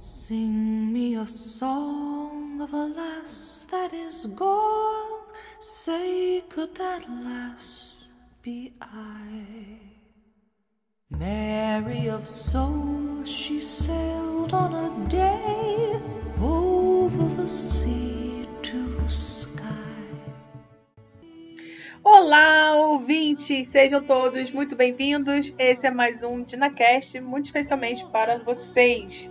[0.00, 5.24] Sing me a song of a lass that is gone.
[5.58, 8.06] Say, could that lass
[8.40, 9.80] be I?
[11.10, 16.00] Mary of soul, she sailed on a day
[16.40, 19.64] over the sea to sky.
[22.04, 23.66] Olá, ouvintes!
[23.66, 25.52] Sejam todos muito bem-vindos.
[25.58, 29.28] Esse é mais um DinaCast, muito especialmente para vocês.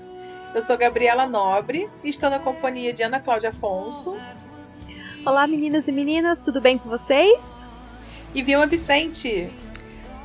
[0.57, 4.19] Eu sou Gabriela Nobre e estou na companhia de Ana Cláudia Afonso
[5.23, 7.67] Olá, meninos e meninas, tudo bem com vocês?
[8.33, 9.51] e Vilma Vicente.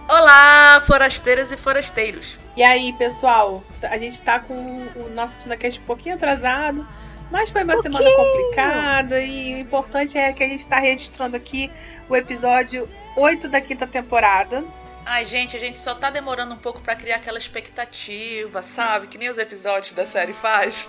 [0.08, 2.38] Olá, forasteiras e forasteiros.
[2.56, 3.62] E aí, pessoal?
[3.82, 6.88] A gente tá com o nosso DinaCast um pouquinho atrasado,
[7.30, 11.70] mas foi uma semana complicada e o importante é que a gente está registrando aqui
[12.08, 14.64] o episódio 8 da quinta temporada.
[15.04, 19.08] Ai, gente, a gente só tá demorando um pouco pra criar aquela expectativa, sabe?
[19.08, 20.88] Que nem os episódios da série faz.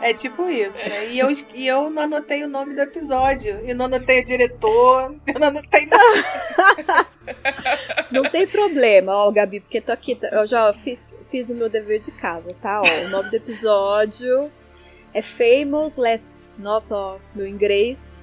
[0.00, 1.08] É tipo isso, né?
[1.08, 5.16] E eu, e eu não anotei o nome do episódio, e não anotei o diretor,
[5.26, 7.06] eu não anotei nada.
[8.10, 10.98] Não tem problema, ó, Gabi, porque tô aqui, eu já fiz,
[11.30, 12.80] fiz o meu dever de casa, tá?
[12.84, 14.52] Ó, o nome do episódio
[15.14, 16.38] é Famous Last.
[16.58, 18.20] Nossa, ó, meu inglês.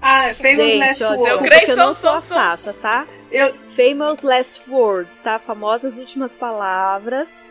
[0.00, 1.22] Ah, Gente, last ó, word.
[1.22, 3.06] desculpa Grace que eu não sou a Sasha, tá?
[3.30, 5.38] Eu, Famous Last Words, tá?
[5.38, 7.46] Famosas últimas palavras.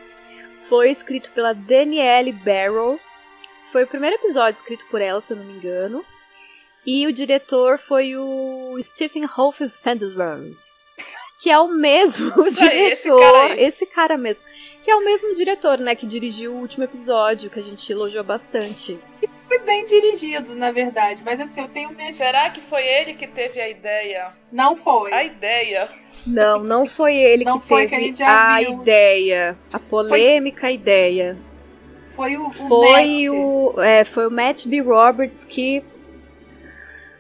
[0.68, 3.00] Foi escrito pela Danielle Barrow.
[3.72, 6.04] Foi o primeiro episódio escrito por ela, se eu não me engano.
[6.86, 10.72] E o diretor foi o Stephen Wolf Fenderers.
[11.42, 13.20] Que é o mesmo Isso aí, esse diretor.
[13.32, 14.42] cara esse cara mesmo.
[14.84, 15.96] Que é o mesmo diretor, né?
[15.96, 18.98] Que dirigiu o último episódio, que a gente elogiou bastante.
[19.48, 22.14] Fui bem dirigido, na verdade, mas assim, eu tenho medo.
[22.16, 24.32] Será que foi ele que teve a ideia?
[24.52, 25.14] Não foi.
[25.14, 25.90] A ideia.
[26.26, 28.82] Não, não foi ele Não que foi que teve a gente já a viu.
[28.82, 29.58] ideia.
[29.72, 31.38] A polêmica ideia.
[32.10, 33.30] Foi o, o Foi Matt.
[33.32, 34.82] o, é, foi o Matt B.
[34.82, 35.84] Roberts que.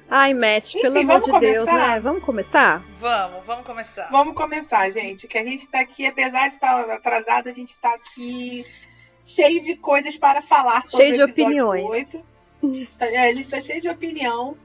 [0.09, 1.89] Ai, Matt, Enfim, pelo amor de Deus, começar?
[1.93, 1.99] né?
[1.99, 2.83] Vamos começar?
[2.97, 4.09] Vamos, vamos começar.
[4.09, 5.27] Vamos começar, gente.
[5.27, 8.63] Que a gente tá aqui, apesar de estar atrasado, a gente tá aqui
[9.27, 12.15] cheio de coisas para falar sobre Cheio de opiniões.
[12.15, 12.25] 8.
[12.97, 14.57] Tá- é, a gente tá cheio de opinião.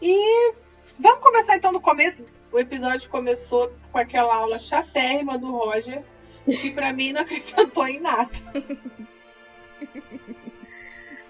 [0.00, 0.52] E
[1.00, 2.24] vamos começar então do começo.
[2.52, 6.04] O episódio começou com aquela aula chatérrima do Roger,
[6.44, 8.30] que pra mim não acrescentou em nada.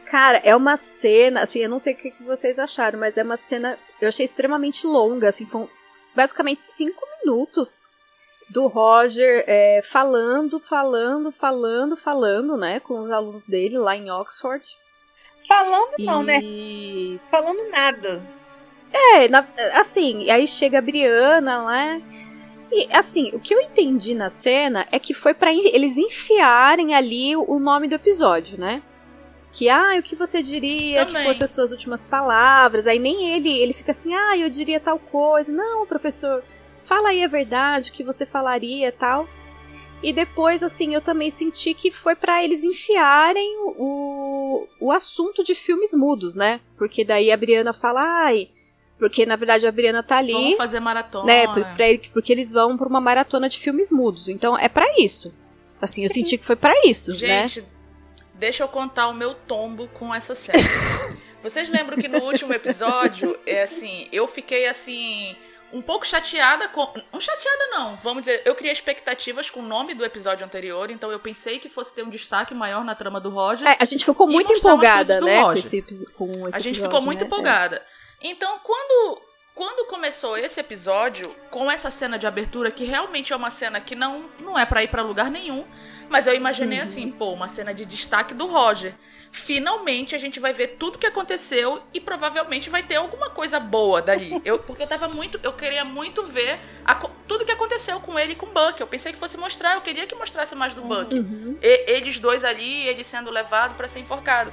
[0.07, 3.23] Cara, é uma cena, assim, eu não sei o que que vocês acharam, mas é
[3.23, 5.71] uma cena, eu achei extremamente longa, assim, foram
[6.15, 7.83] basicamente cinco minutos
[8.53, 14.63] do Roger é, falando, falando, falando, falando, né, com os alunos dele lá em Oxford.
[15.49, 16.39] Falando não, né?
[16.43, 18.23] E Falando nada.
[18.93, 19.47] É, na-
[19.81, 22.01] assim, aí chega a Briana lá.
[22.71, 27.35] E assim, o que eu entendi na cena é que foi en- eles enfiarem ali
[27.37, 28.83] o nome do episódio, né?
[29.51, 31.23] Que, ah, o que você diria Também.
[31.23, 32.87] que fosse as suas últimas palavras?
[32.87, 35.53] Aí nem ele, ele fica assim, ah, eu diria tal coisa.
[35.53, 36.43] Não, professor,
[36.83, 39.29] fala aí a verdade, o que você falaria e tal.
[40.03, 45.55] E depois, assim, eu também senti que foi pra eles enfiarem o, o assunto de
[45.55, 46.61] filmes mudos, né?
[46.77, 48.51] Porque daí a Briana fala, ai.
[48.99, 51.25] Porque na verdade a Briana tá ali, Vamos fazer maratona.
[51.27, 51.45] né?
[51.47, 54.29] pra- pra porque eles vão pra uma maratona de filmes mudos.
[54.29, 55.33] Então é pra isso.
[55.81, 57.49] Assim, eu senti que foi pra isso, né?
[57.49, 57.65] Gente,
[58.35, 60.59] deixa eu contar o meu tombo com essa série.
[61.43, 65.35] Vocês lembram que no último episódio, é assim, eu fiquei assim
[65.73, 69.95] um pouco chateada com, não chateada não, vamos dizer, eu criei expectativas com o nome
[69.95, 73.31] do episódio anterior, então eu pensei que fosse ter um destaque maior na trama do
[73.31, 73.67] Roger.
[73.67, 75.43] É, a gente ficou muito empolgada, né?
[75.43, 75.83] Com esse,
[76.17, 77.27] com esse a gente episódio, ficou muito né?
[77.27, 77.85] empolgada.
[78.21, 79.21] Então, quando
[79.55, 83.95] quando começou esse episódio com essa cena de abertura que realmente é uma cena que
[83.95, 85.65] não não é pra ir pra lugar nenhum,
[86.09, 86.83] mas eu imaginei Uhum.
[86.85, 88.95] assim, pô, uma cena de destaque do Roger.
[89.31, 94.01] Finalmente a gente vai ver tudo que aconteceu e provavelmente vai ter alguma coisa boa
[94.03, 94.31] dali.
[94.45, 96.95] Eu, porque eu tava muito, eu queria muito ver a
[97.27, 98.79] tudo que aconteceu com ele e com o Buck.
[98.81, 101.15] Eu pensei que fosse mostrar, eu queria que mostrasse mais do Buck.
[101.15, 101.59] Uhum.
[101.63, 104.53] E- eles dois ali, ele sendo levado pra ser enforcado.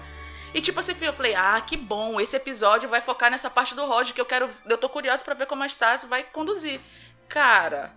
[0.53, 3.85] E tipo assim, eu falei, ah, que bom, esse episódio vai focar nessa parte do
[3.85, 6.79] Roger que eu quero, eu tô curiosa pra ver como a Stasi vai conduzir.
[7.27, 7.93] Cara,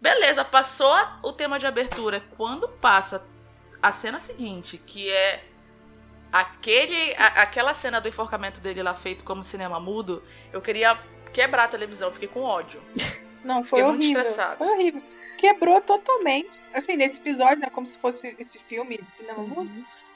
[0.00, 2.20] beleza, passou o tema de abertura.
[2.36, 3.26] Quando passa
[3.82, 5.44] a cena seguinte, que é
[6.30, 10.98] aquele, a- aquela cena do enforcamento dele lá feito como cinema mudo, eu queria
[11.32, 12.82] quebrar a televisão, fiquei com ódio.
[13.44, 14.22] Não, foi Fiquei muito horrível.
[14.22, 14.56] estressada.
[14.56, 15.02] Foi horrível.
[15.36, 16.56] Quebrou totalmente.
[16.72, 17.68] Assim, nesse episódio, né?
[17.70, 19.68] Como se fosse esse filme de cinema mudo.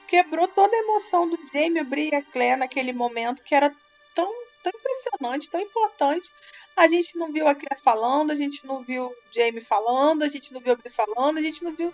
[0.06, 3.74] Quebrou toda a emoção do Jamie, e a Claire naquele momento que era
[4.14, 4.32] tão,
[4.62, 6.30] tão impressionante, tão importante.
[6.76, 10.28] A gente não viu a Claire falando, a gente não viu o Jamie falando, a
[10.28, 11.92] gente não viu a Brie falando, a gente não viu.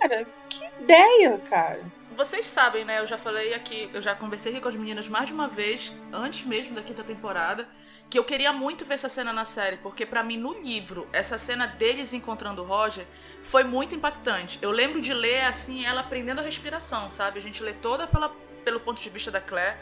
[0.00, 1.97] Cara, que ideia, cara.
[2.18, 2.98] Vocês sabem, né?
[2.98, 6.44] Eu já falei aqui, eu já conversei com as meninas mais de uma vez, antes
[6.44, 7.68] mesmo da quinta temporada,
[8.10, 11.38] que eu queria muito ver essa cena na série, porque para mim no livro, essa
[11.38, 13.06] cena deles encontrando o Roger
[13.40, 14.58] foi muito impactante.
[14.60, 17.38] Eu lembro de ler assim, ela aprendendo a respiração, sabe?
[17.38, 18.30] A gente lê toda pela,
[18.64, 19.78] pelo ponto de vista da Claire.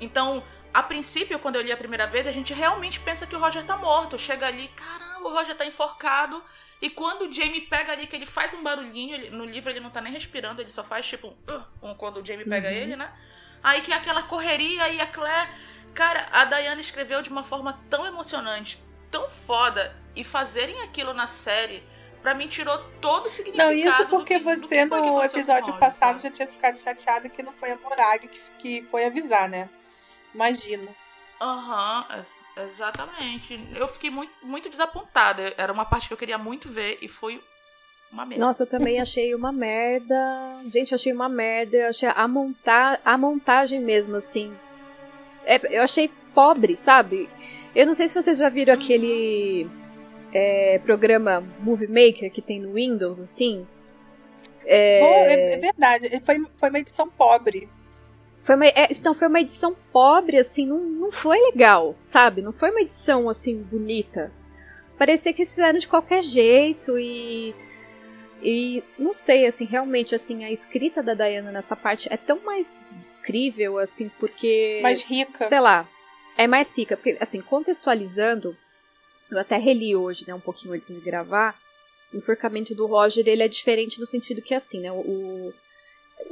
[0.00, 3.38] Então, a princípio, quando eu li a primeira vez, a gente realmente pensa que o
[3.38, 4.18] Roger tá morto.
[4.18, 6.42] Chega ali, caramba, o Roger tá enforcado.
[6.80, 9.80] E quando o Jamie pega ali, que ele faz um barulhinho, ele, no livro ele
[9.80, 12.68] não tá nem respirando, ele só faz tipo um, uh, um quando o Jamie pega
[12.68, 12.74] uhum.
[12.74, 13.12] ele, né?
[13.62, 15.50] Aí que é aquela correria e a Claire.
[15.92, 19.94] Cara, a Diana escreveu de uma forma tão emocionante, tão foda.
[20.14, 21.84] E fazerem aquilo na série,
[22.22, 23.70] pra mim, tirou todo o significado.
[23.70, 27.72] Não, isso porque que, você no episódio passado já tinha ficado chateado que não foi
[27.72, 29.68] a Morag que, que foi avisar, né?
[30.34, 30.94] Imagino.
[31.40, 33.58] Aham, uhum, exatamente.
[33.74, 35.54] Eu fiquei muito, muito desapontada.
[35.56, 37.42] Era uma parte que eu queria muito ver e foi
[38.12, 38.44] uma merda.
[38.44, 40.16] Nossa, eu também achei uma merda.
[40.66, 41.76] Gente, eu achei uma merda.
[41.76, 44.54] Eu achei a, montar, a montagem mesmo, assim.
[45.44, 47.28] É, eu achei pobre, sabe?
[47.74, 48.80] Eu não sei se vocês já viram uhum.
[48.80, 49.70] aquele
[50.32, 53.66] é, programa Movie Maker que tem no Windows, assim.
[54.64, 57.68] É, é, é verdade, foi, foi uma edição pobre.
[58.40, 62.40] Foi uma, é, então foi uma edição pobre, assim, não, não foi legal, sabe?
[62.40, 64.32] Não foi uma edição, assim, bonita.
[64.98, 67.54] Parecia que eles fizeram de qualquer jeito e.
[68.42, 72.86] E não sei, assim, realmente, assim, a escrita da Diana nessa parte é tão mais
[73.20, 74.80] incrível, assim, porque.
[74.82, 75.44] Mais rica.
[75.44, 75.86] Sei lá.
[76.36, 78.56] É mais rica, porque, assim, contextualizando,
[79.30, 81.54] eu até reli hoje, né, um pouquinho antes de gravar.
[82.12, 85.52] O enforcamento do Roger, ele é diferente no sentido que, assim, né, o,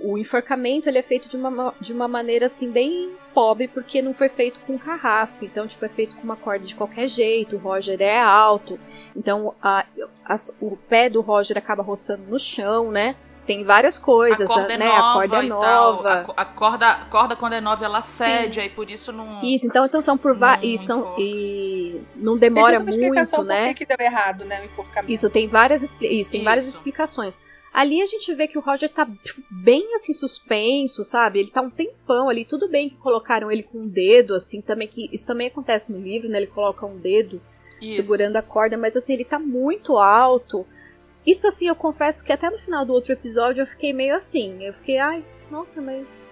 [0.03, 4.15] o enforcamento ele é feito de uma, de uma maneira assim bem pobre porque não
[4.15, 7.59] foi feito com carrasco então tipo é feito com uma corda de qualquer jeito o
[7.59, 8.79] Roger é alto
[9.17, 9.85] então a,
[10.25, 13.17] a, o pé do Roger acaba roçando no chão né
[13.49, 14.87] tem várias coisas, a corda é né?
[14.87, 16.35] Nova a corda é nova.
[16.37, 18.61] A, a, corda, a corda, quando é nova, ela cede, Sim.
[18.61, 19.43] aí por isso não.
[19.43, 20.85] Isso, então, então são por vários.
[21.19, 22.99] E não demora muito,
[23.45, 23.69] né?
[23.69, 24.61] Por que, que deu errado, né?
[24.61, 25.11] O enforcamento.
[25.11, 26.45] Isso, tem várias, isso, tem isso.
[26.45, 27.41] várias explicações.
[27.73, 29.09] Ali a gente vê que o Roger tá
[29.51, 31.39] bem assim suspenso, sabe?
[31.39, 32.45] Ele tá um tempão ali.
[32.45, 36.01] Tudo bem que colocaram ele com um dedo, assim, também que isso também acontece no
[36.01, 36.39] livro, né?
[36.39, 37.41] Ele coloca um dedo
[37.81, 37.97] isso.
[37.97, 40.67] segurando a corda, mas assim, ele tá muito alto.
[41.27, 44.65] Isso assim, eu confesso que até no final do outro episódio eu fiquei meio assim.
[44.65, 46.29] Eu fiquei, ai, nossa, mas.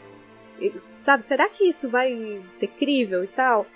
[0.99, 3.67] Sabe, será que isso vai ser crível e tal?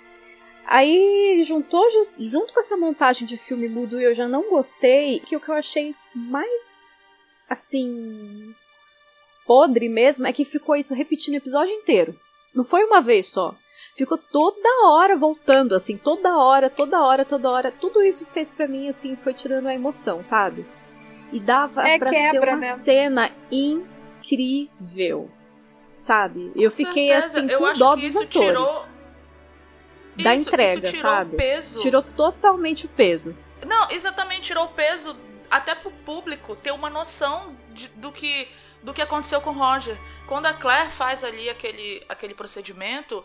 [0.65, 1.85] Aí juntou
[2.17, 5.55] junto com essa montagem de filme mudo eu já não gostei, que o que eu
[5.55, 6.87] achei mais
[7.51, 8.53] assim,
[9.45, 12.15] podre mesmo é que ficou isso repetindo o episódio inteiro.
[12.55, 13.53] Não foi uma vez só.
[13.95, 17.71] Ficou toda hora voltando, assim, toda hora, toda hora, toda hora.
[17.71, 20.65] Tudo isso fez para mim, assim, foi tirando a emoção, sabe?
[21.31, 22.73] E dava é, pra quebra, ser uma né?
[22.75, 25.29] cena incrível,
[25.99, 26.51] sabe?
[26.55, 27.39] Eu Com fiquei, certeza.
[27.39, 28.47] assim, Eu com acho dó que dos isso atores.
[28.47, 29.01] tirou-
[30.23, 31.33] Da Isso- entrega, isso tirou sabe?
[31.35, 31.79] O peso.
[31.79, 33.35] Tirou totalmente o peso.
[33.65, 35.15] Não, exatamente, tirou o peso
[35.51, 38.47] até pro público ter uma noção de- do que
[38.81, 39.95] do que aconteceu com o Roger.
[40.25, 43.23] Quando a Claire faz ali aquele, aquele procedimento,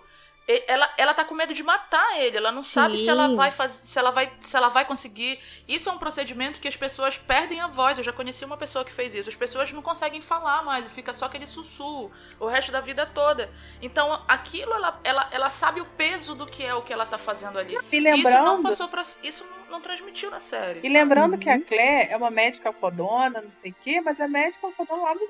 [0.69, 2.37] ela, ela tá com medo de matar ele.
[2.37, 3.34] Ela não sabe se ela Sim.
[3.37, 5.40] vai fazer, se ela vai, se ela vai conseguir.
[5.66, 7.98] Isso é um procedimento que as pessoas perdem a voz.
[7.98, 9.28] Eu já conheci uma pessoa que fez isso.
[9.28, 13.50] As pessoas não conseguem falar mais, fica só aquele sussurro o resto da vida toda.
[13.82, 17.18] Então, aquilo ela, ela, ela sabe o peso do que é o que ela tá
[17.18, 17.75] fazendo ali.
[17.75, 20.78] E isso não lembrando, passou para isso não, não transmitiu na série.
[20.78, 20.94] e sabe?
[20.94, 21.62] lembrando que a Uhum.
[21.62, 25.28] Claire é uma médica fodona, não sei o quê, mas é médica fodona lá dos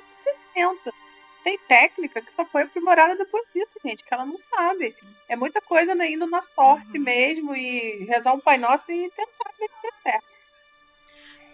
[0.55, 0.93] 60.
[1.47, 4.97] Tem técnica que só foi aprimorada depois disso, gente, que ela não sabe.
[5.29, 7.05] É muita coisa né, indo na sorte Uhum.
[7.05, 10.37] mesmo e rezar um Pai Nosso e tentar dá certo.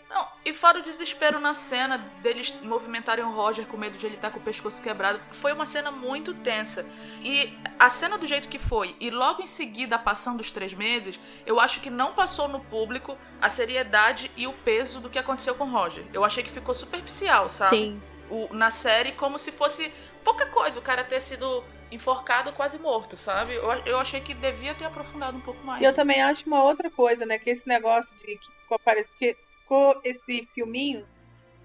[0.09, 4.15] Não, e fora o desespero na cena deles movimentarem o Roger com medo de ele
[4.15, 6.87] estar com o pescoço quebrado, foi uma cena muito tensa.
[7.23, 10.73] E a cena do jeito que foi, e logo em seguida a passando os três
[10.73, 15.19] meses, eu acho que não passou no público a seriedade e o peso do que
[15.19, 16.07] aconteceu com o Roger.
[16.15, 17.77] Eu achei que ficou superficial, sabe?
[17.77, 18.03] Sim.
[18.33, 19.93] O, na série, como se fosse
[20.25, 23.55] pouca coisa o cara ter sido enforcado quase morto, sabe?
[23.55, 25.83] Eu, eu achei que devia ter aprofundado um pouco mais.
[25.83, 25.97] E eu isso.
[25.97, 27.39] também acho uma outra coisa, né?
[27.39, 29.13] Que esse negócio de que ficou aparecendo.
[29.13, 31.07] Porque ficou esse filminho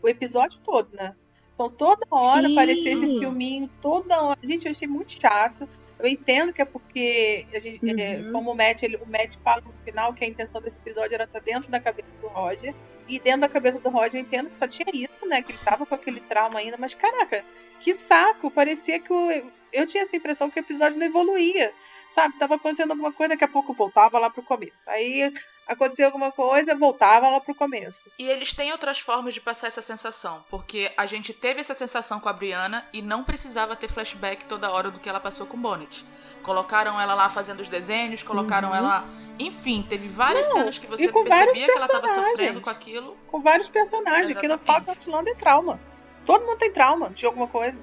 [0.01, 1.15] o episódio todo, né?
[1.53, 2.53] Então toda hora Sim.
[2.53, 4.39] aparecia esse filminho, toda hora.
[4.43, 5.67] Gente, eu achei muito chato.
[5.99, 8.31] Eu entendo que é porque, a gente, é, Uhum.
[8.31, 11.23] como o Matt, ele, o Matt fala no final que a intenção desse episódio era
[11.23, 12.73] estar dentro da cabeça do Roger.
[13.07, 15.41] E dentro da cabeça do Roger eu entendo que só tinha isso, né?
[15.41, 16.77] Que ele tava com aquele trauma ainda.
[16.77, 17.43] Mas caraca,
[17.79, 18.51] que saco!
[18.51, 19.31] Parecia que o,
[19.73, 21.73] eu tinha essa impressão que o episódio não evoluía.
[22.09, 22.37] Sabe?
[22.39, 24.89] Tava acontecendo alguma coisa, daqui a pouco voltava lá pro começo.
[24.89, 25.31] Aí
[25.67, 28.09] acontecia alguma coisa, voltava lá pro começo.
[28.17, 32.19] E eles têm outras formas de passar essa sensação, porque a gente teve essa sensação
[32.19, 35.57] com a Brianna e não precisava ter flashback toda hora do que ela passou com
[35.57, 36.05] Bonnet.
[36.41, 38.75] Colocaram ela lá fazendo os desenhos, colocaram Uhum.
[38.75, 39.05] ela.
[39.39, 42.31] Enfim, teve várias Não, cenas que você percebia que ela tava personagens.
[42.31, 43.17] sofrendo com aquilo.
[43.27, 44.65] Com vários personagens, que no Exatamente.
[44.65, 45.79] Falcon Outlander é trauma.
[46.25, 47.79] Todo mundo tem trauma de alguma coisa.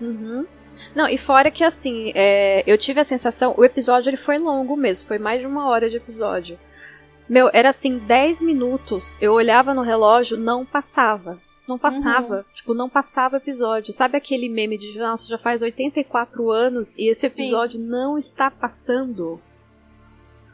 [0.00, 0.08] Uhum.
[0.08, 0.46] Uhum.
[0.94, 4.76] Não, e fora que assim, é, eu tive a sensação, o episódio ele foi longo
[4.76, 6.58] mesmo, foi mais de uma hora de episódio.
[7.28, 11.38] Meu, era assim, 10 minutos, eu olhava no relógio, não passava.
[11.66, 13.90] Não passava, tipo, não passava episódio.
[13.90, 19.40] Sabe aquele meme de, nossa, já faz 84 anos e esse episódio não está passando?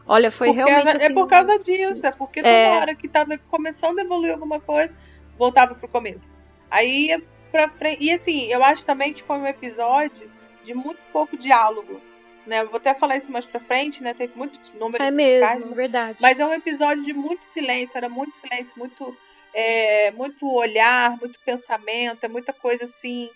[0.07, 1.07] Olha, foi Porque realmente era- assim...
[1.07, 2.77] É por causa disso, é porque toda É.
[2.81, 4.95] hora que tava começando a evoluir alguma coisa,
[5.39, 6.39] voltava pro começo.
[6.71, 7.21] Aí
[7.51, 8.05] pra frente.
[8.05, 10.31] E assim, eu acho também que foi um episódio
[10.63, 12.01] de muito pouco diálogo.
[12.47, 12.61] Né?
[12.63, 14.15] Eu vou até falar isso mais pra frente, né?
[14.15, 15.75] Teve muitos números É mesmo, né?
[15.75, 16.19] verdade.
[16.21, 19.17] Mas é um episódio de muito silêncio, era muito silêncio, muito,
[19.55, 23.31] é, muito olhar, muito pensamento, é muita coisa assim.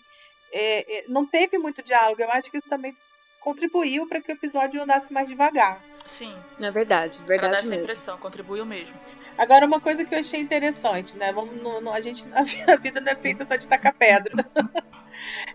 [0.51, 2.21] é, é, não teve muito diálogo.
[2.21, 2.95] Eu acho que isso também
[3.39, 5.79] contribuiu para que o episódio andasse mais devagar.
[6.05, 7.83] Sim, É verdade, pra dar verdade essa mesmo.
[7.83, 8.95] impressão, contribuiu mesmo.
[9.37, 11.31] Agora, uma coisa que eu achei interessante, né?
[11.33, 12.25] Vamos, no- no- a, gente,
[12.69, 14.31] a vida não é feita só de tacar pedra.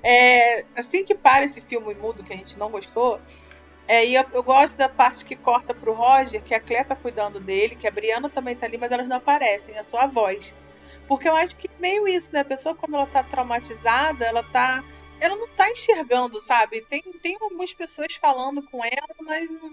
[0.02, 3.20] É, assim que para esse filme mudo que a gente não gostou,
[3.88, 6.96] é, e eu, eu gosto da parte que corta pro Roger, que a Clé tá
[6.96, 10.06] cuidando dele, que a Brianna também tá ali, mas elas não aparecem, é só a
[10.06, 10.54] voz.
[11.08, 12.40] Porque eu acho que meio isso, né?
[12.40, 14.84] A pessoa, quando ela tá traumatizada, ela tá.
[15.20, 16.82] Ela não tá enxergando, sabe?
[16.82, 19.70] Tem, tem algumas pessoas falando com ela, mas não,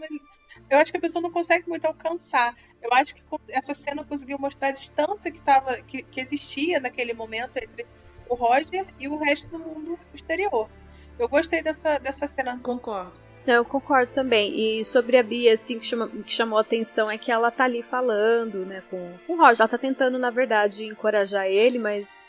[0.70, 2.56] eu acho que a pessoa não consegue muito alcançar.
[2.82, 7.14] Eu acho que essa cena conseguiu mostrar a distância que, tava, que, que existia naquele
[7.14, 7.86] momento entre
[8.30, 10.70] o Roger e o resto do mundo exterior.
[11.18, 12.60] Eu gostei dessa, dessa cena.
[12.62, 13.20] Concordo.
[13.46, 14.80] Eu concordo também.
[14.80, 17.64] E sobre a Bia, assim, que, chama, que chamou a atenção é que ela tá
[17.64, 19.62] ali falando, né, com, com o Roger.
[19.62, 22.26] Ela tá tentando, na verdade, encorajar ele, mas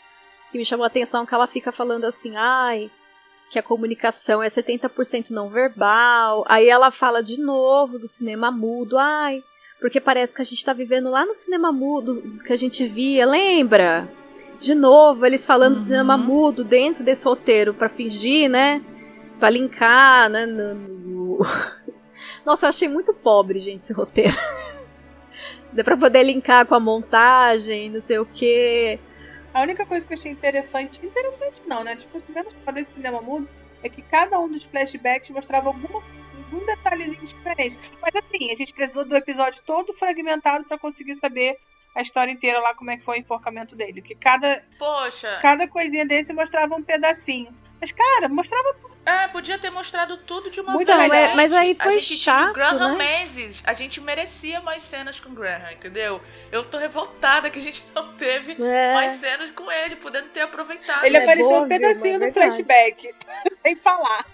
[0.47, 2.89] o que me chamou a atenção é que ela fica falando assim, ai,
[3.49, 6.43] que a comunicação é 70% não verbal.
[6.47, 9.43] Aí ela fala de novo do cinema mudo, ai,
[9.81, 13.25] porque parece que a gente tá vivendo lá no cinema mudo que a gente via,
[13.25, 14.11] lembra?
[14.59, 16.23] De novo, eles falando do cinema Uhum.
[16.23, 18.83] mudo dentro desse roteiro pra fingir, né?
[19.39, 20.45] Pra linkar, né?
[20.45, 21.39] no- no-
[22.45, 24.33] Nossa, eu achei muito pobre, gente, esse roteiro.
[25.71, 28.99] Dá pra poder linkar com a montagem, não sei o quê.
[29.53, 31.95] A única coisa que eu achei interessante, interessante não, né?
[31.95, 33.49] Tipo, menos foda desse cinema mudo
[33.83, 36.03] é que cada um dos flashbacks mostrava alguma,
[36.43, 37.77] algum detalhezinho diferente.
[38.01, 41.57] Mas assim, a gente precisou do episódio todo fragmentado pra conseguir saber
[41.95, 44.01] a história inteira lá, como é que foi o enforcamento dele.
[44.01, 47.53] Que cada, Poxa, cada coisinha desse mostrava um pedacinho.
[47.81, 50.97] Mas, cara, mostrava é, podia ter mostrado tudo de uma Muito vez.
[51.09, 51.15] melhor.
[51.15, 53.19] é, mas aí A foi gente tinha chato, o Graham né?
[53.19, 56.21] Menzies, a gente merecia mais cenas com o Graham, entendeu?
[56.51, 58.93] Eu tô revoltada que a já não teve É.
[58.93, 61.05] mais cenas com ele, podendo ter aproveitado.
[61.05, 63.15] Ele é apareceu boa, um pedacinho do flashback.
[63.63, 64.25] sem falar.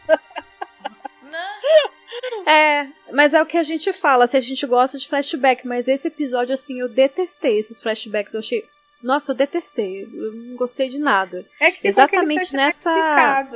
[1.22, 2.52] Né?
[2.52, 5.88] É, mas é o que a gente fala, se a gente gosta de flashback, mas
[5.88, 8.34] esse episódio, assim, eu detestei esses flashbacks.
[8.34, 8.68] Eu achei.
[9.02, 10.04] Nossa, eu detestei.
[10.04, 11.46] Eu não gostei de nada.
[11.60, 13.48] É que Exatamente flashback nessa-.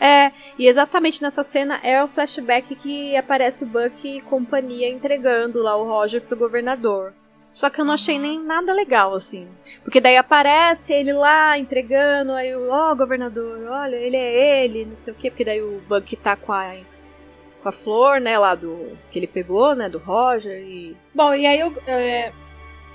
[0.00, 5.62] É, e exatamente nessa cena é o flashback que aparece o Buck e companhia entregando
[5.62, 7.14] lá o Roger pro governador.
[7.54, 9.48] Só que eu não achei nem nada legal, assim.
[9.84, 14.96] Porque daí aparece ele lá entregando, aí o, ó, governador, olha, ele é ele, não
[14.96, 15.30] sei o quê.
[15.30, 16.74] Porque daí o Buck tá com a,
[17.62, 18.98] com a flor, né, lá do.
[19.08, 20.96] que ele pegou, né, do Roger e.
[21.14, 22.32] Bom, e aí eu, é,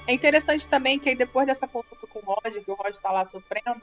[0.09, 3.11] é interessante também que aí depois dessa consulta com o Roger, que o Roger tá
[3.11, 3.81] lá sofrendo,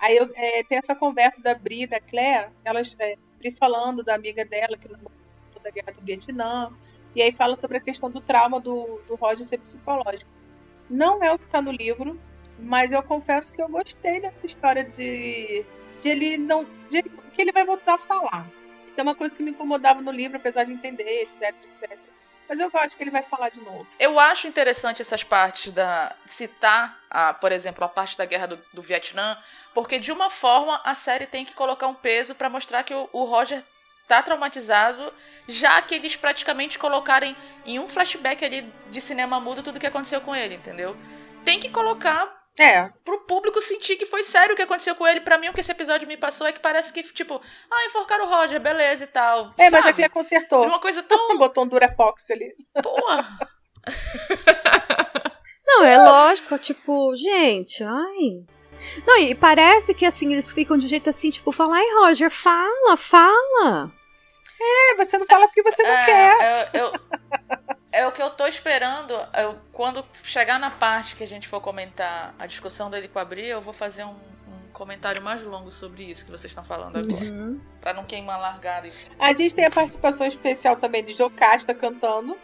[0.00, 4.02] aí eu, é, tem essa conversa da Bri e da Claire, elas, é, Bri falando
[4.02, 5.12] da amiga dela que namorou
[5.62, 6.72] da guerra do Vietnã,
[7.14, 10.30] e aí fala sobre a questão do trauma do, do Roger ser psicológico.
[10.88, 12.18] Não é o que tá no livro,
[12.58, 15.64] mas eu confesso que eu gostei dessa história de,
[15.98, 16.64] de ele não.
[16.88, 18.50] De que ele vai voltar a falar.
[18.96, 22.00] Tem uma coisa que me incomodava no livro, apesar de entender, etc, etc.
[22.50, 23.86] Mas eu gosto que ele vai falar de novo.
[23.96, 28.58] Eu acho interessante essas partes da citar, a, por exemplo, a parte da guerra do,
[28.74, 29.38] do Vietnã,
[29.72, 33.08] porque de uma forma a série tem que colocar um peso pra mostrar que o,
[33.12, 33.64] o Roger
[34.08, 35.14] tá traumatizado,
[35.46, 40.20] já que eles praticamente colocarem em um flashback ali de cinema mudo tudo que aconteceu
[40.20, 40.96] com ele, entendeu?
[41.44, 45.20] Tem que colocar É, pro público sentir que foi sério o que aconteceu com ele.
[45.20, 47.40] Pra mim, o que esse episódio me passou é que parece que, tipo,
[47.70, 49.54] ah, enforcaram o Roger, beleza e tal.
[49.56, 49.88] é mas sabe?
[49.88, 50.66] a Claire consertou.
[50.66, 51.16] Uma coisa tão.
[51.38, 52.54] Botou um Durepox ali.
[52.82, 53.26] Porra.
[55.66, 58.44] Não, é lógico, tipo, gente, ai.
[59.06, 62.96] Não, e parece que assim, eles ficam de jeito assim, tipo, fala, ai, Roger, fala,
[62.96, 63.90] fala.
[64.60, 66.70] É, você não fala porque você não É, quer.
[66.74, 66.92] eu- eu-
[67.92, 69.12] é o que eu tô esperando.
[69.38, 73.24] eu- quando chegar na parte que a gente for comentar a discussão dele com a
[73.24, 76.96] Bri, eu vou fazer um, um comentário mais longo sobre isso que vocês estão falando
[76.98, 77.24] agora.
[77.24, 77.60] Uhum.
[77.80, 78.88] Pra não queimar largada.
[78.88, 82.36] e- A gente tem a participação especial também de Jocasta cantando.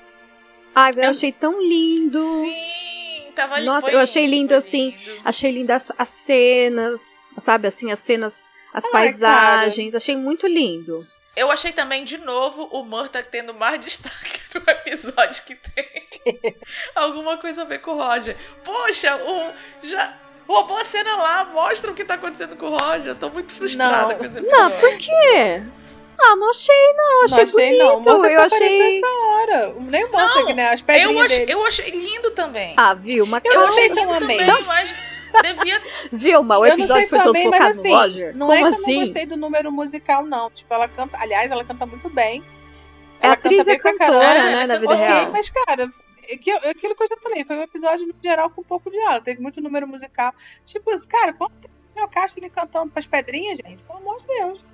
[0.74, 2.20] Ai, eu achei tão lindo.
[2.22, 5.20] Sim, tava Nossa, eu achei lindo, foi assim, lindo.
[5.24, 7.00] Achei lindas as cenas,
[7.38, 9.94] sabe, assim, as cenas, as Ai, paisagens.
[9.94, 11.06] Achei muito lindo.
[11.36, 15.84] Eu achei também, de novo, o Murta tendo mais destaque no episódio que tem
[16.94, 18.34] alguma coisa a ver com o Roger.
[18.64, 19.52] Poxa, o,
[19.86, 20.14] já
[20.48, 23.08] roubou a cena lá, mostra o que tá acontecendo com o Roger.
[23.08, 24.18] Eu tô muito frustrada Não.
[24.18, 24.58] com esse episódio.
[24.60, 25.62] Não, por quê?
[26.18, 27.24] Ah, não achei, não.
[27.24, 27.86] Achei não achei, não.
[28.00, 28.08] bonito.
[28.08, 28.98] O Montague eu achei.
[28.98, 29.74] essa hora.
[29.80, 30.70] Nem o Montague, né?
[30.70, 31.52] As Eu dele.
[31.52, 32.74] eu achei lindo também.
[32.78, 33.68] Ah, Vilma, Eu calma.
[33.68, 34.96] achei lindo também, mas
[35.42, 35.82] devia.
[36.12, 38.36] Vilma, o eu episódio se foi eu todo focado mas assim, no Roger?
[38.36, 38.94] não Como é que eu assim?
[38.94, 40.50] não gostei do número musical, não.
[40.50, 41.16] Tipo, ela canta.
[41.20, 42.42] Aliás, ela canta muito bem.
[43.20, 44.56] A Ela atriz canta é cantora, caralho.
[44.56, 45.32] né, na vida ok, real.
[45.32, 48.60] mas, cara, é é aquilo que eu já falei, foi um episódio, no geral, com
[48.60, 49.20] um pouco de aula.
[49.20, 50.34] Teve muito número musical.
[50.64, 53.82] Tipo, cara, quanto tempo o Jocasta ali cantando pras pedrinhas, gente?
[53.84, 54.64] Pelo amor de Deus.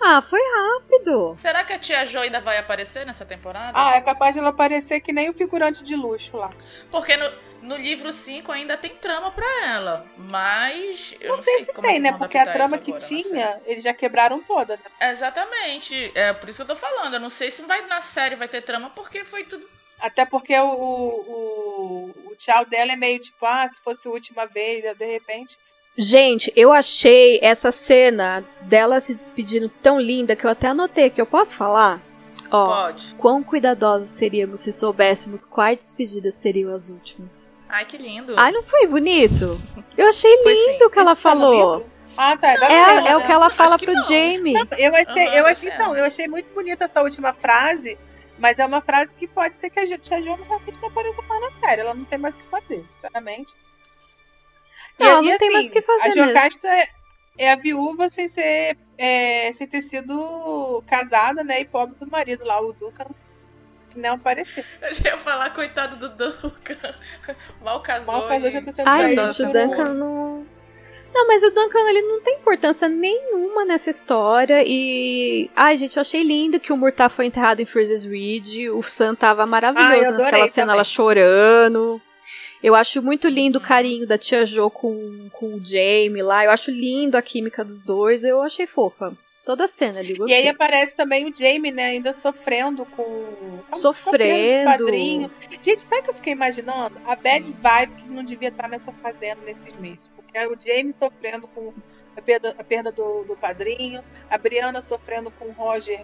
[0.00, 1.34] Ah, foi rápido.
[1.38, 3.72] Será que a tia Jo ainda vai aparecer nessa temporada?
[3.74, 6.50] Ah, é capaz de ela aparecer que nem o figurante de luxo lá.
[6.90, 10.06] Porque no, no livro 5 ainda tem trama pra ela.
[10.16, 11.14] Mas.
[11.20, 12.12] Eu Não não, sei se como é tem, né?
[12.16, 14.76] Porque a trama que agora tinha, eles já quebraram toda.
[14.76, 15.10] né?
[15.10, 16.12] Exatamente.
[16.14, 17.14] É por isso que eu tô falando.
[17.14, 19.68] Eu não sei se vai na série vai ter trama, porque foi tudo.
[19.98, 24.46] Até porque o, o, o tchau dela é meio tipo, ah, se fosse a última
[24.46, 25.58] vez, de repente.
[25.98, 31.20] Gente, eu achei essa cena dela se despedindo tão linda que eu até anotei que
[31.20, 32.02] eu posso falar?
[32.50, 33.14] Ó, Pode.
[33.16, 37.50] quão cuidadosos seríamos se soubéssemos quais despedidas seriam as últimas.
[37.68, 38.34] Ai, que lindo.
[38.36, 39.60] Ai, não foi bonito?
[39.96, 41.86] Eu achei lindo o que ela falou.
[42.16, 42.50] Ah, tá.
[42.50, 43.08] É, exatamente.
[43.08, 44.02] é o que ela fala que pro não.
[44.04, 44.54] Jamie.
[44.78, 45.84] Eu achei, Aham, eu achei, cena.
[45.84, 47.98] não, eu achei muito bonita essa última frase,
[48.38, 51.40] mas é uma frase que pode ser que a Tia Jo realmente não apareça mais
[51.40, 51.80] na série.
[51.80, 53.52] Ela não tem mais o que fazer, sinceramente.
[54.98, 56.26] E- Não, e não tem mais o que fazer A mesmo.
[56.32, 56.88] Jocasta é-
[57.38, 62.44] é a viúva sem ser, é, sem ter sido casada, né, e pobre do marido
[62.44, 63.06] lá, o Duncan,
[63.90, 64.64] que não apareceu.
[64.80, 66.94] Eu já ia falar, coitado do Duncan.
[67.62, 68.14] Mal casou.
[68.14, 70.46] Mal casou, e- já tá sendo Ai, gente, o Duncan não.
[71.14, 74.62] Não, mas o Duncan ele não tem importância nenhuma nessa história.
[74.66, 75.50] E.
[75.56, 78.68] Ai, gente, eu achei lindo que o Murtaugh foi enterrado em Fraser's Ridge.
[78.68, 80.74] O Sam tava Ai, maravilhoso adorei naquela cena, também.
[80.76, 82.02] ela chorando.
[82.62, 86.44] Eu acho muito lindo o carinho da tia Jo com, com o Jamie lá.
[86.44, 88.24] Eu acho lindo a química dos dois.
[88.24, 89.16] Eu achei fofa.
[89.44, 90.38] Toda a cena ali, E gostei.
[90.38, 93.60] aí aparece também o Jamie, né, ainda sofrendo com...
[93.74, 94.64] Sofrendo.
[94.70, 95.30] com o padrinho.
[95.62, 97.00] Gente, sabe o que eu fiquei imaginando?
[97.06, 97.52] A bad Sim.
[97.52, 100.08] vibe que não devia estar nessa fazenda nesses meses.
[100.08, 101.72] Porque é o Jamie sofrendo com
[102.16, 106.00] a perda, a perda do, do padrinho, a Brianna sofrendo com o Roger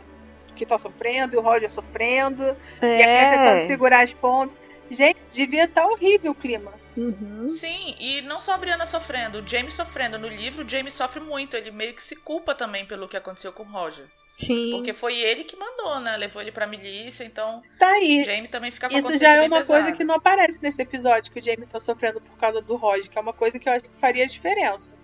[0.54, 3.66] que tá sofrendo, e o Roger sofrendo, e a Claire tentando É.
[3.66, 4.54] segurar as pontas.
[4.92, 6.72] Gente, devia estar horrível o clima.
[6.96, 7.48] Uhum.
[7.48, 10.18] Sim, e não só a Brianna sofrendo, o Jamie sofrendo.
[10.18, 11.56] No livro, o Jamie sofre muito.
[11.56, 14.06] Ele meio que se culpa também pelo que aconteceu com o Roger.
[14.34, 14.70] Sim.
[14.72, 16.16] Porque foi ele que mandou, né?
[16.16, 18.24] Levou ele pra milícia, então Tá o aí.
[18.24, 19.82] Jamie também fica com a Isso já é uma pesada.
[19.82, 23.10] coisa que não aparece nesse episódio que o Jamie tá sofrendo por causa do Roger,
[23.10, 24.94] que é uma coisa que eu acho que faria diferença.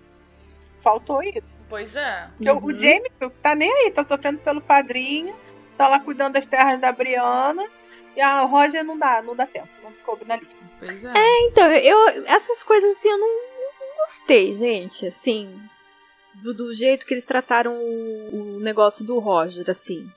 [0.77, 1.59] Faltou isso.
[1.67, 2.27] Pois é.
[2.37, 2.65] Porque Uhum.
[2.65, 5.35] o Jamie tá nem aí, tá sofrendo pelo padrinho,
[5.77, 7.63] tá lá cuidando das terras da Brianna.
[8.15, 10.49] E a Roger não dá, não dá tempo, não coube na linha.
[10.79, 11.13] Pois é.
[11.47, 12.25] Então, eu.
[12.25, 15.07] Essas coisas assim eu não, não gostei, gente.
[15.07, 15.59] Assim.
[16.35, 20.09] Do, do jeito que eles trataram o, o negócio do Roger, assim.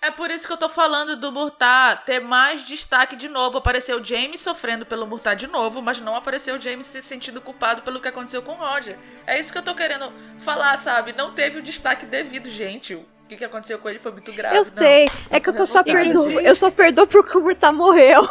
[0.00, 3.58] É por isso que eu tô falando do Murtar ter mais destaque de novo.
[3.58, 7.40] Apareceu o James sofrendo pelo Murtar de novo, mas não apareceu o James se sentindo
[7.40, 8.96] culpado pelo que aconteceu com o Roger.
[9.26, 11.12] É isso que eu tô querendo falar, sabe?
[11.12, 13.04] Não teve o destaque devido, gente.
[13.28, 14.56] O que, que aconteceu com ele foi muito grave.
[14.56, 14.64] eu não.
[14.64, 16.40] sei, é que eu só, só perdoo.
[16.40, 18.26] Eu só perdoo porque o Murta morreu.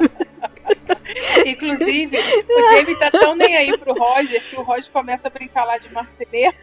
[1.44, 5.66] Inclusive, o Jamie tá tão nem aí pro Roger que o Roger começa a brincar
[5.66, 6.56] lá de marceneiro.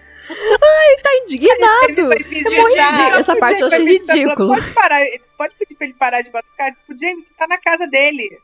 [1.03, 1.89] Tá indignado.
[1.89, 2.65] Ele vai ridículo.
[2.65, 3.19] visitar.
[3.19, 4.47] Essa parte eu achei ridículo.
[4.47, 5.01] Pode parar,
[5.37, 6.71] pode pedir pra ele parar de batucar.
[6.71, 8.39] Tipo, o Jamie tá na casa dele.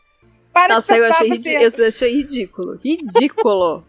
[0.53, 2.79] Para Nossa, de eu achei, eu achei ridículo.
[2.83, 3.83] Ridículo.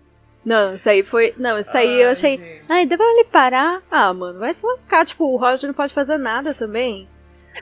[0.46, 1.34] Não, isso aí foi.
[1.36, 2.36] Não, isso aí eu Ai, achei.
[2.38, 2.64] gente.
[2.68, 3.82] Ai, deve ele parar.
[3.90, 5.04] Ah, mano, vai se lascar.
[5.04, 7.08] Tipo, o Roger não pode fazer nada também.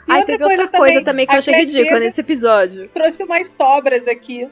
[0.07, 2.88] E Aí outra teve coisa outra coisa também, também que eu achei ridícula nesse episódio.
[2.90, 4.51] Trouxe umas sobras aqui.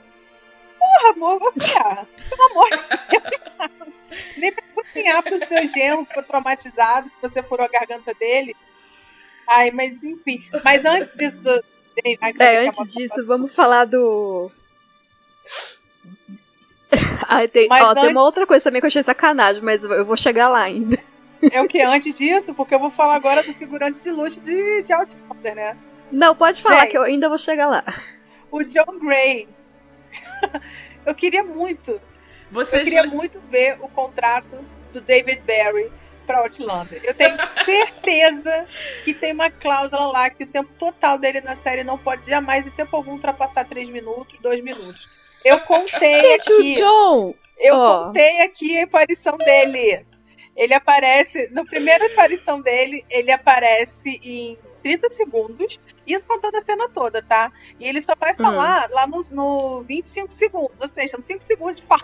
[0.79, 3.92] Porra, amor, Claire, pelo amor de Deus.
[4.38, 8.57] Nem pra cozinhar pro seu genro, que ficou traumatizado, que você furou a garganta dele.
[9.49, 10.42] Ai, mas enfim.
[10.64, 11.37] Mas antes disso.
[11.38, 11.62] do-
[12.23, 14.51] Ai, É, a antes disso, vamos falar do.
[17.28, 19.83] Ai, tem, Mas ó, tem antes- uma outra coisa também que eu achei sacanagem, mas
[19.85, 20.98] eu vou chegar lá ainda.
[21.50, 22.55] É o que antes disso?
[22.55, 25.76] Porque eu vou falar agora do figurante de luxo de, de Outlander, né?
[26.11, 26.90] Não, pode falar Gente.
[26.90, 27.83] que eu ainda vou chegar lá.
[28.50, 29.48] O John Gray.
[31.07, 32.00] eu queria muito, eu
[32.50, 34.59] Vocês queria muito ver o contrato
[34.92, 35.90] do David Barry
[36.26, 37.00] para Outlander.
[37.02, 38.68] Eu tenho certeza
[39.05, 42.66] que tem uma cláusula lá que o tempo total dele na série não pode jamais,
[42.66, 45.09] em tempo algum, ultrapassar 3 minutos, 2 minutos.
[45.44, 46.52] Eu contei Gente, aqui.
[46.52, 47.35] o John.
[47.59, 48.07] Eu Ó.
[48.07, 50.05] contei aqui a aparição dele.
[50.55, 56.88] Ele aparece, na primeira aparição dele, ele aparece em 30 segundos, isso contando a cena
[56.88, 57.50] toda, tá?
[57.81, 61.76] E ele só vai falar lá no, no 25 segundos, ou seja, nos 5 segundos
[61.76, 62.02] de fala.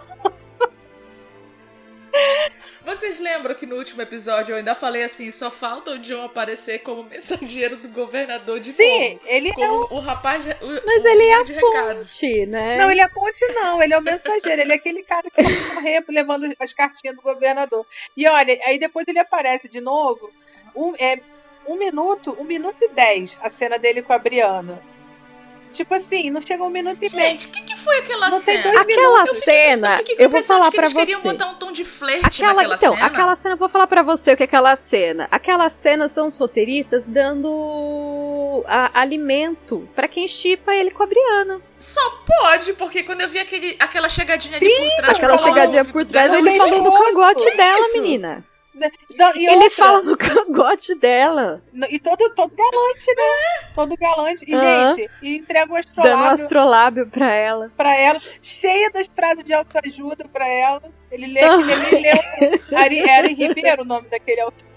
[2.84, 6.78] Vocês lembram que no último episódio eu ainda falei assim, só falta o John aparecer
[6.80, 9.20] como mensageiro do governador de Sim, novo.
[9.26, 10.44] ele é Como o rapaz.
[10.44, 11.98] de- O, Mas o ele é a de recado.
[11.98, 12.76] ponte, né?
[12.78, 13.82] Não, ele é ponte, não.
[13.82, 14.62] Ele é o mensageiro.
[14.62, 17.84] Ele é aquele cara que vai correr levando as cartinhas do governador.
[18.16, 20.32] E olha, aí depois ele aparece de novo.
[20.74, 21.20] Um, é,
[21.66, 24.80] um minuto, um minuto e dez a cena dele com a Briana.
[25.72, 27.28] Tipo assim, não chega um minuto e meio.
[27.30, 28.80] Gente, o que, que foi aquela Não cena?
[28.80, 29.38] Aquela minutos.
[29.38, 31.28] cena, fiquei a eu vou falar que pra eles queriam você.
[31.28, 33.06] botar um tom de flerte Aquela, naquela então, cena.
[33.06, 35.28] aquela cena, eu vou falar pra você o que é aquela cena.
[35.30, 41.60] Aquela cena são os roteiristas dando a- alimento pra quem chipa ele com a Briana.
[41.78, 45.16] Só pode, porque quando eu vi aquele, aquela chegadinha ali por trás...
[45.16, 48.02] Aquela chegadinha eu por trás, ele falou no exposto, cangote dela, isso.
[48.02, 48.44] menina.
[49.36, 53.70] E Ele fala no cangote dela, E todo, todo galante, né?
[53.74, 54.44] Todo galante.
[54.46, 57.72] E, gente, e entrega o dando um astrolábio astrolábio pra ela.
[57.76, 60.82] pra ela, cheia das frases de autoajuda pra ela.
[61.10, 64.68] Ele lê aquele, ele leu Ari, Ari Ribeiro, o nome daquele autor.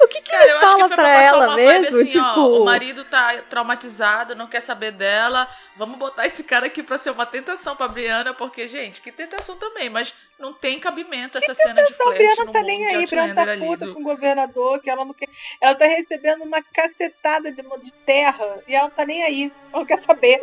[0.00, 1.98] O que, que Cara, eu ele acho que fala foi pra passar ela mesmo?
[1.98, 5.46] assim, tipo, ó, o marido tá traumatizado, não quer saber dela.
[5.76, 9.56] Vamos botar esse cara aqui pra ser uma tentação pra Briana, porque, gente, que tentação
[9.56, 13.44] também, mas não tem cabimento essa cena de Briana no tá nem aí, Briana Outlander
[13.46, 13.66] tá ali.
[13.66, 15.28] puta do- com o governador, que ela não quer.
[15.60, 19.52] Ela tá recebendo uma cacetada de, de terra e ela não tá nem aí.
[19.72, 20.40] Ela não quer saber.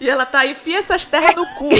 [0.00, 1.68] E ela tá aí, enfia essas terras no cu.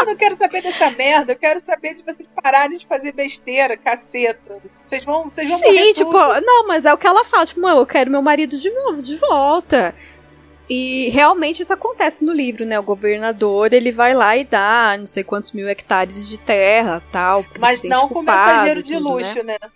[0.00, 1.32] Eu não quero saber dessa merda.
[1.32, 4.58] Eu quero saber de vocês pararem de fazer besteira, caceta.
[4.82, 6.40] Vocês vão, vocês vão Sim, tipo, tudo.
[6.44, 9.00] não, mas é o que ela fala, tipo, "Mãe, eu quero meu marido de novo,
[9.02, 9.94] de volta.
[10.68, 12.78] E realmente isso acontece no livro, né?
[12.78, 17.44] O governador, ele vai lá e dá não sei quantos mil hectares de terra, tal.
[17.58, 19.58] Mas não com mensageiro de tudo, luxo, né?
[19.60, 19.70] né?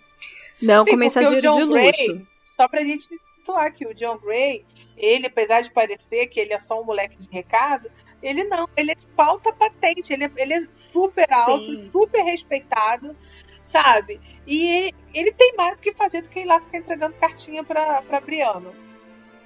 [0.61, 2.27] Não Sim, com mensageiro de Gray, luxo.
[2.43, 3.07] Só pra gente
[3.47, 4.65] situar que o John Gray,
[4.97, 7.89] ele, apesar de parecer que ele é só um moleque de recado,
[8.21, 11.91] ele não, ele é de pauta patente, ele é, ele é super alto, Sim.
[11.91, 13.15] super respeitado,
[13.61, 14.19] sabe?
[14.47, 18.01] E ele tem mais o que fazer do que ir lá ficar entregando cartinha pra,
[18.01, 18.86] pra Briana.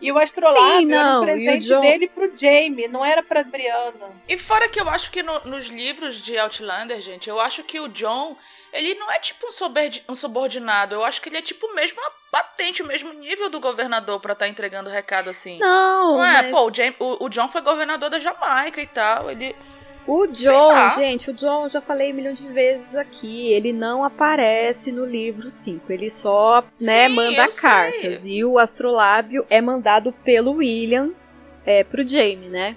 [0.01, 3.05] E o astrolábio Sim, era não, um e o presente John- dele pro Jamie, não
[3.05, 4.11] era pra Briana.
[4.27, 7.79] E fora que eu acho que no- nos livros de Outlander, gente, eu acho que
[7.79, 8.35] o John,
[8.73, 10.95] ele não é tipo um, soberdi- um subordinado.
[10.95, 14.33] Eu acho que ele é tipo mesmo uma patente, o mesmo nível do governador pra
[14.33, 15.59] estar entregando recado assim.
[15.59, 18.87] Não, Não é, mas pô, o, Jam- o- o John foi governador da Jamaica e
[18.87, 19.29] tal.
[19.29, 19.55] Ele.
[20.13, 24.91] O John, gente, o John, já falei um milhão de vezes aqui, ele não aparece
[24.91, 27.62] no livro 5, ele só, né, Sim, manda eu sei.
[27.62, 28.28] cartas.
[28.28, 31.12] E o astrolábio é mandado pelo William
[31.65, 32.76] é, pro Jamie, né?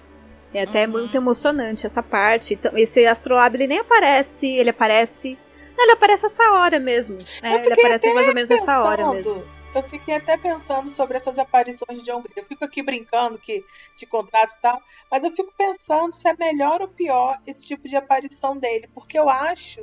[0.53, 0.93] É até Uhum.
[0.93, 2.55] muito emocionante essa parte.
[2.55, 5.37] Então, esse astrolábio, ele nem aparece, ele aparece...
[5.77, 7.19] Não, ele aparece essa hora mesmo.
[7.43, 9.45] É, ele aparece mais ou menos nessa hora pensando, mesmo.
[9.75, 12.35] Eu fiquei até pensando sobre essas aparições de John Gray.
[12.37, 13.65] Eu fico aqui brincando que
[13.97, 17.89] de contrato e tal, mas eu fico pensando se é melhor ou pior esse tipo
[17.89, 19.81] de aparição dele, porque eu acho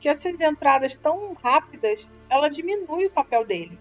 [0.00, 3.78] que essas entradas tão rápidas, ela diminui o papel dele.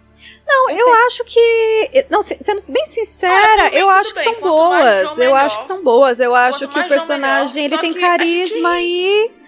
[0.48, 2.06] Não, eu acho que.
[2.10, 4.24] Não, se- sendo bem sincera, Ah, bem, eu acho que bem.
[4.24, 5.10] são Quanto boas.
[5.12, 5.36] Eu melhor.
[5.46, 6.20] acho que são boas.
[6.22, 9.45] Eu acho Quanto que o personagem ele Só tem carisma gente- e.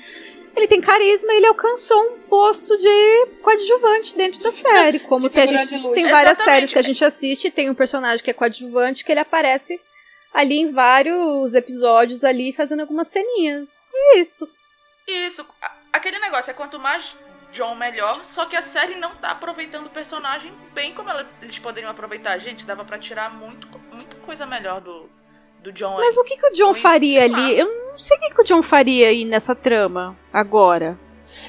[0.58, 5.00] Ele tem carisma e ele alcançou um posto de coadjuvante dentro da série.
[5.00, 6.44] Como tem, a gente, tem várias Exatamente.
[6.44, 9.80] séries que a gente assiste, tem um personagem que é coadjuvante que ele aparece
[10.34, 13.70] ali em vários episódios ali fazendo algumas ceninhas.
[13.94, 14.48] É isso.
[15.08, 15.46] Isso.
[15.94, 17.16] Aquele negócio é quanto mais
[17.52, 18.26] John, melhor.
[18.26, 22.38] Só que a série não tá aproveitando o personagem bem como ela- eles poderiam aproveitar.
[22.40, 25.10] Gente, dava pra tirar muito, muita coisa melhor do,
[25.68, 26.06] do John aí.
[26.06, 27.60] Mas o que, que o John Foi, faria ali?
[27.60, 30.98] Eu não sei o que, que o John faria aí nessa trama agora.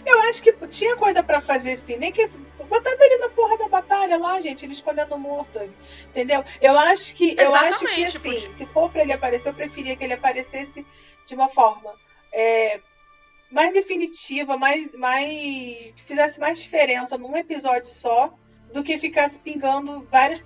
[0.04, 2.28] Eu acho que tinha coisa pra fazer assim, nem que
[2.68, 5.58] botava ele na porra da batalha lá, gente, ele escondendo o morto,
[6.08, 6.44] entendeu?
[6.60, 9.54] Eu acho que eu acho que Exatamente, assim, podia- se for pra ele aparecer, eu
[9.54, 10.84] preferia que ele aparecesse
[11.26, 11.94] de uma forma
[12.32, 12.78] é,
[13.50, 15.26] mais definitiva, mais mais
[15.96, 18.34] que fizesse mais diferença num episódio só,
[18.72, 20.40] do que ficasse pingando várias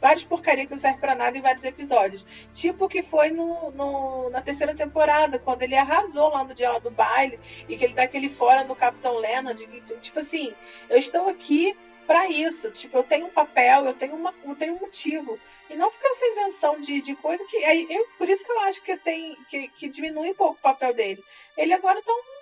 [0.00, 2.24] várias porcaria que não serve pra nada em vários episódios.
[2.52, 6.70] Tipo o que foi no, no, na terceira temporada, quando ele arrasou lá no dia
[6.70, 9.66] lá do baile e que ele dá aquele fora no Capitão Leonard.
[10.00, 10.54] Tipo assim,
[10.88, 11.76] eu estou aqui
[12.10, 12.72] para isso.
[12.72, 15.38] Tipo, eu tenho um papel, eu tenho, uma, eu tenho um motivo.
[15.68, 17.56] E não ficar essa invenção de, de coisa que.
[17.56, 20.92] Eu, por isso que eu acho que, tem, que, que diminui um pouco o papel
[20.92, 21.22] dele.
[21.56, 22.39] Ele agora tá um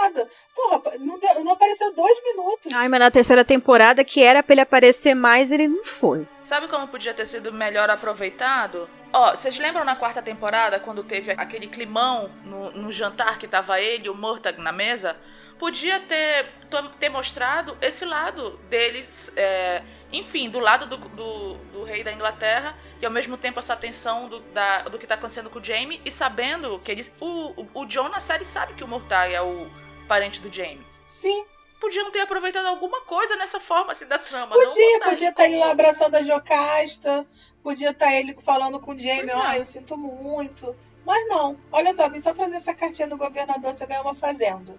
[0.00, 0.28] nada.
[0.54, 2.72] Porra, não, deu, não, apareceu dois minutos.
[2.72, 6.26] Ai, mas na terceira temporada, que era pra ele aparecer mais, ele não foi.
[6.40, 8.88] Sabe como podia ter sido melhor aproveitado?
[9.14, 13.80] Ó, vocês lembram na quarta temporada, quando teve aquele climão no, no jantar que tava
[13.80, 15.16] ele e o Murtag na mesa?
[15.58, 16.52] podia ter,
[16.98, 22.76] ter mostrado esse lado deles, é, enfim, do lado do, do, do, rei da Inglaterra,
[23.00, 26.00] e ao mesmo tempo essa tensão do, da, do que está acontecendo com o Jaime,
[26.04, 27.12] e sabendo que eles.
[27.20, 29.66] O, o, o John na série sabe que o Murtag é o
[30.08, 30.84] parente do Jaime.
[31.04, 31.44] Sim.
[31.80, 34.54] Podiam ter aproveitado alguma coisa nessa forma assim, da trama.
[34.54, 37.26] Podia, podia estar tá ele lá abraçando a Jocasta,
[37.64, 40.76] podia estar tá ele falando com o Jaime, ó, oh, eu sinto muito.
[41.04, 44.76] Mas não, olha só, vim só fazer essa cartinha do governador, você ganhou uma fazenda.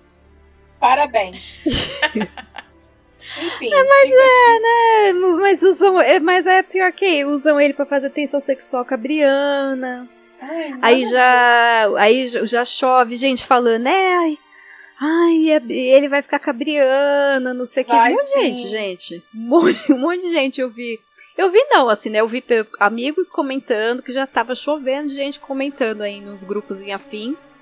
[0.80, 1.60] Parabéns.
[3.42, 3.74] Enfim.
[3.74, 5.14] É, mas é, né?
[5.42, 6.00] Mas usam.
[6.00, 10.08] É, mas é pior que usam ele para fazer tensão sexual com a Briana.
[10.40, 11.90] Ai, aí já.
[11.98, 14.38] Aí já chove, gente falando, é, ai.
[15.02, 17.92] Ai, é, ele vai ficar com a Briana, não sei o que.
[17.92, 19.24] Um monte de gente, gente.
[19.34, 21.00] Um monte, um monte de gente eu vi.
[21.38, 22.20] Eu vi não, assim, né?
[22.20, 22.44] Eu vi
[22.80, 27.54] amigos comentando que já tava chovendo de gente comentando aí nos grupos em afins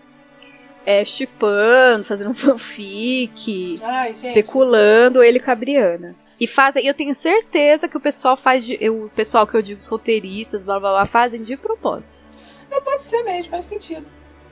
[0.86, 6.16] é, chipando, fazendo um fanfic, Ai, especulando ele com a Briana.
[6.40, 9.62] E fazem, eu tenho certeza que o pessoal faz, de, eu, o pessoal que eu
[9.62, 12.22] digo solteiristas, blá blá blá, fazem de propósito.
[12.70, 14.06] É, pode ser mesmo, faz sentido.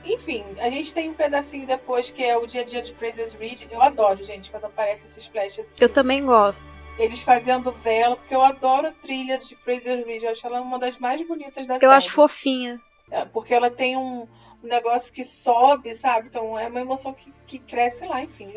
[0.04, 3.34] Enfim, a gente tem um pedacinho depois que é o dia a dia de Fraser's
[3.34, 3.66] Reed.
[3.70, 5.84] Eu adoro, gente, quando aparece esses flashes assim.
[5.84, 6.72] Eu também gosto.
[6.98, 10.22] Eles fazendo vela, porque eu adoro a trilha de Fraser's Reed.
[10.22, 11.92] Eu acho ela uma das mais bonitas da eu série.
[11.92, 12.80] Eu acho fofinha.
[13.10, 14.28] É, porque ela tem um,
[14.62, 16.28] um negócio que sobe, sabe?
[16.28, 18.52] Então é uma emoção que, que cresce lá, enfim.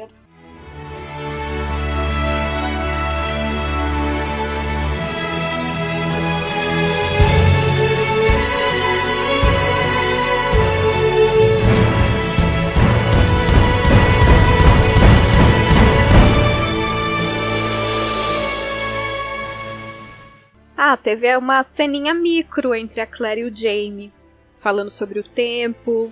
[20.78, 24.12] Ah, teve uma ceninha micro entre a Claire e o Jamie
[24.58, 26.12] falando sobre o tempo,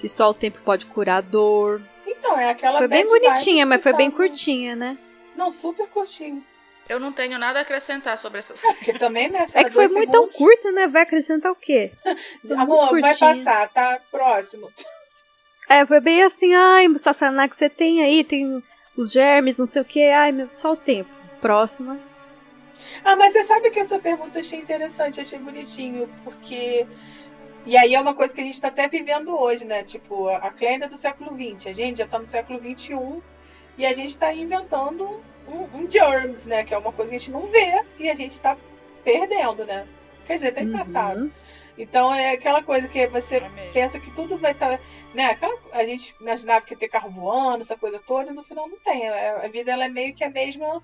[0.00, 1.80] que só o tempo pode curar a dor.
[2.06, 4.98] Então, é aquela Foi bem bonitinha, mas foi bem curtinha, né?
[5.36, 6.42] Não, super curtinha.
[6.88, 8.72] Eu não tenho nada a acrescentar sobre essa cena.
[8.72, 9.46] É, porque também, né?
[9.54, 10.88] É que foi muito tão curta, né?
[10.88, 11.92] Vai acrescentar o quê?
[12.58, 14.00] Amor, vai passar, tá?
[14.10, 14.70] Próximo.
[15.68, 18.62] É, foi bem assim, ai, Sassaná, que você tem aí, tem
[18.96, 21.08] os germes, não sei o que, ai, meu, só o tempo.
[21.40, 21.98] Próxima.
[23.04, 26.86] Ah, mas você sabe que essa pergunta eu achei interessante, achei bonitinho, porque
[27.64, 29.84] e aí é uma coisa que a gente está até vivendo hoje, né?
[29.84, 31.68] Tipo, a Clenda do século XX.
[31.68, 33.22] A gente já está no século XXI
[33.78, 36.64] e a gente está inventando um, um, germs, né?
[36.64, 38.56] Que é uma coisa que a gente não vê e a gente está
[39.04, 39.86] perdendo, né?
[40.26, 41.20] Quer dizer, tá empatado.
[41.22, 41.30] Uhum.
[41.78, 44.76] Então é aquela coisa que você é pensa que tudo vai estar.
[44.78, 44.84] Tá,
[45.14, 45.26] né?
[45.26, 48.68] Aquela, a gente imaginava que ia ter carro voando, essa coisa toda, e no final
[48.68, 49.08] não tem.
[49.08, 50.82] A vida ela é meio que a mesma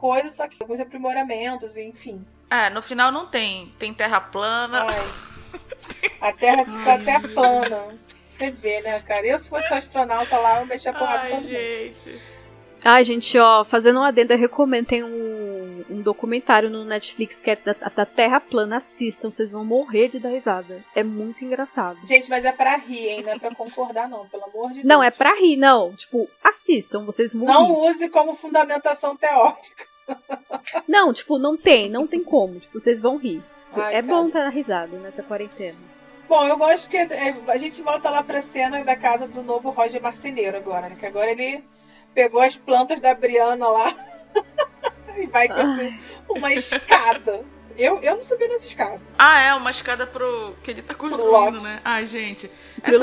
[0.00, 2.24] coisa, só que com alguns aprimoramentos, enfim.
[2.50, 3.72] É, no final não tem.
[3.78, 4.86] Tem terra plana.
[4.88, 4.96] Ai.
[6.20, 7.98] A Terra fica até plana.
[8.28, 9.26] Você vê, né, cara?
[9.26, 12.08] Eu, se fosse astronauta lá, eu mexia a porrada todo gente.
[12.08, 12.20] mundo.
[12.84, 14.86] Ai, gente, ó, fazendo um adendo, eu recomendo.
[14.86, 18.76] Tem um, um documentário no Netflix que é da, da, Terra plana.
[18.76, 20.84] Assistam, vocês vão morrer de dar risada.
[20.94, 21.98] É muito engraçado.
[22.06, 23.22] Gente, mas é pra rir, hein?
[23.22, 24.86] Não é pra concordar, não, pelo amor de Deus.
[24.86, 25.94] Não, é pra rir, não.
[25.94, 29.88] Tipo, assistam, vocês vão Não use como fundamentação teórica.
[30.88, 32.58] Não, tipo, não tem, não tem como.
[32.58, 33.42] Tipo, vocês vão rir.
[33.72, 34.06] Ai, é cara.
[34.06, 35.78] bom pra dar risada nessa quarentena.
[36.28, 39.70] Bom, eu gosto que é, a gente volta lá pra cena da casa do novo
[39.70, 40.96] Roger Marceneiro agora, né?
[40.98, 41.64] Que agora ele
[42.14, 43.94] pegou as plantas da Briana lá
[45.16, 47.44] e vai construir uma escada.
[47.76, 49.00] Eu, eu não subi nessa escada.
[49.18, 50.54] Ah, é, uma escada pro.
[50.62, 51.80] que ele tá construindo, né?
[51.84, 52.50] Ai, gente.
[52.82, 52.98] Essa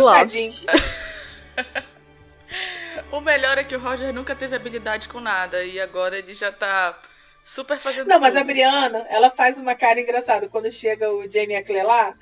[3.12, 6.52] o melhor é que o Roger nunca teve habilidade com nada e agora ele já
[6.52, 7.00] tá
[7.44, 8.08] super fazendo.
[8.08, 8.24] Não, tudo.
[8.24, 12.14] mas a Briana, ela faz uma cara engraçada quando chega o Jamie Ackley lá.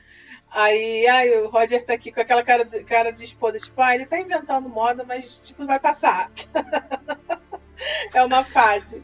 [0.52, 3.94] Aí, aí o Roger tá aqui com aquela cara de, cara de esposa, tipo, ah,
[3.94, 6.32] ele tá inventando moda, mas tipo, vai passar.
[8.14, 9.04] é uma fase.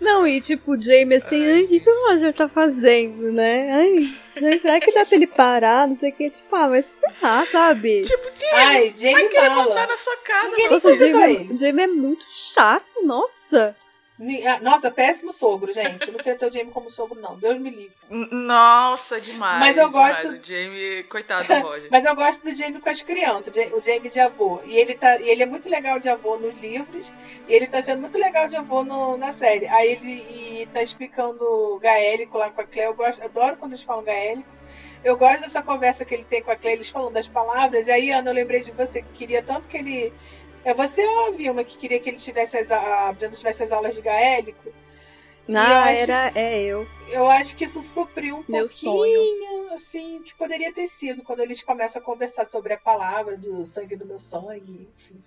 [0.00, 3.70] Não, e tipo, o Jamie assim, ai, o que, que o Roger tá fazendo, né?
[3.72, 5.86] Ai, será que dá pra ele parar?
[5.86, 8.02] Não sei o que, tipo, ah, vai se ferrar, sabe?
[8.02, 10.56] Tipo, Jamie, ai, Jamie vai querer mandar na sua casa.
[10.70, 13.76] Nossa, o Jamie, é, o Jamie é muito chato, nossa.
[14.46, 16.06] Ah, Nossa, péssimo sogro, gente.
[16.06, 17.38] Eu não queria ter o Jamie como sogro, não.
[17.38, 17.96] Deus me livre.
[18.30, 19.60] Nossa, demais.
[19.60, 20.22] Mas eu demais.
[20.22, 21.88] gosto- O Jamie, coitado do Roger.
[21.90, 24.60] Mas eu gosto do Jamie com as crianças, o Jamie de avô.
[24.64, 27.10] E ele, tá, e ele é muito legal de avô nos livros,
[27.48, 29.66] e ele tá sendo muito legal de avô no- na série.
[29.68, 32.84] Aí ele e tá explicando gaélico lá com a Cleo.
[32.90, 34.48] Eu gosto, adoro quando eles falam gaélico.
[35.02, 37.86] Eu gosto dessa conversa que ele tem com a Cleo, eles falam das palavras.
[37.86, 40.12] E aí, Ana, eu lembrei de você que queria tanto que ele.
[40.64, 43.72] É você ou a Vilma que queria que ele tivesse as, a Brenda tivesse as
[43.72, 44.72] aulas de gaélico?
[45.48, 46.32] Eu acho- era.
[46.34, 46.86] É eu.
[47.08, 51.62] Eu acho que isso supriu um Meu pouquinho, assim, que poderia ter sido quando eles
[51.62, 55.20] começam a conversar sobre a palavra do sangue do meu sangue, enfim.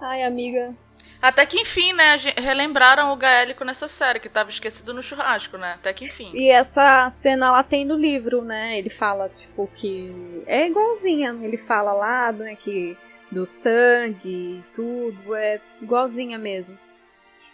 [0.00, 0.74] Ai, amiga.
[1.20, 2.16] Até que enfim, né?
[2.36, 5.72] Relembraram o gaélico nessa série, que tava esquecido no churrasco, né?
[5.74, 6.30] Até que enfim.
[6.34, 8.78] E essa cena lá tem no livro, né?
[8.78, 11.36] Ele fala, tipo, que é igualzinha.
[11.42, 12.96] Ele fala lá, né, que
[13.30, 16.78] do sangue e tudo, é igualzinha mesmo.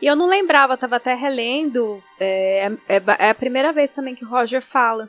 [0.00, 2.02] E eu não lembrava, tava até relendo.
[2.18, 5.08] É, é, ba- é a primeira vez também que o Roger fala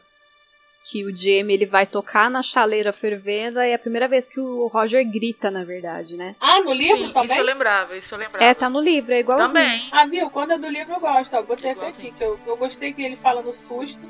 [0.89, 3.57] que o Jamie ele vai tocar na chaleira fervendo.
[3.59, 6.35] Aí é a primeira vez que o Roger grita, na verdade, né?
[6.39, 7.31] Ah, no livro Sim, também?
[7.31, 8.45] isso eu lembrava, isso eu lembrava.
[8.45, 9.53] É, tá no livro, é igualzinho.
[9.63, 9.89] Também.
[9.91, 10.29] Ah, viu?
[10.29, 11.39] Quando é do livro eu gosto, ó.
[11.39, 14.05] Eu botei até aqui, que eu, eu gostei que ele fala no susto.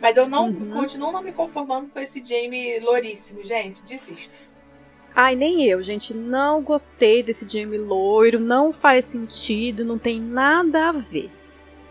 [0.00, 0.70] Mas eu não Uhum.
[0.72, 3.82] continuo não me conformando com esse Jamie louríssimo, gente.
[3.82, 4.34] Desisto.
[5.20, 6.14] Ai, nem eu, gente.
[6.14, 8.38] Não gostei desse Jamie loiro.
[8.38, 9.84] Não faz sentido.
[9.84, 11.28] Não tem nada a ver.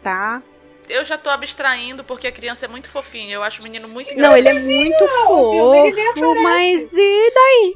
[0.01, 0.41] Tá?
[0.87, 3.35] Eu já tô abstraindo porque a criança é muito fofinha.
[3.35, 7.75] Eu acho o menino muito Não, ele é muito fofo, mas e daí?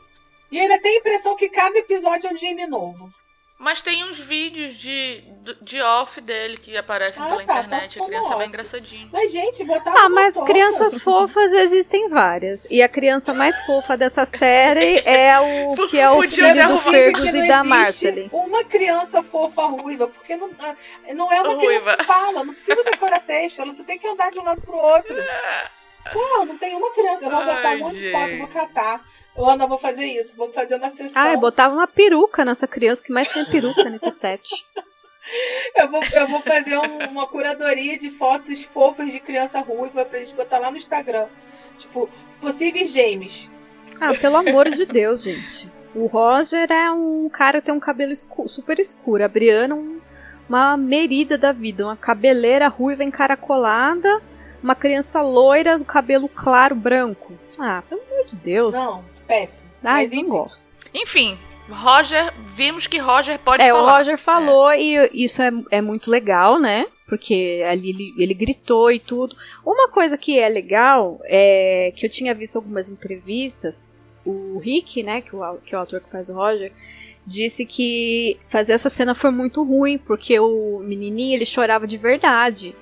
[0.54, 3.12] E ainda tem a impressão que cada episódio é um Jamie novo.
[3.62, 5.24] Mas tem uns vídeos de,
[5.62, 8.02] de off dele que aparecem Ah, pela tá, internet.
[8.02, 8.48] A criança no é bem off.
[8.48, 9.10] engraçadinho.
[9.14, 12.66] Mas, gente, botar Ah, mas crianças fofas existem várias.
[12.72, 16.78] E a criança mais fofa dessa série é o que é o Podia filho do
[16.80, 18.30] Fergus e da Marceline.
[18.34, 20.76] Uma criança fofa ruiva, porque não, ah,
[21.14, 21.62] não é uma Ruiva.
[21.68, 24.60] criança que fala, não precisa decorar texto, ela só tem que andar de um lado
[24.62, 25.16] pro outro.
[26.16, 27.26] Não, não tem uma criança.
[27.26, 28.12] Eu vou botar Ai, um monte de gente.
[28.12, 29.06] foto, vou catar.
[29.36, 31.22] Eu, Ana, vou fazer isso, vou fazer uma sessão.
[31.22, 34.50] Ah, eu botava uma peruca nessa criança, que mais tem peruca nesse set.
[35.78, 40.20] Eu vou, eu vou fazer um- uma curadoria de fotos fofas de criança ruiva pra
[40.20, 41.28] gente botar lá no Instagram.
[41.78, 42.10] Tipo,
[42.42, 43.50] possíveis James.
[44.02, 45.72] Ah, pelo amor de Deus, gente.
[45.96, 49.24] O Roger é um cara que tem um cabelo escu- super escuro.
[49.24, 50.02] A Brianna, um-
[50.50, 51.86] uma merida da vida.
[51.86, 54.22] Uma cabeleira ruiva encaracolada.
[54.62, 57.38] Uma criança loira, o cabelo claro, branco.
[57.60, 58.76] Ah, pelo amor de Deus.
[58.76, 59.06] Não,
[59.40, 59.70] péssimo.
[59.84, 60.30] Ai, Mas não enfim.
[60.30, 60.62] gosto.
[60.94, 61.38] Enfim,
[61.70, 63.98] Roger, vimos que Roger pode É, o falar.
[64.00, 66.86] Roger falou e isso é, é muito legal, né?
[67.08, 69.36] Porque ali ele, ele gritou e tudo.
[69.66, 73.92] Uma coisa que é legal é que eu tinha visto algumas entrevistas.
[74.26, 76.72] O Rick, né, que, o, que é o autor que faz o Roger,
[77.26, 82.76] disse que fazer essa cena foi muito ruim, porque o menininho ele chorava de verdade.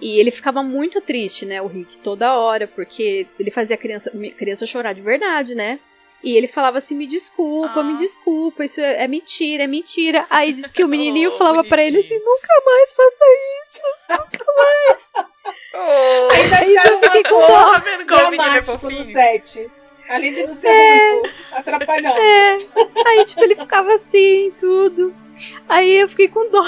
[0.00, 4.10] E ele ficava muito triste, né, o Rick, toda hora, porque ele fazia a criança,
[4.14, 5.78] a criança chorar de verdade, né?
[6.22, 7.82] E ele falava assim: me desculpa, Ah.
[7.82, 10.26] me desculpa, isso é, é mentira, é mentira.
[10.30, 13.24] Aí disse que o menininho Oh, falava pra ele assim: nunca mais faça
[15.74, 17.72] Oh, Ainda Aí eu acharam fiquei com ator dó.
[17.72, 19.70] tá vendo como o menino é dramático no set.
[20.08, 21.10] Além de não ser É.
[21.12, 22.16] ruivo, atrapalhando.
[23.06, 25.14] Aí, tipo, ele ficava assim, tudo.
[25.68, 26.64] Aí eu fiquei com dó.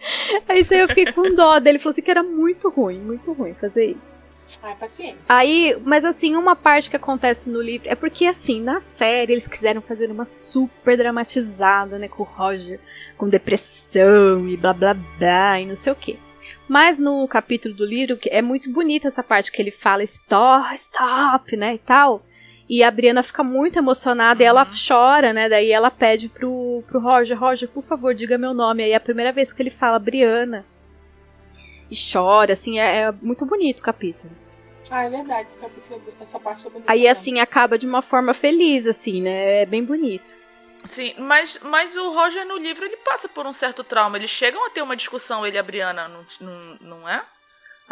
[0.48, 1.76] Aí isso aí eu fiquei com dó dele.
[1.76, 4.20] Ele falou assim que era muito ruim, muito ruim fazer isso.
[4.62, 5.24] Ai, paciência.
[5.28, 9.46] Aí, mas assim, uma parte que acontece no livro é porque, assim, na série eles
[9.46, 12.80] quiseram fazer uma super dramatizada, né, com o Roger,
[13.16, 16.18] com depressão e blá blá blá e não sei o que.
[16.66, 20.74] Mas no capítulo do livro que é muito bonita essa parte que ele fala stop,
[20.74, 22.22] stop, né, e tal.
[22.72, 24.70] E a Brianna fica muito emocionada e ela Uhum.
[24.86, 25.48] chora, né?
[25.48, 28.84] Daí ela pede pro, pro Roger, Roger, por favor, diga meu nome.
[28.84, 30.64] Aí é a primeira vez que ele fala Brianna.
[31.90, 34.32] E chora, assim, é, é muito bonito o capítulo.
[34.88, 36.92] Ah, é verdade, esse capítulo, essa parte é bonita.
[36.92, 37.10] Aí, também.
[37.10, 39.62] assim, acaba de uma forma feliz, assim, né?
[39.62, 40.36] É bem bonito.
[40.84, 44.16] Sim, mas, mas o Roger no livro ele passa por um certo trauma.
[44.16, 47.24] Eles chegam a ter uma discussão, ele e a Brianna, não, não, não é?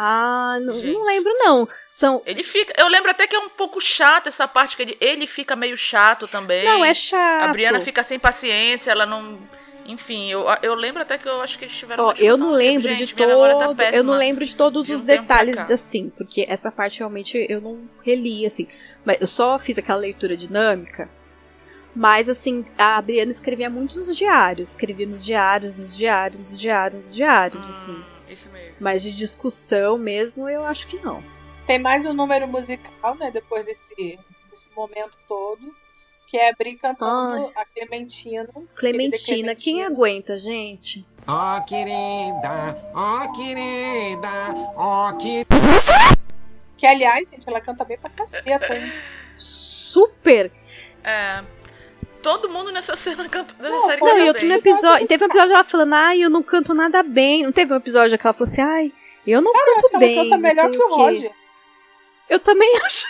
[0.01, 1.67] Ah, não, não lembro, não.
[1.89, 2.21] São.
[2.25, 2.73] Ele fica.
[2.77, 5.75] Eu lembro até que é um pouco chato essa parte que ele, ele fica meio
[5.75, 6.63] chato também.
[6.63, 7.43] Não, é chato.
[7.43, 9.37] A Brianna fica sem paciência, ela não.
[9.85, 12.87] Enfim, eu, eu lembro até que eu acho que eles tiveram uma eu não lembro
[12.89, 13.75] Gente, de tá todo.
[13.75, 13.97] péssima.
[13.97, 17.59] eu não lembro de todos de um os detalhes assim, porque essa parte realmente eu
[17.59, 18.67] não reli, assim.
[19.03, 21.09] Mas eu só fiz aquela leitura dinâmica.
[21.93, 24.69] Mas, assim, a Brianna escrevia muito nos diários.
[24.69, 28.03] Escrevia nos diários, nos diários, nos diários, nos diários, assim.
[28.29, 28.75] Isso mesmo.
[28.79, 31.23] Mas de discussão mesmo, eu acho que não.
[31.65, 33.31] Tem mais um número musical, né?
[33.31, 34.19] Depois desse,
[34.49, 35.75] desse momento todo.
[36.27, 38.47] Que é a Bri cantando a Clementina.
[38.75, 41.03] Clementina, quem aguenta, gente?
[41.27, 44.29] Ó oh, querida, ó oh, querida,
[44.75, 45.49] ó oh, querida.
[46.77, 48.93] Que aliás, gente, ela canta bem pra caceta, hein?
[49.35, 50.51] Super!
[51.03, 51.43] É.
[52.21, 55.07] Todo mundo nessa cena canta nessa não, série Não, canta e outro episódio.
[55.07, 57.43] Teve um episódio ela falando, ai, eu não canto nada bem.
[57.43, 58.93] Não teve um episódio que ela falou assim, ai,
[59.25, 60.15] eu não Cara, canto ela bem.
[60.15, 61.31] canta melhor que o Roger.
[62.29, 63.07] Eu também acho.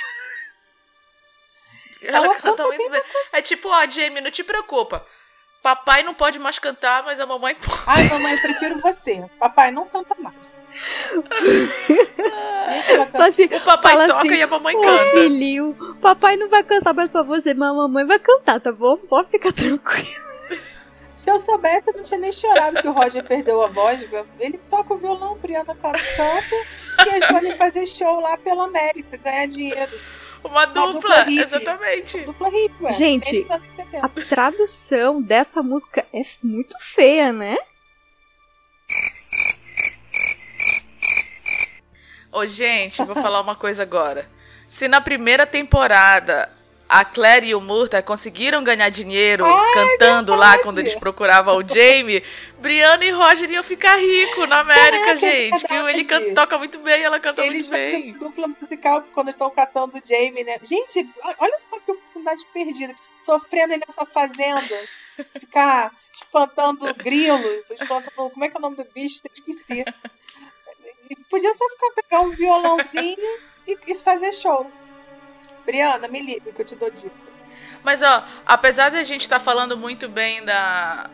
[2.02, 3.02] Ela, ela canta, canta muito bem.
[3.34, 5.06] É tipo, ó, Jamie, não te preocupa.
[5.62, 7.84] Papai não pode mais cantar, mas a mamãe pode.
[7.86, 9.30] Ai, mamãe, prefiro você.
[9.40, 10.36] Papai não canta mais.
[13.20, 15.04] Assim, o papai toca assim, e a mamãe canta.
[15.12, 18.98] filhinho, papai não vai cantar mais pra você, mas a mamãe vai cantar, tá bom?
[18.98, 20.30] Pode ficar tranquilo.
[21.16, 24.08] Se eu soubesse, eu não tinha nem chorado que o Roger perdeu a voz.
[24.40, 26.56] Ele toca o violão, Briana canta,
[27.06, 29.92] e eles podem fazer show lá pela América, ganhar dinheiro.
[30.42, 32.22] Uma dupla, dupla exatamente.
[32.22, 32.94] Dupla hip, ué.
[32.94, 33.46] Gente,
[34.02, 37.58] a tradução dessa música é muito feia, né?
[42.32, 44.30] Ô, gente, vou falar uma coisa agora.
[44.68, 46.50] Se na primeira temporada
[46.88, 51.68] a Claire e o Murta conseguiram ganhar dinheiro Ai, cantando lá quando eles procuravam o
[51.68, 52.24] Jamie,
[52.58, 55.68] Brianna e Roger iam ficar ricos na América, Caraca, gente.
[55.68, 58.14] Que ele canta, toca muito bem, ela canta eles muito bem.
[58.14, 60.58] dupla musical quando estão catando o Jamie, né?
[60.64, 61.08] Gente,
[61.38, 62.96] olha só que oportunidade perdida.
[63.16, 64.80] Sofrendo aí nessa fazenda.
[65.40, 68.32] Ficar espantando grilo, espantando.
[68.32, 69.22] Como é que é o nome do bicho?
[69.32, 69.86] Esqueci.
[71.30, 74.70] Podia só ficar pegar um violãozinho e, e fazer show.
[75.66, 77.12] Briana, me liga que eu te dou dica.
[77.84, 81.10] Mas, ó, apesar da gente estar tá falando muito bem da,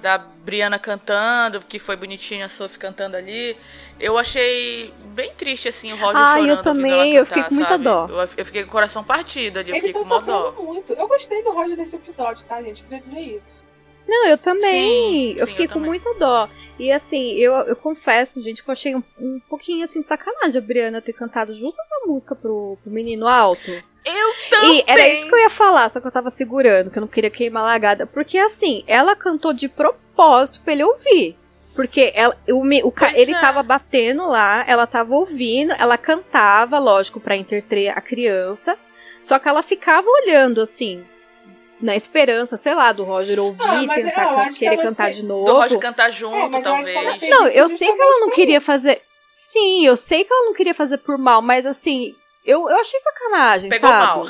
[0.00, 3.56] da Briana cantando, que foi bonitinha a Sophie cantando ali,
[3.98, 6.48] eu achei bem triste, assim, o Roger ah, chorando.
[6.48, 7.84] Ah, eu também, cantar, eu fiquei com muita sabe?
[7.84, 8.06] dó.
[8.08, 10.52] Eu, eu, fiquei com o coração partido ali, eu Ele fiquei tá com uma dó.
[10.62, 10.92] muito.
[10.92, 12.82] Eu gostei do Roger nesse episódio, tá, gente?
[12.82, 13.62] Queria dizer isso.
[14.08, 15.34] Não, eu também.
[15.34, 15.90] Sim, eu sim, fiquei eu com também.
[15.90, 16.48] muita dó.
[16.78, 20.56] E assim, eu, eu confesso, gente, que eu achei um, um pouquinho assim de sacanagem
[20.56, 23.70] a Briana ter cantado justo essa música pro, pro menino alto.
[23.70, 24.78] Eu também!
[24.78, 27.08] E era isso que eu ia falar, só que eu tava segurando, que eu não
[27.08, 28.06] queria queimar a largada.
[28.06, 31.36] Porque assim, ela cantou de propósito pra ele ouvir.
[31.74, 33.40] Porque ela, o, o, Pois ele é.
[33.40, 38.76] tava batendo lá, ela tava ouvindo, ela cantava, lógico, pra entreter a criança.
[39.20, 41.04] Só que ela ficava olhando assim,
[41.80, 45.10] na esperança, sei lá, do Roger ouvir, Ah, mas tentar eu que querer ela cantar
[45.10, 45.52] de Do novo.
[45.52, 47.18] Roger cantar junto, É, eu que talvez.
[47.18, 49.00] fez- Não, eu sei que ela não queria fazer.
[49.26, 52.14] Sim, eu sei que ela não queria fazer por mal, mas assim,
[52.44, 54.02] eu, eu achei sacanagem, Pegou sabe?
[54.06, 54.26] mal.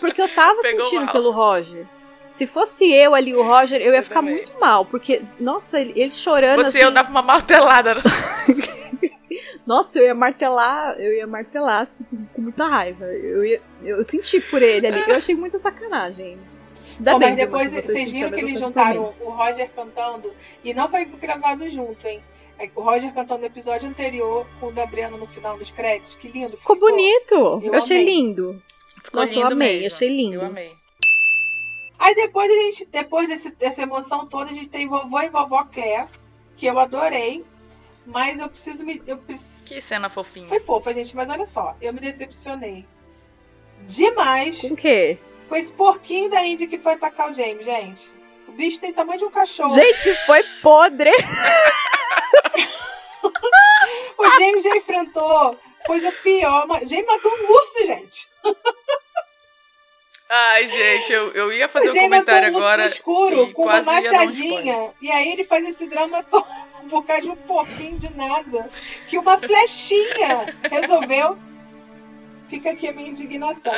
[0.00, 1.12] Porque eu tava Pegou sentindo mal.
[1.12, 1.86] pelo Roger.
[2.30, 4.34] Se fosse eu ali, o Roger, eu ia Eu ficar também.
[4.34, 4.84] muito mal.
[4.84, 6.78] Porque, nossa, ele, ele chorando Você assim.
[6.80, 7.94] eu dava uma martelada.
[9.68, 12.04] no- Nossa, eu ia martelar, eu ia martelar assim,
[12.34, 13.04] com, muita raiva.
[13.04, 15.04] Eu, ia, eu senti por ele ali.
[15.06, 16.38] Eu achei muita sacanagem.
[16.98, 20.32] Ainda Bom, bem mas depois vocês vocês viram que eles juntaram o Roger cantando
[20.64, 22.20] e não foi gravado junto, hein?
[22.58, 24.84] É o Roger cantando no episódio anterior com o da
[25.16, 26.16] no final dos créditos.
[26.16, 26.50] Que lindo.
[26.52, 27.34] que Ficou bonito.
[27.34, 28.60] Eu, Eu achei lindo.
[29.04, 29.94] Ficou Nossa, eu lindo amei, mesmo.
[29.94, 30.34] achei lindo.
[30.36, 30.72] Eu amei.
[32.00, 35.64] Aí depois a gente, depois desse- dessa emoção toda, a gente tem vovô e vovó
[35.64, 36.08] Claire,
[36.56, 37.44] que eu adorei.
[38.10, 39.02] Mas eu preciso me.
[39.06, 39.66] Eu preciso...
[39.66, 40.48] Que cena fofinha.
[40.48, 42.86] Foi fofa, gente, mas olha só, eu me decepcionei
[43.82, 45.18] demais Com o quê?
[45.48, 48.10] com esse porquinho da Indy que foi atacar o James, gente.
[48.48, 49.74] O bicho tem tamanho de um cachorro.
[49.74, 51.10] Gente, foi podre.
[54.18, 55.56] O James já enfrentou
[55.86, 56.66] coisa pior.
[56.66, 58.28] mas- James matou um urso, gente.
[60.30, 62.82] Ai, gente, eu, eu ia fazer o um comentário agora.
[62.82, 64.92] no escuro com uma um machadinha.
[65.00, 66.46] e aí ele faz esse drama todo
[66.90, 68.68] por causa de um porquinho de nada.
[69.08, 71.38] Que uma flechinha resolveu.
[72.46, 73.72] Fica aqui a minha indignação.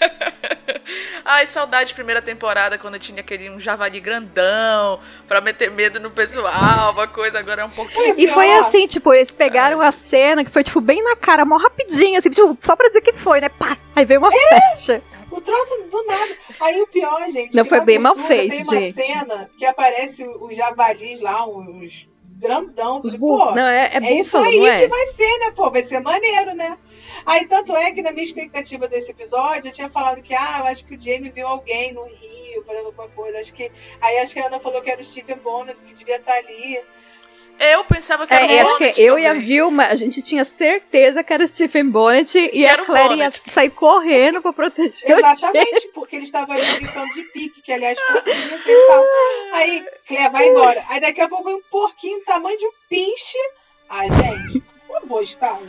[1.24, 6.10] Ai, saudade de primeira temporada, quando tinha aquele um javali grandão pra meter medo no
[6.10, 8.14] pessoal, uma coisa, agora é um pouquinho.
[8.16, 11.56] E foi assim, tipo, eles pegaram a cena que foi, tipo, bem na cara, mó
[11.56, 13.48] rapidinho, assim, tipo, só pra dizer que foi, né?
[13.48, 13.76] Pá!
[13.94, 15.02] Aí veio uma flecha.
[15.30, 16.36] O troço do nada.
[16.60, 17.54] Aí o pior, gente.
[17.54, 18.94] Não, tem foi uma bem mal feito, tem uma gente.
[18.94, 22.08] cena que aparece os javalis lá, uns
[22.38, 23.00] grandão.
[23.02, 24.80] Os pô, Não, é, é É isso aí é?
[24.80, 25.70] que vai ser, né, pô?
[25.70, 26.76] Vai ser maneiro, né?
[27.24, 30.66] Aí, tanto é que na minha expectativa desse episódio, eu tinha falado que, ah, eu
[30.66, 33.38] acho que o Jamie viu alguém no Rio fazendo alguma coisa.
[33.38, 33.70] Acho que.
[34.00, 36.80] Aí acho que a Ana falou que era o Stephen Bonnet que devia estar ali.
[37.58, 39.46] Eu pensava que era É, um acho que eu e a também.
[39.46, 43.30] Vilma, a gente tinha certeza que era o Stephen Bonnet e Que a Claire ia
[43.48, 45.10] sair correndo pra proteger.
[45.18, 49.04] Exatamente, porque ele estava ali brincando de pique, que aliás foi assim, assim e tal.
[49.54, 50.84] Aí, Cleia, vai embora.
[50.88, 53.38] Aí daqui a pouco vem um porquinho, tamanho de um pinche.
[53.88, 55.66] Ai, gente, por favor, estágio.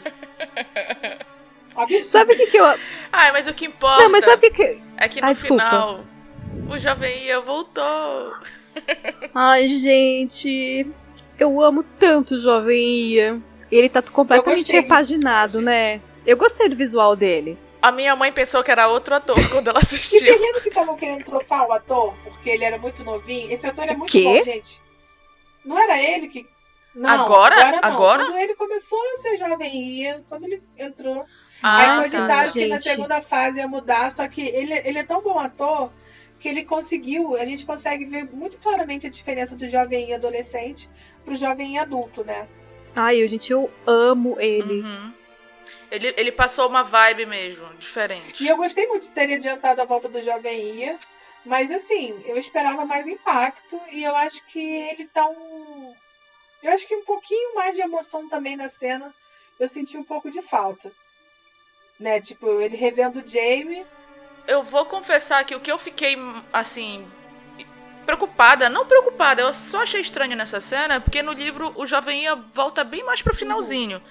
[1.76, 2.04] Absurdo.
[2.04, 2.66] Sabe o que, que eu.
[3.12, 4.82] Ai, mas o que importa Não, mas sabe o que, que.
[4.98, 6.04] é que no Ai, final
[6.70, 8.34] o Jovem Ian voltou.
[9.34, 10.86] Ai, gente.
[11.40, 13.42] Eu amo tanto o Jovem Ian.
[13.72, 16.02] Ele tá completamente repaginado, né?
[16.26, 17.58] Eu gostei do visual dele.
[17.82, 20.20] A minha mãe pensou que era outro ator quando ela E assistiu.
[20.20, 23.52] tem gente que estavam querendo trocar o ator porque ele era muito novinho.
[23.52, 24.24] Esse ator é muito Quê?
[24.24, 24.82] bom, gente.
[25.64, 26.48] Não era ele que.
[26.96, 27.72] Não, Agora?
[27.72, 27.80] não.
[27.84, 28.26] Agora?
[28.26, 31.26] Quando ele começou a ser jovem ia, quando ele entrou.
[31.62, 32.04] Ah, aí tá.
[32.04, 35.92] cogitaram que na segunda fase ia mudar, só que ele, ele é tão bom ator
[36.40, 40.90] que ele conseguiu, a gente consegue ver muito claramente a diferença do jovem e adolescente
[41.26, 42.48] pro jovem e adulto, né?
[42.96, 44.82] Ai, gente, eu amo ele.
[44.82, 45.14] Uhum.
[45.92, 48.44] Ele, ele passou uma vibe mesmo, diferente.
[48.44, 51.00] E eu gostei muito de terem adiantado a volta do Jovem Ia,
[51.46, 55.94] mas assim, eu esperava mais impacto e eu acho que ele tá um.
[56.64, 59.14] Eu acho que um pouquinho mais de emoção também na cena.
[59.60, 60.92] Eu senti um pouco de falta.
[62.00, 62.20] Né?
[62.20, 63.86] Tipo, ele revendo o Jamie.
[64.48, 66.18] Eu vou confessar que o que eu fiquei,
[66.54, 67.06] assim,
[68.06, 72.46] preocupada, não preocupada, eu só achei estranho nessa cena, porque no livro o Jovem Ian
[72.54, 74.02] volta bem mais pro finalzinho.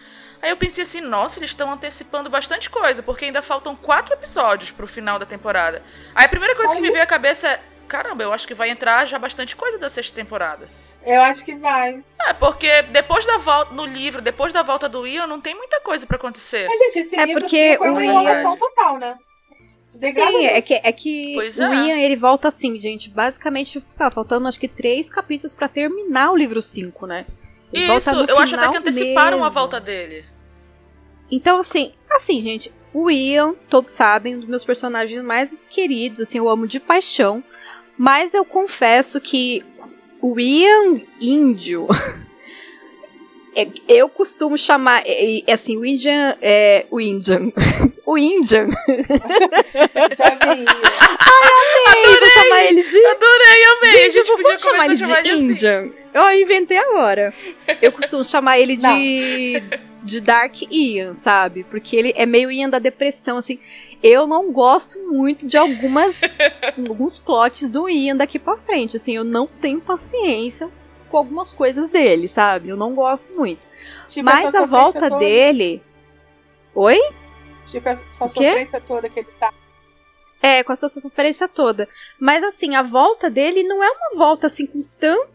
[0.43, 4.71] Aí eu pensei assim, nossa, eles estão antecipando bastante coisa, porque ainda faltam quatro episódios
[4.71, 5.83] pro final da temporada.
[6.15, 8.55] Aí a primeira coisa Só que me veio à cabeça é, caramba, eu acho que
[8.55, 10.69] vai entrar já bastante coisa da sexta temporada.
[11.07, 12.05] Eu acho que vai.
[12.29, 15.81] É, porque depois da volta, no livro, depois da volta do Ian, não tem muita
[15.81, 16.67] coisa pra acontecer.
[16.69, 19.17] Mas, gente, esse É livro porque cinco é uma enrolação total, né?
[20.01, 21.87] Sim, é que, é que Pois o é.
[21.87, 23.09] Ian, ele volta assim, gente.
[23.11, 27.27] Basicamente, tá faltando acho que três capítulos pra terminar o livro 5, né?
[27.73, 29.55] Ele Isso, volta no eu acho até que anteciparam a mesmo.
[29.55, 30.25] volta dele.
[31.31, 36.39] Então, assim, assim, gente, o Ian, todos sabem, um dos meus personagens mais queridos, assim,
[36.39, 37.43] eu amo de paixão.
[37.99, 39.65] Mas eu confesso que
[40.21, 41.87] o Ian índio.
[43.63, 45.03] é- eu costumo chamar.
[45.07, 46.37] é- é- assim, o Indian.
[46.43, 47.51] É, o Indian.
[48.05, 48.69] o Indian.
[48.69, 50.97] Jovem Ia.
[52.05, 53.07] Eu vou chamar ele de.
[53.07, 54.07] Adorei, amei.
[54.07, 55.51] a gente eu podia vou chamar ele chamar de assim.
[55.51, 55.91] Indian.
[56.15, 57.35] Eu inventei agora.
[57.83, 59.63] Eu costumo chamar ele de,
[60.03, 61.65] de Dark Ian, sabe?
[61.65, 63.59] Porque ele é meio Ian da depressão, assim.
[64.03, 66.21] Eu não gosto muito de algumas
[66.89, 69.17] alguns plots do Ian daqui pra frente, assim.
[69.17, 70.71] Eu não tenho paciência
[71.17, 72.69] com algumas coisas dele, sabe?
[72.69, 73.67] Eu não gosto muito.
[74.07, 75.19] Tipo, Mas a volta toda.
[75.19, 75.83] dele.
[76.75, 76.99] Oi?
[77.65, 79.51] Tipo, essa sofrência toda que ele tá.
[80.43, 81.89] É, com a sua sofrência toda.
[82.21, 85.27] Mas assim, a volta dele não é uma volta assim com tão.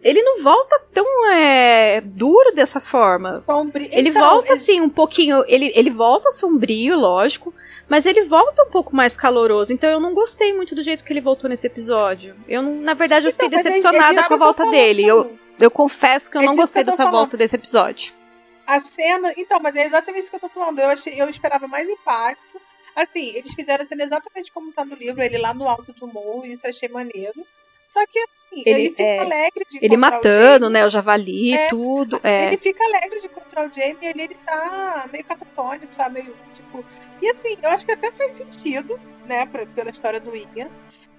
[0.00, 3.42] Ele não volta tão é, duro dessa forma.
[3.44, 3.88] Sombrio.
[3.90, 5.42] Ele Então, volta assim um pouquinho.
[5.48, 7.52] Ele, ele volta sombrio, lógico.
[7.88, 9.72] Mas ele volta um pouco mais caloroso.
[9.72, 12.34] Então eu não gostei muito do jeito que ele voltou nesse episódio.
[12.48, 15.04] Eu não, na verdade, eu fiquei Então, mas é- decepcionada com a volta dele.
[15.06, 17.12] Eu, eu confesso que eu É não gostei eu dessa falando.
[17.14, 18.12] volta desse episódio.
[18.66, 19.32] A cena.
[19.36, 20.78] Então, mas é exatamente isso que eu tô falando.
[20.78, 22.58] Eu, achei, eu esperava mais impacto.
[22.96, 26.04] Assim, eles fizeram a cena exatamente como tá no livro, ele lá no alto de
[26.04, 27.44] um morro, isso eu achei maneiro.
[27.88, 30.72] Só que assim, ele, Ele- fica é, alegre de Ele o matando, Jamie.
[30.72, 30.86] né?
[30.86, 32.20] O javali, É, tudo.
[32.22, 32.44] É.
[32.44, 36.22] Ele fica alegre de encontrar o Jamie e ele, ele tá meio catatônico, sabe?
[36.22, 36.84] Meio, tipo...
[37.22, 40.68] E assim, eu acho que até faz sentido, né, pra- pela história do Ian.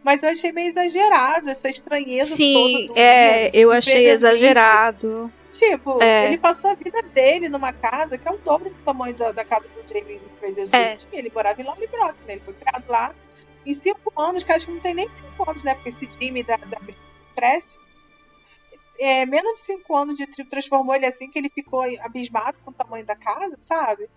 [0.04, 3.50] Mas eu achei meio exagerado essa estranheza Sim, toda do é, Ian.
[3.54, 5.32] eu achei exagerado.
[5.52, 6.26] Tipo, É.
[6.26, 9.44] ele passou a vida dele numa casa que é o dobro do tamanho da, da
[9.46, 10.98] casa do Jamie Fraser É.
[11.14, 12.34] Ele morava em Lollybrook, né?
[12.34, 13.16] Ele foi criado lá.
[13.66, 15.74] Em cinco anos, que acho que não tem nem cinco anos, né?
[15.76, 16.78] Porque esse Jimmy da, da
[17.36, 17.78] cresce.
[19.00, 22.72] É, menos de cinco anos de tri- transformou ele assim que ele ficou abismado com
[22.72, 24.08] o tamanho da casa, sabe?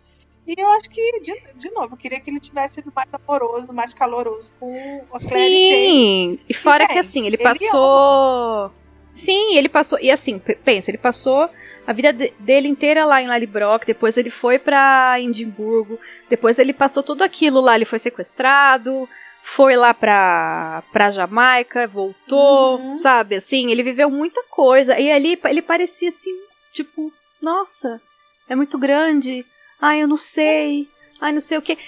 [0.47, 3.73] E eu acho que, de, de novo, eu queria que ele tivesse sido mais amoroso,
[3.73, 4.71] mais caloroso com
[5.19, 5.69] Jamie.
[5.69, 8.73] Sim, e fora que assim, ele ele passou.
[9.11, 9.99] Sim, ele passou.
[10.01, 11.51] E assim, pensa, ele passou
[11.87, 15.99] a vida de- dele inteira lá em Lallybrock, depois ele foi pra Edimburgo,
[16.31, 19.09] depois ele passou tudo aquilo lá, ele foi sequestrado,
[19.43, 22.99] foi lá pra, pra Jamaica, voltou, Uhum.
[22.99, 23.37] sabe?
[23.37, 24.99] Assim, ele viveu muita coisa.
[24.99, 26.31] E ali ele parecia assim,
[26.73, 28.01] tipo, nossa,
[28.49, 29.45] é muito grande.
[29.81, 30.89] Ai, eu não sei.
[31.21, 31.79] Ai, não sei o que.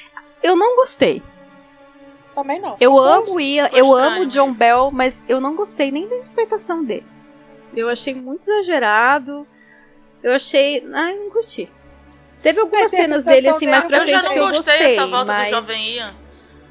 [0.43, 1.23] Eu não gostei.
[2.35, 2.77] Também não.
[2.81, 4.53] Eu amo o Ian, eu amo o John?
[4.55, 7.07] Bell, mas eu não gostei nem da interpretação dele.
[7.77, 9.47] Eu achei muito exagerado.
[10.23, 10.87] Eu achei.
[10.93, 11.69] Ai, não curti.
[12.43, 14.89] Teve algumas cenas dele assim mais pra Eu já frente não que eu gostei gostei.
[14.97, 15.49] dessa volta mas...
[15.51, 16.15] do Jovem Ian.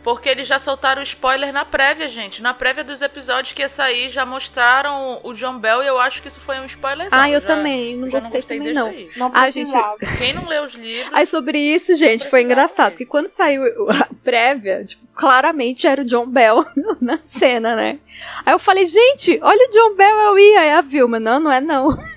[0.09, 2.41] Porque eles já soltaram o spoiler na prévia, gente.
[2.41, 6.19] Na prévia dos episódios que ia sair, já mostraram o John Bell e eu acho
[6.19, 7.07] que isso foi um spoiler.
[7.11, 8.87] Ah, eu também, não já gostei, também não.
[8.87, 9.07] aí.
[9.15, 9.71] Não Ah, gente.
[10.17, 11.13] Quem não lê os livros.
[11.13, 16.05] Aí sobre isso, gente, foi engraçado, porque quando saiu a prévia, tipo, claramente era o
[16.05, 16.65] John Bell
[16.99, 17.99] na cena, né?
[18.43, 21.19] Aí eu falei, gente, olha o John Bell, é o Ian, é a Vilma.
[21.19, 21.91] Não, não é não.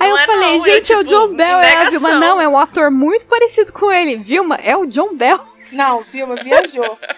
[0.00, 1.58] Aí Não eu é falei, não, eu, gente, é o tipo, John Bell.
[1.58, 2.14] É a Vilma.
[2.14, 4.16] Não, é um ator muito parecido com ele.
[4.16, 5.51] Vilma, é o John Bell.
[5.72, 6.98] Não, Vilma viajou.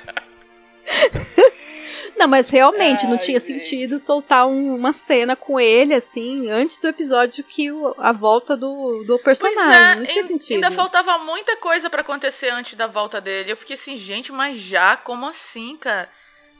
[2.16, 3.64] Não, mas realmente não Ai, tinha gente.
[3.64, 8.56] sentido soltar um- uma cena com ele, assim, antes do episódio que o- a volta
[8.56, 9.82] do, do Pois personagem.
[9.82, 10.54] é, não tinha sentido.
[10.54, 13.50] ainda faltava muita coisa pra acontecer antes da volta dele.
[13.50, 14.96] Eu fiquei assim, gente, mas já?
[14.96, 16.08] Como assim, cara?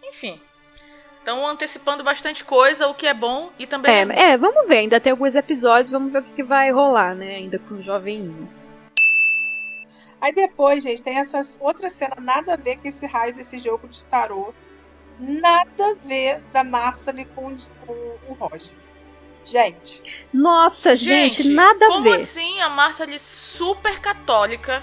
[0.02, 0.40] Enfim.
[1.20, 3.92] Estão antecipando bastante coisa, o que é bom e também.
[3.94, 4.00] é.
[4.10, 4.78] É, é, vamos ver.
[4.78, 7.36] Ainda tem alguns episódios, vamos ver o que, que vai rolar, né?
[7.36, 8.52] Ainda com o joveminho.
[10.24, 13.86] Aí depois, gente, tem essa outra cena nada a ver com esse raio desse jogo
[13.88, 14.54] de tarô.
[15.20, 17.56] Nada a ver da Marcely com, o-
[17.86, 18.74] com o Roger.
[19.44, 20.02] Gente,
[20.32, 22.14] Nossa, gente, nada a como ver.
[22.14, 22.70] assim a
[23.02, 24.82] ali super católica,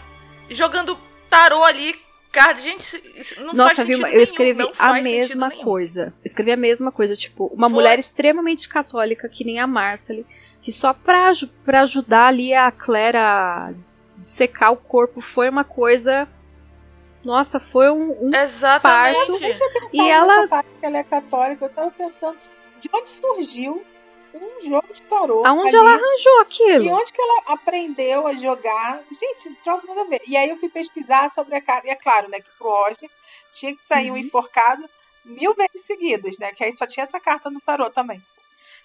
[0.51, 0.95] jogando
[1.31, 1.95] tarô ali,
[2.31, 5.63] cara, gente, isso- não faz Nossa, sentido Vilma, eu nenhum, escrevi a faz mesma nenhum.
[5.63, 6.13] coisa.
[6.19, 7.73] Eu escrevi a mesma coisa, tipo, uma Foi.
[7.73, 10.23] mulher extremamente católica, que nem a Marcely,
[10.61, 11.31] que só pra,
[11.65, 13.73] pra ajudar ali a Claire a
[14.21, 16.27] secar o corpo foi uma coisa.
[17.23, 18.27] Nossa, foi um.
[18.27, 19.39] um- Exatamente.
[19.39, 21.65] deixa eu pensar E ela- parte que ela é católica.
[21.65, 22.37] Eu tava pensando
[22.79, 23.85] de onde surgiu
[24.33, 25.45] um jogo de tarô.
[25.45, 26.93] Aonde ali, ela arranjou E aquilo?
[26.95, 29.01] onde que ela aprendeu a jogar?
[29.11, 30.21] Gente, não trouxe nada a ver.
[30.27, 31.87] E aí eu fui pesquisar sobre a carta.
[31.87, 33.09] E é claro, né, que pro Roger
[33.51, 34.19] tinha que sair um Uhum.
[34.19, 34.89] enforcado
[35.23, 36.51] mil vezes seguidas, né?
[36.53, 38.19] Que aí só tinha essa carta no tarô também.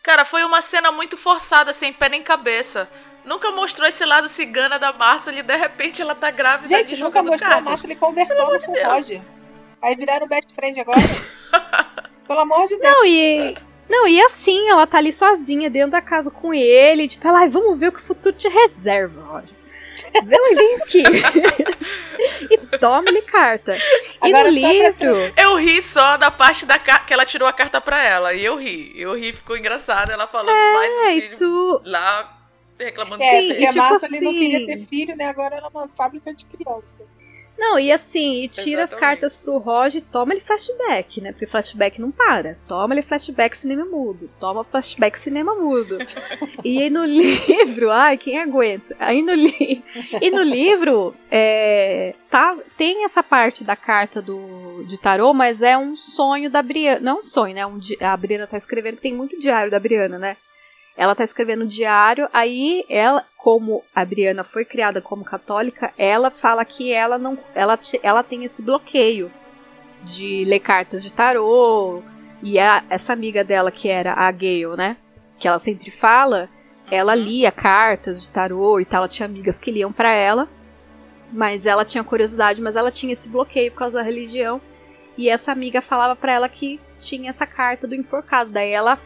[0.06, 2.88] Cara, foi uma cena muito forçada, sem pé nem cabeça.
[3.24, 7.24] Nunca mostrou esse lado cigana da Márcia e de repente ela tá grávida Gente, nunca
[7.24, 7.70] mostrou a cartas.
[7.70, 8.86] Márcia ele conversando com o Deus.
[8.86, 9.20] Roger.
[9.82, 11.00] Aí viraram best friend agora.
[12.24, 12.94] Pelo amor de Deus.
[12.94, 13.56] Não, e.
[13.88, 17.48] Não, e assim, ela tá ali sozinha dentro da casa com ele, tipo, ela, ai,
[17.48, 19.55] vamos ver o que o futuro te reserva, Roger.
[20.24, 21.02] Vem, vem aqui.
[22.50, 23.76] e toma-lhe carta.
[23.76, 25.32] E Agora, no pra- livro.
[25.36, 28.34] Eu ri só da parte da que ela tirou a carta pra ela.
[28.34, 28.92] E eu ri.
[28.96, 31.82] Eu ri, ficou engraçado ela falando mais um filho tu.
[31.84, 32.32] lá
[32.78, 35.24] reclamando É, Sim, porque e a tipo Márcia ele não assim- queria ter filho, né?
[35.26, 36.94] Agora ela é uma fábrica de criança.
[37.58, 39.00] Não, e assim, e tira as Exatamente.
[39.00, 41.32] cartas pro Roger, toma ele flashback, né?
[41.32, 42.58] Porque flashback não para.
[42.68, 44.28] Toma ele flashback cinema mudo.
[44.38, 45.98] Toma flashback cinema mudo.
[46.62, 48.94] e aí no livro, ai, quem aguenta?
[48.98, 49.82] Aí no, li
[50.20, 55.76] e no livro, é, tá, tem essa parte da carta do, de tarô, mas é
[55.78, 57.00] um sonho da Briana.
[57.00, 57.66] Não é um sonho, né?
[57.66, 60.36] Um, a Briana tá escrevendo, tem muito diário da Briana, né?
[60.96, 66.64] Ela tá escrevendo diário, aí ela, como a Briana foi criada como católica, ela fala
[66.64, 69.30] que ela não, ela, ela tem esse bloqueio
[70.02, 72.02] de ler cartas de tarô.
[72.42, 74.96] E a, essa amiga dela que era a Gale, né?
[75.38, 76.48] Que ela sempre fala,
[76.90, 80.48] ela lia cartas de tarô e tal, ela tinha amigas que liam pra ela,
[81.30, 84.60] mas ela tinha curiosidade, mas ela tinha esse bloqueio por causa da religião.
[85.18, 88.50] E essa amiga falava pra ela que tinha essa carta do enforcado.
[88.50, 88.98] Daí ela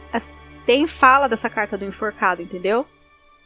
[0.65, 2.85] tem fala dessa carta do enforcado, entendeu?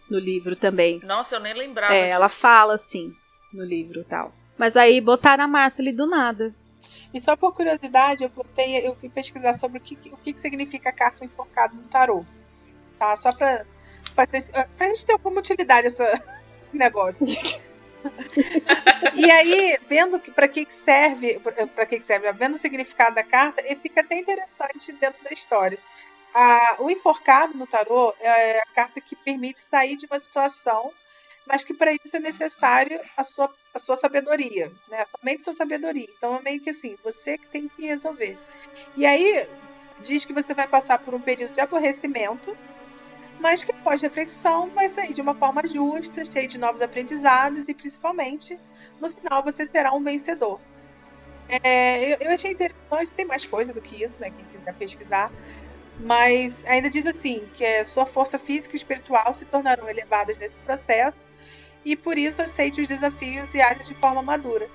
[0.10, 1.00] No livro também.
[1.04, 1.94] Nossa, eu nem lembrava.
[1.94, 3.16] É, ela fala assim
[3.52, 4.34] no livro e tal.
[4.58, 6.54] Mas aí botaram a Márcia ali do nada.
[7.14, 10.92] E só por curiosidade, eu, botei, eu fui pesquisar sobre o que, o que significa
[10.92, 12.26] carta enforcada no tarô.
[13.00, 13.16] Tá?
[13.16, 13.66] Só pra
[14.14, 14.44] fazer.
[14.78, 16.04] Pra gente ter alguma utilidade essa,
[16.58, 17.26] esse negócio.
[19.16, 21.40] e aí, vendo que para que que serve,
[21.74, 25.32] para que que serve, vendo o significado da carta, e fica até interessante dentro da
[25.32, 25.80] história.
[26.36, 30.94] A- o enforcado no tarô é a carta que permite sair de uma situação,
[31.46, 35.04] mas que para isso é necessário a sua, a sua sabedoria, né?
[35.20, 36.08] Somente sua sabedoria.
[36.12, 38.40] Então é meio que assim, você que tem que resolver.
[38.96, 39.48] E aí
[40.00, 42.58] diz que você vai passar por um período de aborrecimento,
[43.40, 47.76] mas que após reflexão vai sair de uma forma justa, cheio de novos aprendizados e
[47.76, 48.60] principalmente
[49.00, 50.64] no final você será um vencedor.
[51.64, 54.32] É, eu, eu achei interessante, tem mais coisa do que isso, né?
[54.32, 55.32] Quem quiser pesquisar.
[56.00, 60.60] Mas ainda diz assim, que a sua força física e espiritual se tornarão elevadas nesse
[60.60, 61.28] processo
[61.86, 64.70] e por isso aceite os desafios e aja de forma madura.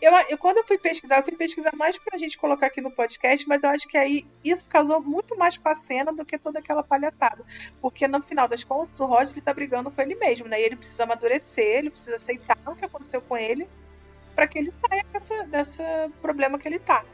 [0.00, 2.90] Eu, eu, quando eu fui pesquisar, eu fui pesquisar mais pra gente colocar aqui no
[2.90, 6.38] podcast, mas eu acho que aí isso casou muito mais com a cena do que
[6.38, 7.44] toda aquela palhaçada.
[7.82, 10.58] Porque no final das contas, o Roger ele tá brigando com ele mesmo, né?
[10.58, 13.68] E ele precisa amadurecer, ele precisa aceitar o que aconteceu com ele
[14.34, 17.04] para que ele saia dessa, dessa problema que ele tá.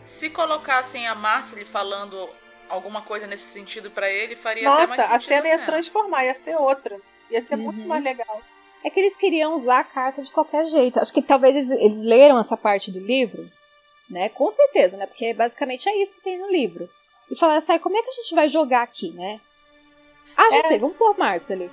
[0.00, 2.28] Se colocassem a Márcia falando
[2.68, 6.24] alguma coisa nesse sentido pra ele, faria até Nossa, mais a sentido cena ia transformar,
[6.24, 7.00] ia ser outra.
[7.30, 7.86] Ia ser muito Uhum.
[7.88, 8.40] mais legal.
[8.84, 11.00] É que eles queriam usar a carta de qualquer jeito.
[11.00, 13.50] Acho que talvez eles, eles leram essa parte do livro,
[14.08, 14.28] né?
[14.28, 15.06] Com certeza, né?
[15.06, 16.88] Porque basicamente é isso que tem no livro.
[17.30, 19.40] E falaram assim, "Ai, como é que a gente vai jogar aqui, né?
[20.36, 20.62] Ah, já É.
[20.62, 21.70] sei, vamos pôr Marcely.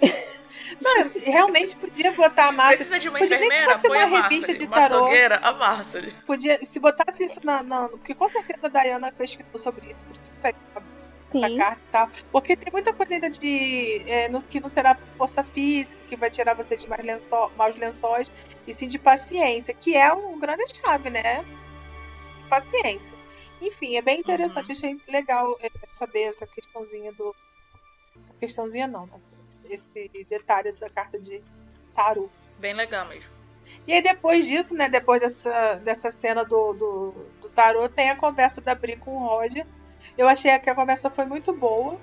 [0.80, 2.76] Não, realmente podia botar a Márcia.
[2.78, 3.78] Precisa de uma Podia nem enfermeira?
[3.78, 5.08] Põe uma a revista de tarô.
[5.42, 6.14] A Márcia.
[6.26, 10.16] Podia, se botasse isso na, na- Porque com certeza a Diana pesquisou sobre isso, por
[10.20, 10.54] isso que saiu
[11.16, 11.44] Sim.
[11.44, 12.10] essa carta e tal.
[12.30, 14.02] Porque tem muita coisa ainda de.
[14.06, 17.50] é, no, que não será por força física, que vai tirar você de mais lençó,
[17.56, 18.30] maus lençóis,
[18.66, 21.44] e sim de paciência, que é um grande chave, né?
[22.48, 23.16] Paciência.
[23.60, 24.70] Enfim, é bem interessante.
[24.72, 27.34] Achei legal é, saber essa questãozinha do.
[28.22, 29.20] Essa questãozinha não, né?
[29.68, 29.88] Esse
[30.28, 31.42] detalhe da carta de
[31.94, 32.28] tarô.
[32.58, 33.30] Bem legal mesmo.
[33.86, 38.16] E aí depois disso, né, depois dessa, dessa cena do, do, do tarô, tem a
[38.16, 39.66] conversa da Bri com o Roger.
[40.16, 42.00] Eu achei que a conversa foi muito boa,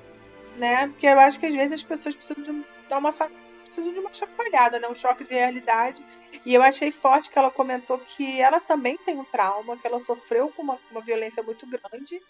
[0.58, 0.88] né?
[0.88, 3.30] Porque eu acho que às vezes as pessoas precisam de dar uma sa-
[3.64, 4.88] precisam de uma chacoalhada, né?
[4.88, 6.06] Um choque de realidade.
[6.46, 10.00] E eu achei forte que ela comentou que ela também tem um trauma, que ela
[10.00, 12.22] sofreu com uma, uma violência muito grande.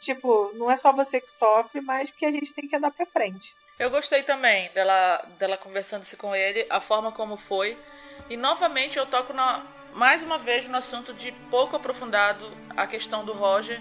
[0.00, 3.06] Tipo, não é só você que sofre, mas que a gente tem que andar pra
[3.06, 3.54] frente.
[3.78, 7.76] Eu gostei também dela, dela conversando-se com ele, a forma como foi.
[8.30, 13.24] E novamente eu toco na, mais uma vez no assunto de pouco aprofundado a questão
[13.24, 13.80] do Roger.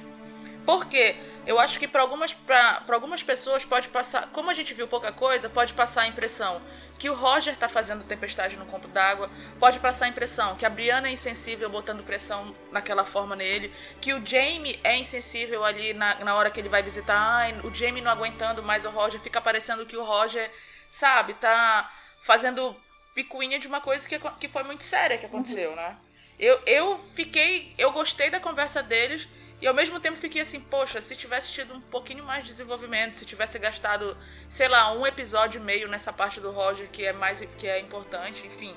[0.66, 4.30] Porque eu acho que para algumas, pra, pra algumas pessoas pode passar.
[4.32, 6.62] Como a gente viu pouca coisa, pode passar a impressão
[6.98, 9.30] que o Roger tá fazendo tempestade no copo d'água.
[9.60, 13.74] Pode passar a impressão que a Brianna é insensível botando pressão naquela forma nele.
[14.00, 17.18] Que o Jamie é insensível ali na, na hora que ele vai visitar.
[17.18, 19.20] Ai, o Jamie não aguentando mais o Roger.
[19.20, 20.50] Fica parecendo que o Roger,
[20.90, 21.92] sabe, tá
[22.22, 22.76] fazendo
[23.14, 25.98] picuinha de uma coisa que, que foi muito séria que aconteceu, né?
[26.40, 27.74] Eu, eu fiquei.
[27.78, 29.28] Eu gostei da conversa deles.
[29.64, 33.14] E ao mesmo tempo fiquei assim, poxa, se tivesse tido um pouquinho mais de desenvolvimento,
[33.16, 34.18] se tivesse gastado,
[34.50, 37.80] sei lá, um episódio e meio nessa parte do Roger que é mais que é
[37.80, 38.76] importante, enfim.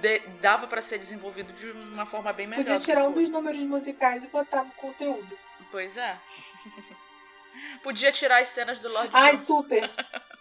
[0.00, 2.64] de- dava pra ser desenvolvido de uma forma bem melhor.
[2.64, 5.38] Podia tirar um dos números musicais e botar no conteúdo.
[5.70, 6.18] Pois é.
[7.84, 9.88] Podia tirar as cenas do Lord Ai, super!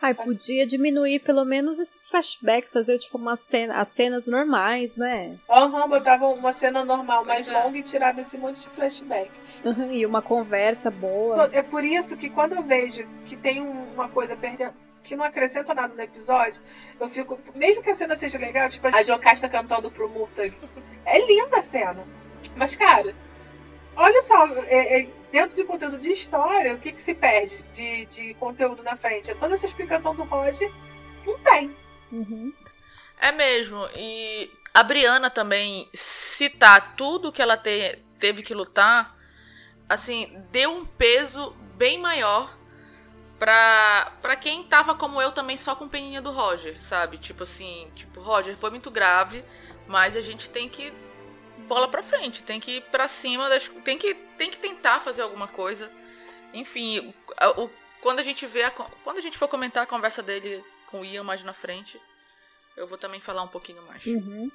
[0.00, 5.36] Ai, podia diminuir pelo menos esses flashbacks, fazer tipo uma cena, as cenas normais, né?
[5.50, 7.52] Aham, botava uma cena normal mais é.
[7.52, 9.30] longa e tirava esse monte de flashback.
[9.64, 11.50] Uhum, E uma conversa boa.
[11.52, 14.74] É por isso que quando eu vejo que tem um- uma coisa perdendo.
[15.02, 16.60] Que não acrescenta nada no episódio,
[17.00, 17.38] eu fico.
[17.54, 20.54] Mesmo que a cena seja legal, tipo a Jocasta cantando pro Murtag.
[21.06, 22.04] É linda a cena.
[22.56, 23.14] Mas, cara,
[23.98, 28.06] olha só, é- é, dentro de conteúdo de história, o que, que se perde de,
[28.06, 29.30] de conteúdo na frente?
[29.30, 30.72] É toda essa explicação do Roger.
[31.26, 31.76] Não tem.
[32.10, 32.52] Uhum.
[33.20, 33.86] É mesmo.
[33.96, 39.16] E a Brianna também citar tudo que ela te- teve que lutar,
[39.88, 42.56] assim, deu um peso bem maior
[43.38, 47.18] pra, pra quem tava como eu também só com peninha do Roger, sabe?
[47.18, 49.44] Tipo assim, tipo, Roger, foi muito grave,
[49.86, 50.92] mas a gente tem que
[51.68, 55.22] bola pra frente, tem que ir pra cima, das, tem, que, tem que tentar fazer
[55.22, 55.90] alguma coisa.
[56.52, 57.14] Enfim,
[57.56, 60.64] o, o- quando a gente vê a, quando a gente for comentar a conversa dele
[60.90, 62.00] com o Ian mais na frente,
[62.76, 64.04] eu vou também falar um pouquinho mais.
[64.06, 64.50] Uhum.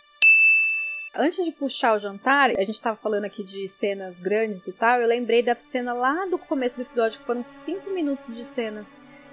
[1.16, 5.00] Antes de puxar o jantar, a gente tava falando aqui de cenas grandes e tal,
[5.00, 8.84] eu lembrei da cena lá do começo do episódio, que foram cinco minutos de cena.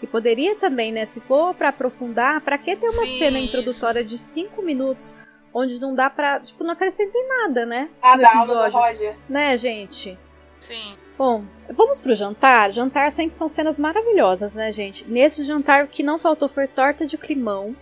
[0.02, 4.04] E poderia também, né, se for pra aprofundar, pra que ter uma Sim, cena introdutória
[4.04, 5.14] de cinco minutos,
[5.52, 7.90] onde não dá pra, tipo, não acrescenta em nada, né?
[8.02, 8.78] A no da aula do episódio.
[8.78, 9.16] Roger.
[9.28, 10.18] Né, gente?
[10.58, 10.96] Sim.
[11.18, 12.72] Bom, vamos pro jantar.
[12.72, 15.06] Jantar sempre são cenas maravilhosas, né, gente?
[15.06, 17.76] Nesse jantar, o que não faltou foi torta de climão.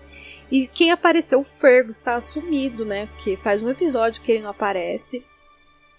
[0.51, 3.07] E quem apareceu, o Fergus, tá sumido, né?
[3.07, 5.25] Porque faz um episódio que ele não aparece.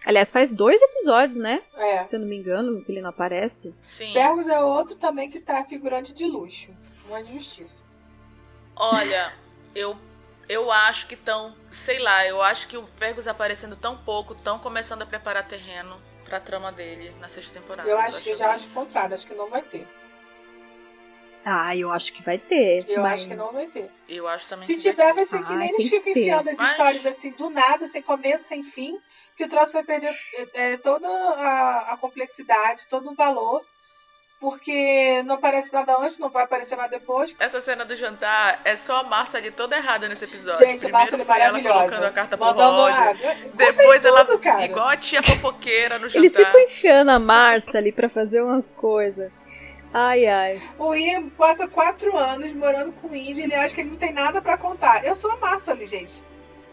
[0.05, 1.61] Aliás, faz dois episódios, né?
[1.75, 2.05] É.
[2.07, 3.75] Se eu não me engano, que ele não aparece.
[3.87, 4.11] Sim.
[4.11, 6.71] Fergus é outro também que tá figurante de luxo.
[7.25, 7.83] De justiça.
[8.75, 9.33] Olha,
[9.75, 9.97] eu
[10.49, 14.59] eu acho que estão, sei lá, eu acho que o Fergus aparecendo tão pouco, estão
[14.59, 17.87] começando a preparar terreno pra trama dele na sexta temporada.
[17.89, 19.87] Eu acho que já acho o contrário, acho que não vai ter.
[21.45, 22.83] Ah, eu acho que vai ter.
[22.87, 23.89] Eu mas- acho que não vai ter.
[24.09, 26.57] Eu acho também Se que tiver, vai ser que Ai, nem eles ficam enfiando as
[26.57, 28.99] Mas- histórias assim, do nada, sem começo, sem fim,
[29.37, 30.13] que o troço vai perder
[30.53, 33.65] é, é, toda a, a complexidade, todo o valor,
[34.39, 37.35] porque não aparece nada antes, não vai aparecer nada depois.
[37.39, 40.59] Essa cena do jantar é só a Márcia ali toda errada nesse episódio.
[40.59, 41.79] Gente, a Primeiro Márcia é foi ela maravilhosa.
[41.79, 43.17] colocando a carta pro Mandando Roger.
[43.17, 44.65] Conta Depois aí ela, tudo, cara.
[44.65, 46.19] igual a tia fofoqueira no jantar.
[46.19, 49.31] Eles ficam enfiando a Marcia ali pra fazer umas coisas.
[49.93, 50.61] Ai, ai.
[50.77, 54.13] O Ian passa quatro anos morando com o Indy, ele acha que ele não tem
[54.13, 55.03] nada pra contar.
[55.03, 56.23] Eu sou a Márcia ali, gente.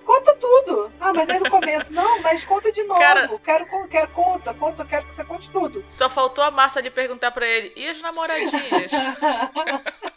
[0.07, 0.93] Conta tudo.
[1.01, 1.93] Ah, mas é no começo.
[1.93, 3.01] Não, mas conta de novo.
[3.01, 5.85] Cara- Quero, quero, conta, conta, quero que você conte tudo.
[5.89, 8.91] Só faltou a Márcia de perguntar pra ele, e as namoradinhas?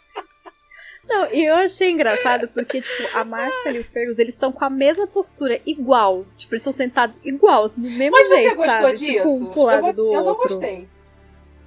[1.08, 4.64] Não, e eu achei engraçado porque, tipo, a Marcia e o Fergus, eles estão com
[4.64, 6.24] a mesma postura, igual.
[6.36, 8.92] Tipo, eles estão sentados igual, assim, do mesmo Mas você jeito, gostou sabe?
[8.92, 9.12] disso?
[9.12, 10.48] Tipo, um pro lado eu, do eu não outro.
[10.50, 10.88] gostei.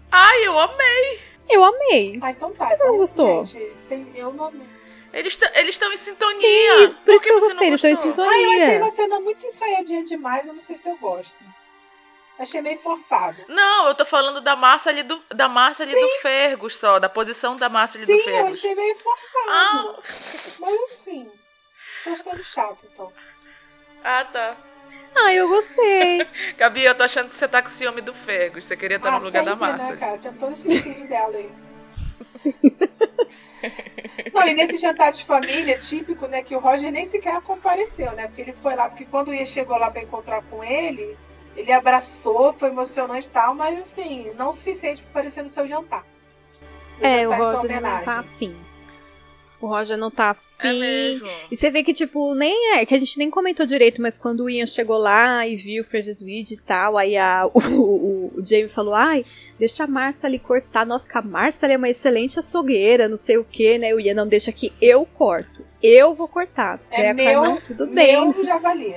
[0.10, 1.20] Ai, eu amei!
[1.50, 2.20] Eu amei.
[2.22, 2.66] Ah, então tá.
[2.66, 3.46] Mas você não então, gostou?
[3.46, 4.50] Gente, tem- eu não.
[4.50, 4.73] T-
[5.14, 5.40] eles
[5.70, 6.78] estão em sintonia.
[6.80, 8.32] Sim, por isso que eu gostei, eles estão em sintonia.
[8.32, 11.40] Ah, eu achei uma cena muito ensaiadinha demais, eu não sei se eu gosto.
[12.40, 13.46] Achei meio forçado.
[13.48, 17.08] Não, eu tô falando da massa ali do, da massa ali do Fergus só, da
[17.08, 18.58] posição da massa ali Sim, do eu Fergus.
[18.58, 19.50] achei meio forçado.
[19.50, 20.02] Ah.
[20.60, 21.32] Mas enfim.
[22.04, 23.14] Tô achando chato, então.
[24.04, 24.58] Ah, tá.
[25.16, 26.28] Ah, eu gostei.
[26.58, 28.66] Gabi, eu tô achando que você tá com ciúme do Fergus.
[28.66, 29.92] Você queria estar ah, no lugar da sempre, massa.
[29.92, 30.18] Né, cara?
[30.18, 31.52] Tem todo esse sentido dela aí.
[34.34, 38.28] Não, e nesse jantar de família típico, né, que o Roger nem sequer compareceu, né?
[38.28, 41.18] Porque ele foi lá, porque quando o Ian chegou lá pra encontrar com ele,
[41.56, 45.68] ele abraçou, foi emocionante e tal, mas assim, não o suficiente pra aparecer no seu
[45.68, 46.06] jantar.
[47.00, 48.56] No É, o sua Roger não tá afim.
[49.64, 50.78] O Roger não tá É afim.
[50.78, 51.26] mesmo.
[51.50, 54.42] E você vê que, tipo, nem é, que a gente nem comentou direito, mas quando
[54.44, 58.34] o Ian chegou lá e viu o Ferris Weed e tal, aí a, o, o,
[58.40, 59.24] o Jamie falou, ai,
[59.58, 60.86] deixa a Marcia ali cortar.
[60.86, 63.96] Nossa, que a Marcia é uma excelente açougueira, não sei o que, né?
[63.96, 65.66] O Ian não deixa que eu corto.
[65.82, 66.82] Eu vou cortar.
[66.92, 68.34] É Claire, meu, tudo bem.
[68.34, 68.94] meu javali.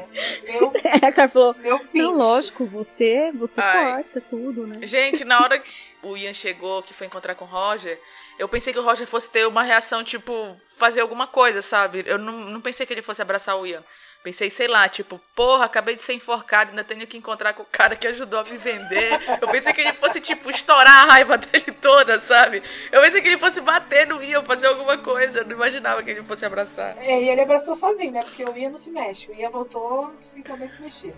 [0.49, 0.67] Meu,
[1.01, 4.03] a Claire falou, meu não, lógico, você, você Ai.
[4.03, 4.85] corta tudo, né?
[4.85, 5.71] Gente, na hora que
[6.03, 7.97] o Ian chegou, que foi encontrar com o Roger,
[8.39, 12.05] eu pensei que o Roger fosse ter uma reação, tipo, fazer alguma coisa, sabe?
[12.07, 13.83] Eu não, não pensei que ele fosse abraçar o Ian.
[14.27, 17.67] Pensei, sei lá, tipo, porra, acabei de ser enforcado, ainda tenho que encontrar com o
[17.71, 19.21] cara que ajudou a me vender.
[19.41, 22.61] Eu pensei que ele fosse, tipo, estourar a raiva dele toda, sabe?
[22.91, 25.39] Eu pensei que ele fosse bater no Ian, fazer alguma coisa.
[25.39, 26.97] Eu não imaginava que ele fosse abraçar.
[26.99, 28.25] É, e ele abraçou sozinho, né?
[28.25, 29.31] Porque o Ian não se mexe.
[29.31, 31.15] O Ian voltou sem saber se mexer.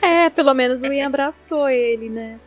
[0.00, 2.38] É, pelo menos o Ian abraçou ele, né?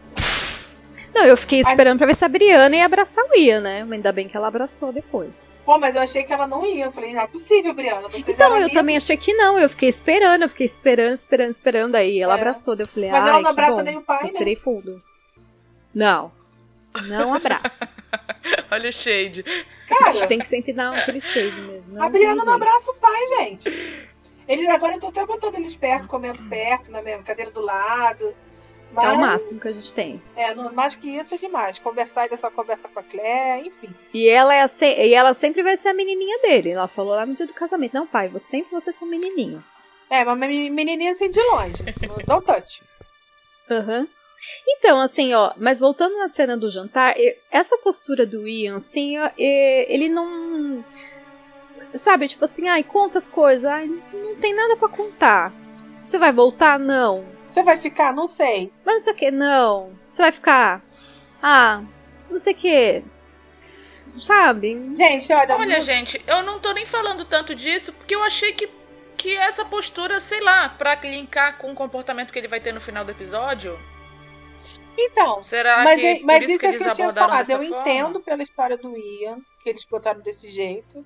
[1.16, 3.84] Não, eu fiquei esperando pra ver se a Briana ia abraçar o Ian, né?
[3.86, 5.62] Mas ainda bem que ela abraçou depois.
[5.66, 6.86] Pô, mas eu achei que ela não ia.
[6.86, 8.10] Eu falei, não é possível, Briana.
[8.10, 9.58] Vocês Então, eu também achei que não.
[9.58, 11.96] Eu fiquei esperando, eu fiquei esperando, esperando, esperando.
[11.96, 12.38] Aí ela É.
[12.38, 12.76] abraçou.
[12.76, 13.82] Daí eu falei, Mas ai, ela não abraça bom.
[13.84, 14.28] nem o pai, Eu né?
[14.28, 15.02] Esperei fundo.
[15.94, 16.32] Não.
[17.08, 17.88] Não abraça.
[18.72, 19.44] Olha o shade.
[19.90, 22.02] A Cara, gente tem que sempre dar um aquele shade mesmo.
[22.04, 23.70] a Briana não abraça o pai, gente.
[24.48, 28.34] Eles agora estão até botando eles perto, comendo perto, na mesma cadeira do lado.
[28.96, 30.22] Mas, É o máximo que a gente tem.
[30.36, 31.78] É, não, mais que isso é demais.
[31.80, 33.90] Conversar dessa conversa com a Claire, enfim.
[34.14, 36.72] E ela, é se- e ela sempre vai ser a menininha dele.
[36.72, 37.94] Ela falou lá no dia do casamento.
[37.94, 39.64] Não, pai, você sempre você é seu menininho.
[40.10, 41.84] É, uma meni- menininha assim de longe.
[42.08, 42.82] não dá um touch.
[43.70, 44.08] Aham.
[44.68, 47.16] Então, assim, ó, mas voltando na cena do jantar,
[47.50, 50.86] essa postura do Ian, assim, ó, ele não.
[51.94, 55.54] Sabe, tipo assim, ai, conta as coisas, ai, não tem nada pra contar.
[56.02, 56.78] Você vai voltar?
[56.78, 57.26] Não.
[57.56, 58.14] Você vai ficar?
[58.14, 58.70] Não sei.
[58.86, 59.98] Mas não sei o que, não.
[60.10, 60.84] Você vai ficar?
[61.42, 61.82] Ah,
[62.30, 63.04] não sei o que.
[64.18, 64.92] Sabe?
[64.94, 65.56] Gente, olha.
[65.56, 68.70] Olha, gente, eu não tô nem falando tanto disso, porque eu achei que,
[69.16, 72.82] que essa postura, sei lá, pra linkar com o comportamento que ele vai ter no
[72.82, 73.80] final do episódio.
[74.98, 77.50] Então, Será mas, que é- por mas isso isso que é que eu tinha falado.
[77.50, 77.80] Eu forma?
[77.80, 81.06] entendo pela história do Ian, que eles botaram desse jeito.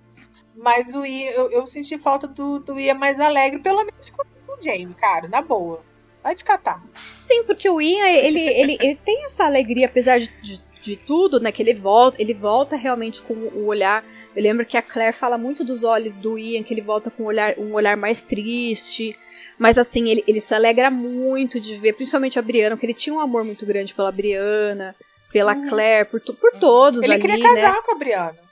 [0.56, 4.24] Mas o Ian, eu, eu senti falta do, do Ian mais alegre, pelo menos com
[4.52, 5.88] o Jamie, cara, na boa.
[6.24, 6.84] Vai te catar.
[7.22, 11.40] Sim, porque o Ian, ele, ele, ele tem essa alegria, apesar de, de, de tudo,
[11.40, 11.52] né?
[11.52, 14.04] Que ele volta, ele volta realmente com o olhar.
[14.36, 17.24] Eu lembro que a Claire fala muito dos olhos do Ian, que ele volta com
[17.24, 19.18] um olhar, um olhar mais triste.
[19.58, 23.14] Mas assim, ele, ele se alegra muito de ver, principalmente a Briana, porque ele tinha
[23.14, 24.96] um amor muito grande pela Briana,
[25.32, 27.62] pela Claire, por, por todos Ele ali, queria né?
[27.62, 28.49] casar com a Briana.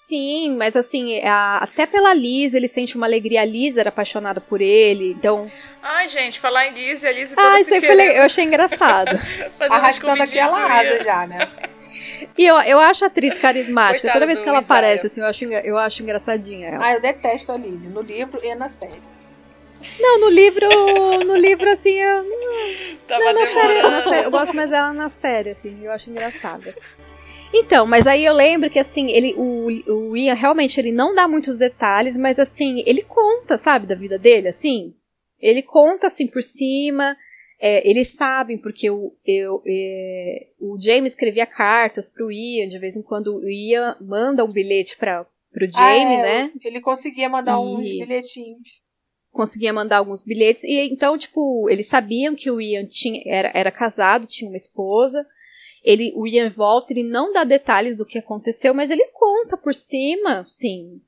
[0.00, 3.42] Sim, mas assim, a- até pela Liz, ele sente uma alegria.
[3.42, 5.50] A Liz era apaixonada por ele, então.
[5.82, 9.18] Ai, gente, falar em Liz, a Liz toda Ah, isso aí eu achei engraçado.
[9.58, 11.50] Arrastando aquela asa já, né?
[12.38, 14.02] E eu, eu acho a atriz carismática.
[14.02, 14.78] Coitado Toda vez que ela Isaiah.
[14.78, 16.86] aparece, assim, eu acho, eu acho engraçadinha ela.
[16.86, 19.02] Ah, eu detesto a Lizzie, no livro e na série.
[19.98, 20.68] Não, no livro,
[21.26, 22.24] no livro, assim, eu,
[23.08, 26.08] Tava não, na série, na série, eu gosto mais dela na série, assim, eu acho
[26.08, 26.72] engraçada.
[27.52, 29.66] Então, mas aí eu lembro que, assim, ele, o,
[30.10, 34.18] o Ian, realmente, ele não dá muitos detalhes, mas, assim, ele conta, sabe, da vida
[34.18, 34.94] dele, assim.
[35.40, 37.16] Ele conta, assim, por cima,
[37.60, 42.96] é, eles sabem, porque o, eu, é, o James escrevia cartas pro Ian, de vez
[42.96, 46.52] em quando o Ian manda um bilhete para pro Jamie, Ah, é, né?
[46.62, 48.80] Ele conseguia mandar uns E- bilhetinhos.
[49.32, 50.62] conseguia mandar alguns bilhetes.
[50.64, 55.26] E então, tipo, eles sabiam que o Ian tinha, era, era casado, tinha uma esposa.
[55.88, 59.72] Ele, o Ian volta, ele não dá detalhes do que aconteceu, mas ele conta por
[59.72, 61.00] cima, sim.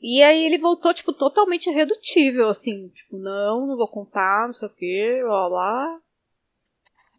[0.00, 4.68] E aí ele voltou, tipo, totalmente irredutível, assim, tipo, não, não vou contar, não sei
[4.68, 6.00] o quê, blá blá.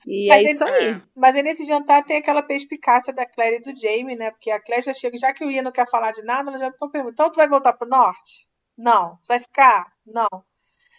[0.08, 0.90] E Mas é isso aí.
[0.90, 1.02] É.
[1.16, 4.32] Mas aí nesse jantar tem aquela perspicácia da Claire e do Jamie, né?
[4.32, 6.58] Porque a Claire já chega, já que o Ian não quer falar de nada, ela
[6.58, 8.48] já estão perguntando: então tu vai voltar pro norte?
[8.76, 9.18] Não.
[9.22, 9.86] Tu vai ficar?
[10.04, 10.28] Não.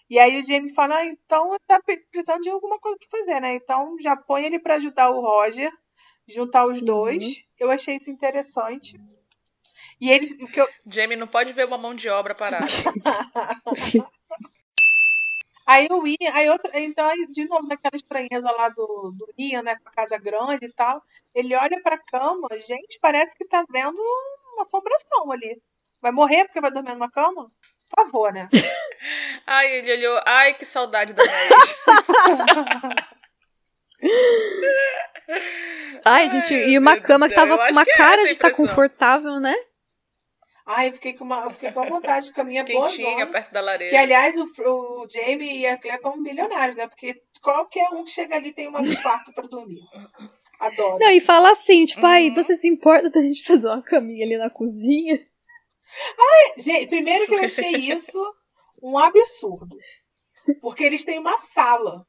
[0.09, 3.57] E aí o Jamie fala: ah, então tá precisando de alguma coisa pra fazer, né?
[3.57, 5.73] Então já põe ele pra ajudar o Roger,
[6.29, 6.87] juntar os Uhum.
[6.87, 7.45] dois.
[7.59, 8.95] Eu achei isso interessante.
[10.01, 12.67] E eles, o que eu, Jamie não pode ver uma mão de obra parada.
[15.67, 19.63] Aí o Ian, aí outra, então, aí, de novo, naquela estranheza lá do, do Ian,
[19.63, 21.03] né, com a casa grande e tal,
[21.35, 23.99] ele olha pra cama, gente, parece que tá vendo
[24.53, 25.59] uma assombração ali.
[26.03, 27.51] Vai morrer porque vai dormir numa cama?
[27.91, 28.47] Por favor, né?
[29.47, 30.21] Ai, ele olhou.
[30.27, 31.23] Ai, que saudade da.
[36.05, 38.49] Ai, gente, e uma cama que tava com uma que é cara a de estar
[38.49, 38.67] impressão.
[38.67, 39.55] confortável, né?
[40.67, 43.53] Ai, eu fiquei com uma, eu fiquei com a vontade de caminhar boa Quentinha, perto
[43.53, 43.91] da lareira.
[43.91, 46.87] Que, aliás, o, o Jamie e a Claire estão milionários, né?
[46.87, 49.81] Porque qualquer um que chega ali tem uma- um quarto pra dormir.
[50.61, 50.99] Adoro.
[51.01, 52.35] Não, e fala assim, tipo, ai, Uhum.
[52.35, 55.19] você se importa da gente fazer uma caminha ali na cozinha?
[56.57, 58.19] Gente, primeiro que eu achei isso
[58.83, 59.77] um absurdo.
[60.63, 62.07] Porque eles têm uma sala.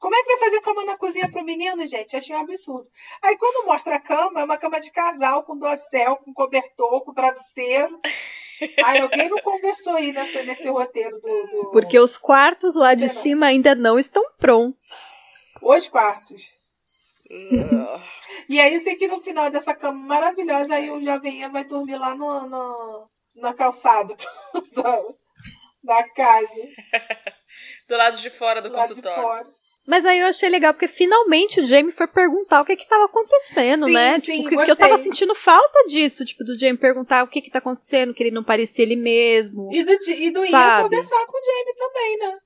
[0.00, 2.16] Como é que vai fazer cama na cozinha pro menino, gente?
[2.16, 2.88] Achei um absurdo.
[3.22, 7.12] Aí quando mostra a cama, é uma cama de casal, com dossel, com cobertor, com
[7.12, 8.00] travesseiro.
[8.84, 13.08] Aí alguém não conversou aí nessa, nesse roteiro do, do- Porque os quartos lá de
[13.10, 15.14] cima ainda não estão prontos.
[15.62, 16.42] Os quartos.
[18.48, 21.64] E aí eu sei que no final dessa cama maravilhosa, aí o jovem Ian vai
[21.64, 24.14] dormir lá no, no- na calçada
[24.74, 25.02] da,
[25.84, 26.60] da casa,
[27.88, 29.50] Do lado de fora do de consultório.
[29.86, 33.06] Mas aí eu achei legal, porque finalmente o Jamie foi perguntar o que que tava
[33.06, 34.18] acontecendo, Sim, né?
[34.18, 37.40] sim, tipo, que, que eu tava sentindo falta disso, tipo, do Jamie perguntar o que
[37.40, 39.70] que tá acontecendo, que ele não parecia ele mesmo.
[39.72, 42.38] E do, e do Ian conversar com o Jamie também, né?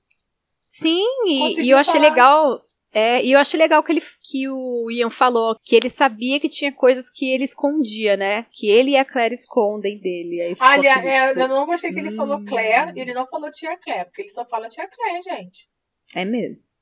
[0.67, 2.09] Sim, e, e eu achei falar.
[2.09, 2.61] legal.
[2.91, 6.47] É, e eu achei legal que, ele, que o Ian falou que ele sabia que
[6.47, 8.45] tinha coisas que ele escondia, né?
[8.53, 10.41] Que ele e a Claire escondem dele.
[10.41, 12.45] Aí aquele, é, tipo, eu não gostei que ele falou hum.
[12.45, 15.67] Claire, ele não falou tia Claire, porque ele só fala tia Claire, gente.
[16.15, 16.74] é mesmo.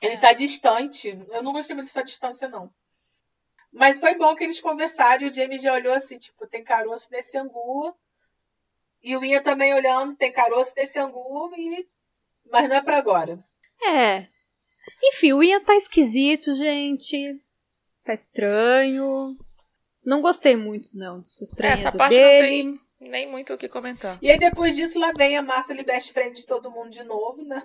[0.00, 1.18] Ele tá distante.
[1.30, 2.72] Eu não gostei muito dessa distância, não.
[3.72, 7.10] Mas foi bom que eles conversaram e o Jamie já olhou assim, tipo, tem caroço
[7.10, 7.94] nesse angu.
[9.02, 11.86] E o Ian também olhando, tem caroço nesse angu, e...
[12.50, 13.38] mas não é pra agora.
[13.82, 14.26] É.
[15.02, 17.38] Enfim, o Ian tá esquisito, gente.
[18.04, 19.36] Tá estranho.
[20.04, 22.62] Não gostei muito, não, dessa estranheza Essa parte dele.
[22.64, 24.18] não tem nem muito o que comentar.
[24.22, 27.02] E aí depois disso, lá vem a Marcel e best friend de todo mundo de
[27.02, 27.62] novo, né?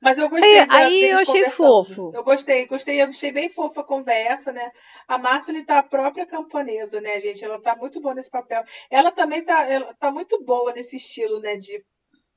[0.00, 2.10] Mas eu gostei Aí- da, aí eu achei fofo.
[2.14, 4.72] Eu gostei, gostei, eu achei bem fofa a conversa, né?
[5.06, 7.44] A Marcel tá a própria camponesa, né, gente?
[7.44, 8.64] Ela tá muito boa nesse papel.
[8.90, 11.84] Ela também tá, ela tá muito boa nesse estilo, né, de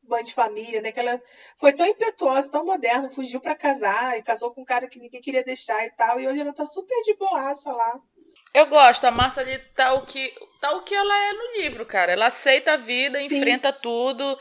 [0.08, 0.92] mãe de família, né?
[0.92, 1.22] Que ela
[1.58, 5.22] foi tão impetuosa, tão moderna, fugiu pra casar e casou com um cara que ninguém
[5.22, 6.20] queria deixar e tal.
[6.20, 8.02] E hoje ela tá super de boaça lá.
[8.54, 10.32] Eu gosto, a Massa ali tá o que
[10.62, 12.12] tá o que ela é no livro, cara.
[12.12, 13.26] Ela aceita a vida, Sim.
[13.38, 14.38] enfrenta tudo.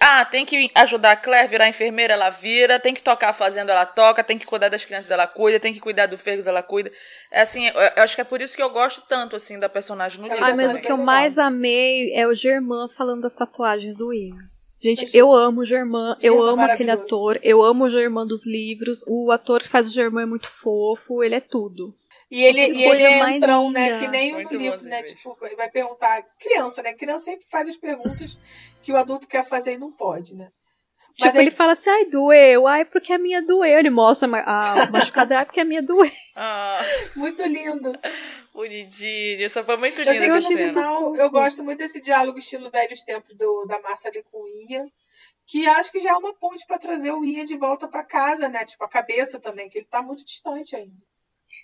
[0.00, 2.80] Ah, tem que ajudar a Claire, virar enfermeira, ela vira.
[2.80, 4.24] Tem que tocar a fazenda, ela toca.
[4.24, 5.60] Tem que cuidar das crianças, ela cuida.
[5.60, 6.90] Tem que cuidar do Fergus, ela cuida.
[7.30, 9.68] É assim, eu, eu acho que é por isso que eu gosto tanto, assim, da
[9.68, 10.42] personagem no livro.
[10.42, 14.38] Ah, mas o que eu mais amei é o Germán falando das tatuagens do Ian.
[14.82, 18.46] Gente, eu amo o Germán, eu Germán amo aquele ator, eu amo o Germán dos
[18.46, 21.94] livros, o ator que faz o Germán é muito fofo, ele é tudo.
[22.30, 23.86] E ele, e ele é entrão, né?
[23.88, 23.98] linda.
[24.00, 25.02] Que nem Muito no bom livro, né?
[25.02, 26.22] Tipo, vai perguntar.
[26.38, 26.92] Criança, né?
[26.94, 28.38] Criança sempre faz as perguntas
[28.82, 30.50] que o adulto quer fazer e não pode, né?
[31.18, 33.78] Mas tipo, aí- ele fala assim, ai, doeu, ai, porque a minha doeu.
[33.78, 36.08] Ele mostra ma- a machucada, ai, porque a minha doeu.
[36.36, 36.80] Ah,
[37.16, 37.92] Muito lindo.
[38.54, 39.40] bonitinho.
[39.44, 40.68] Isso foi muito Eu sei que eu essa cena.
[40.72, 44.48] final eu gosto muito desse diálogo estilo velhos tempos do, da Márcia ali com o
[44.70, 44.86] Ian.
[45.46, 48.48] Que acho que já é uma ponte pra trazer o Ian de volta pra casa,
[48.48, 48.64] né?
[48.64, 50.94] Tipo, a cabeça também, que ele tá muito distante ainda.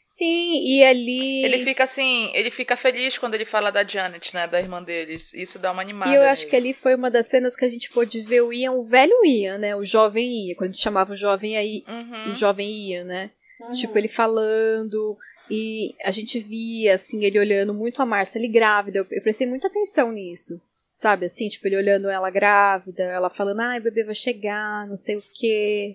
[0.07, 1.45] Sim, e ali...
[1.45, 4.47] Ele fica assim, ele fica feliz quando ele fala da Janet, né?
[4.47, 5.35] Da irmã deles.
[5.35, 6.13] Isso dá uma animada.
[6.13, 6.51] E eu acho nele.
[6.51, 9.25] que ali foi uma das cenas que a gente pôde ver o Ian, o velho
[9.25, 9.75] Ian, né?
[9.75, 12.33] O jovem Ian, quando a gente chamava o jovem aí, Uhum.
[12.33, 13.31] o jovem Ian, né?
[13.61, 13.73] Uhum.
[13.73, 15.17] Tipo, ele falando,
[15.51, 18.99] e a gente via, assim, ele olhando muito a Márcia ali grávida.
[18.99, 20.61] Eu, eu prestei muita atenção nisso.
[20.95, 24.97] Sabe, assim, tipo, ele olhando ela grávida, ela falando, ai, o bebê vai chegar, não
[24.97, 25.95] sei o quê.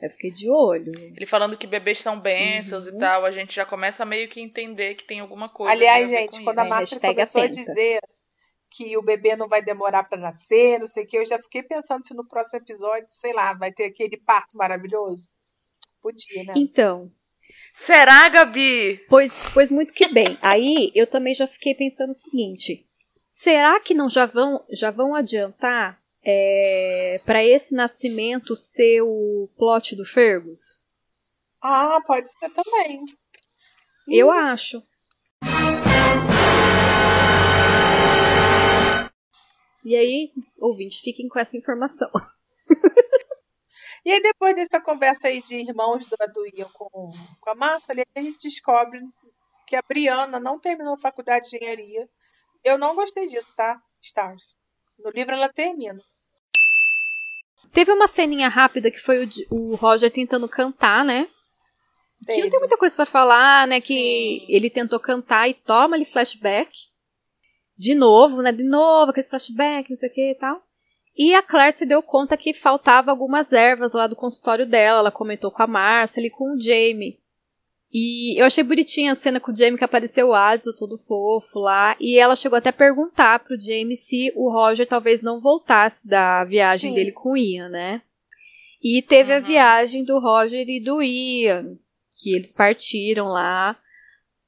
[0.00, 0.90] Eu fiquei de olho.
[0.96, 2.96] Ele falando que bebês são bênçãos Uhum.
[2.96, 5.72] e tal, a gente já começa meio que entender que tem alguma coisa.
[5.72, 6.70] Aliás, a gente, com quando a isso.
[6.70, 7.60] Márcia Hashtag começou atenta.
[7.60, 8.00] a dizer
[8.70, 11.62] que o bebê não vai demorar pra nascer, não sei o que, eu já fiquei
[11.62, 15.28] pensando se no próximo episódio, sei lá, vai ter aquele parto maravilhoso.
[16.00, 16.54] Podia, né?
[16.56, 17.10] Então,
[17.72, 19.04] Será, Gabi?
[19.08, 20.36] Pois, pois muito que bem.
[20.42, 22.86] Aí eu também já fiquei pensando o seguinte:
[23.28, 29.96] será que não já vão, já vão adiantar é, para esse nascimento ser o plot
[29.96, 30.82] do Fergus?
[31.62, 33.04] Ah, pode ser também.
[34.08, 34.82] Eu acho.
[39.84, 42.10] E aí, ouvinte, fiquem com essa informação.
[44.04, 48.02] E aí, depois dessa conversa aí de irmãos do, Ian com, com a Marta, ali,
[48.16, 48.98] a gente descobre
[49.66, 52.08] que a Briana não terminou a faculdade de engenharia.
[52.64, 53.80] Eu não gostei disso, tá?
[54.00, 54.56] Stars.
[55.04, 56.00] No livro ela termina.
[57.72, 61.28] Teve uma ceninha rápida que foi o, o Roger tentando cantar, né?
[62.26, 62.50] Que não Teve.
[62.50, 63.80] tem muita coisa pra falar, né?
[63.80, 64.46] Que Sim.
[64.48, 66.70] ele tentou cantar e toma ali flashback.
[67.78, 68.52] De novo, né?
[68.52, 70.62] De novo, aquele flashback, não sei o que e tal.
[71.16, 74.98] E a Claire se deu conta que faltava algumas ervas lá do consultório dela.
[74.98, 77.19] Ela comentou com a Marcia ali com o Jamie.
[77.92, 81.58] E eu achei bonitinha a cena com o Jamie que apareceu o Adson todo fofo
[81.58, 81.96] lá.
[81.98, 86.44] E ela chegou até a perguntar pro Jamie se o Roger talvez não voltasse da
[86.44, 86.96] viagem Sim.
[86.96, 88.02] dele com o Ian, né?
[88.82, 89.42] E teve a Uhum.
[89.42, 91.76] viagem do Roger e do Ian,
[92.22, 93.76] que eles partiram lá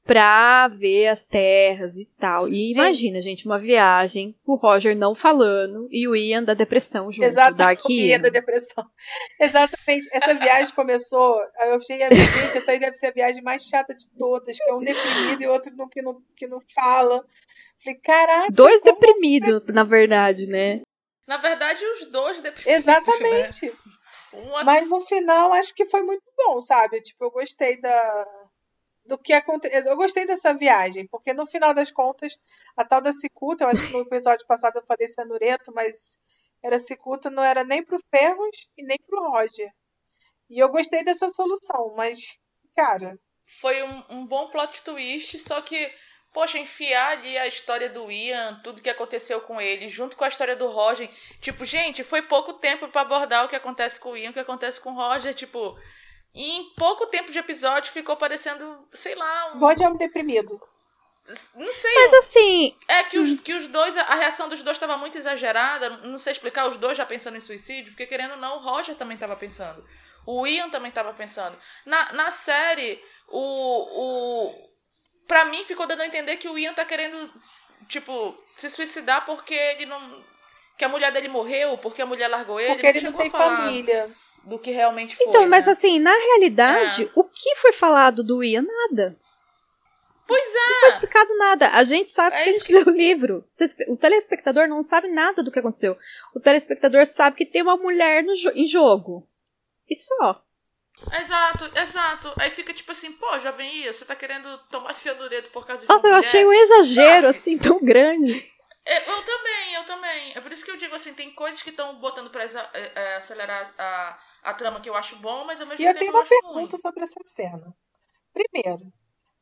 [0.05, 2.47] pra ver as terras e tal.
[2.47, 2.73] E Gente.
[2.75, 7.57] imagina, gente, uma viagem, o Roger não falando e o Ian da depressão junto, Exatamente,
[7.57, 8.19] Dark o Ian.
[8.19, 8.85] da depressão.
[9.39, 10.09] Exatamente.
[10.11, 11.39] Essa viagem começou.
[11.61, 12.13] Eu achei, gente,
[12.57, 15.47] essa aí deve ser a viagem mais chata de todas, que é um deprimido e
[15.47, 17.25] outro não- que, não, que não fala.
[17.83, 18.51] Falei, caraca.
[18.51, 20.81] Dois deprimidos, na verdade, né?
[21.27, 22.73] Na verdade, os dois deprimidos.
[22.83, 23.65] Exatamente.
[23.67, 23.73] Né?
[24.33, 26.99] Um Mas no final acho que foi muito bom, sabe?
[27.01, 28.25] Tipo, eu gostei da
[29.05, 29.83] do que aconteceu.
[29.83, 32.37] Eu gostei dessa viagem, porque no final das contas,
[32.75, 36.17] a tal da cicuta, eu acho que no episódio passado eu falei cianureto, mas
[36.63, 39.69] era cicuta, não era nem pro Ferros e nem pro Roger.
[40.49, 42.37] E eu gostei dessa solução, mas,
[42.75, 45.91] cara, foi um, um bom plot twist, só que,
[46.31, 50.29] poxa, enfiar ali a história do Ian, tudo que aconteceu com ele, junto com a
[50.29, 51.09] história do Roger.
[51.41, 54.39] Tipo, gente, foi pouco tempo pra abordar o que acontece com o Ian, o que
[54.39, 55.77] acontece com o Roger, tipo.
[56.33, 59.59] E em pouco tempo de episódio ficou parecendo, sei lá, um.
[59.59, 60.59] Roger é um deprimido.
[61.55, 61.93] Não sei.
[61.93, 65.89] Mas assim, É que os, que os dois, a reação dos dois estava muito exagerada.
[66.07, 68.95] Não sei explicar, os dois já pensando em suicídio, porque querendo ou não, o Roger
[68.95, 69.85] também estava pensando.
[70.25, 71.57] O Ian também estava pensando.
[71.85, 74.69] Na, na série, o, o.
[75.27, 77.31] Pra mim, ficou dando a entender que o Ian tá querendo,
[77.87, 80.23] tipo, se suicidar porque ele não.
[80.77, 82.73] Que a mulher dele morreu, porque a mulher largou ele.
[82.73, 84.15] Porque ele não chegou tem a falar família.
[84.43, 85.27] Do que realmente foi.
[85.27, 85.71] então, mas né?
[85.71, 87.09] assim, na realidade, É.
[87.15, 88.63] o que foi falado do Ian?
[88.63, 89.17] Nada.
[90.25, 90.91] Pois Não foi é!
[90.93, 91.69] explicado nada.
[91.71, 93.45] A gente sabe É que a isso gente leu o livro.
[93.89, 95.97] O telespectador não sabe nada do que aconteceu.
[96.33, 99.27] O telespectador sabe que tem uma mulher no jo- em jogo.
[99.89, 100.41] E só.
[101.21, 102.33] Exato, exato.
[102.37, 105.89] Aí fica tipo assim, pô, jovem Ian, você tá querendo tomar cianureto por causa de
[105.89, 106.25] Nossa, eu mulher?
[106.27, 107.27] achei um exagero, Sabe?
[107.27, 108.53] assim, tão grande.
[108.85, 110.31] É, Eu também, eu também.
[110.35, 112.49] É por isso que eu digo assim, tem coisas que estão botando pra é,
[112.95, 115.99] é, acelerar a, a trama que eu acho bom, mas ao mesmo E eu tempo
[115.99, 117.75] tenho eu uma acho pergunta sobre essa cena.
[118.33, 118.91] Primeiro,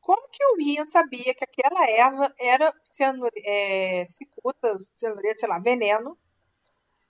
[0.00, 5.58] como que o Ian sabia que aquela erva era cianure, é, cicuta, cianureto, sei lá,
[5.58, 6.18] veneno?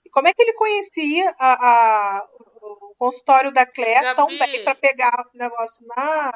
[0.05, 1.53] E como é que ele conhecia a,
[2.17, 2.27] a-
[2.61, 4.39] o consultório da Claire tão Gabi.
[4.39, 6.31] bem para pegar o negócio na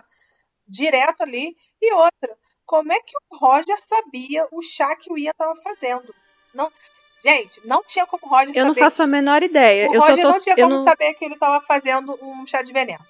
[0.68, 1.55] direto ali?
[1.82, 6.14] E outra, como é que o Roger sabia o chá que o Ian estava fazendo?
[6.53, 6.72] Não,
[7.32, 9.89] gente, não tinha como o Roger Eu não faço a menor ideia.
[9.89, 10.30] o eu Roger só tô.
[10.32, 10.84] não tinha eu como não...
[10.84, 13.05] saber que ele estava fazendo um chá de veneno.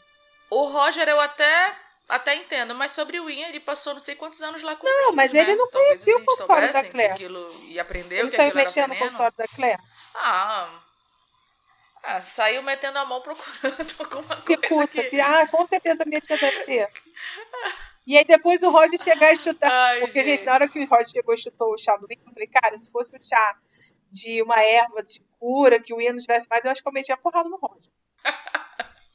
[0.50, 1.76] O Roger eu até,
[2.08, 5.14] até entendo, mas sobre o Ian, ele passou não sei quantos anos lá com Não,
[5.14, 5.42] mas né?
[5.42, 7.14] ele não Talvez conhecia o consultório da Claire.
[7.14, 9.82] aquilo- e aprendeu Ele que saiu mexendo no consultório da Claire.
[10.16, 10.82] Ah,
[12.04, 15.20] ah, saiu metendo a mão procurando alguma coisa Cicuta, que...
[15.20, 16.90] ah, com certeza minha tia deve ter.
[18.10, 19.70] E aí depois o Roger chegar e chutar.
[19.70, 20.46] Ai, Porque, gente, gente.
[20.46, 22.78] na hora que o Roger chegou e chutou o chá do Ian, eu falei, cara,
[22.78, 23.54] se fosse um chá
[24.12, 26.94] de uma erva de cura, que o Ian não tivesse mais, eu acho que eu
[26.94, 27.92] metia a porrada no Roger.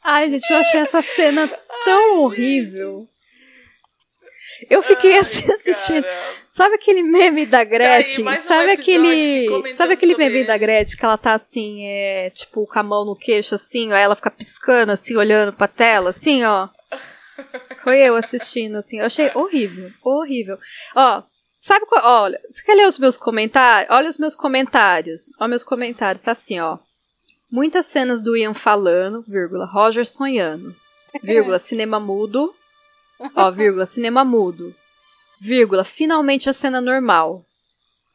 [0.03, 1.49] Ai, gente, eu achei essa cena
[1.85, 3.09] tão horrível.
[4.71, 6.03] Eu fiquei Ai, assim assistindo.
[6.05, 6.35] cara.
[6.51, 8.25] Sabe aquele meme da Gretchen?
[8.25, 9.49] mais um sabe aquele.
[9.77, 10.47] Sabe aquele sobre meme ele.
[10.47, 13.97] da Gretchen que ela tá assim, é, tipo, com a mão no queixo, assim, ó,
[13.97, 16.69] ela fica piscando, assim, olhando pra tela, assim, ó.
[17.83, 18.99] Foi eu assistindo, assim.
[19.01, 20.59] Eu achei horrível, horrível.
[20.95, 21.23] Ó,
[21.63, 22.05] sabe qual.
[22.25, 23.91] Olha, você quer ler os meus comentários?
[23.91, 25.33] Olha os meus comentários.
[25.39, 26.79] Olha meus comentários, tá assim, ó.
[27.51, 30.75] Muitas cenas do Ian falando, vírgula, Roger sonhando,
[31.23, 32.55] vírgula, cinema mudo,
[33.37, 34.75] ó, vírgula, cinema mudo,
[35.41, 37.45] vírgula, finalmente a cena normal.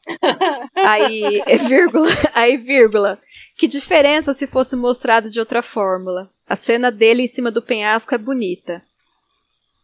[0.74, 3.20] Aí, vírgula, aí, vírgula,
[3.56, 6.30] que diferença se fosse mostrado de outra fórmula.
[6.48, 8.82] A cena dele em cima do penhasco é bonita.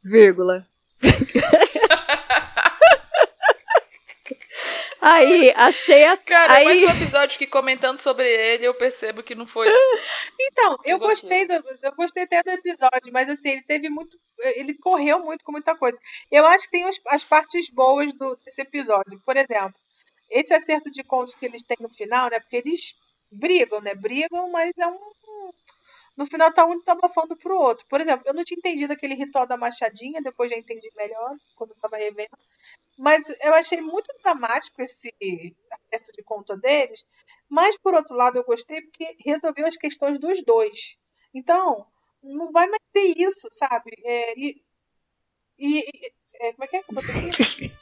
[0.03, 0.67] Vírgula.
[5.07, 6.17] Aí, achei a.
[6.17, 9.69] Cara, aí, mais um episódio que comentando sobre ele, eu percebo que não foi.
[10.41, 11.53] Então, eu gostei, do,
[11.83, 14.19] eu gostei até do episódio, mas assim, ele teve muito.
[14.57, 15.99] Ele correu muito com muita coisa.
[16.31, 19.21] Eu acho que tem os- as partes boas do, desse episódio.
[19.27, 19.75] Por exemplo,
[20.31, 22.41] esse acerto de contas que eles têm no final, né?
[22.41, 22.95] Porque eles
[23.31, 23.95] brigam, né?
[23.95, 24.99] Brigam, mas é um.
[26.17, 27.85] no final tá um desabafando pro outro.
[27.89, 31.71] Por exemplo, eu não tinha entendido aquele ritual da machadinha, depois já entendi melhor quando
[31.71, 32.31] eu tava revendo.
[32.97, 35.13] Mas eu achei muito dramático esse
[35.71, 37.05] acerto de conta deles.
[37.49, 40.97] Mas, por outro lado, eu gostei porque resolveu as questões dos dois.
[41.35, 41.87] Então,
[42.23, 43.91] não vai mais ter isso, sabe?
[44.05, 44.63] É, e,
[45.59, 45.85] e,
[46.41, 46.79] é, como é que é?
[46.79, 47.71] É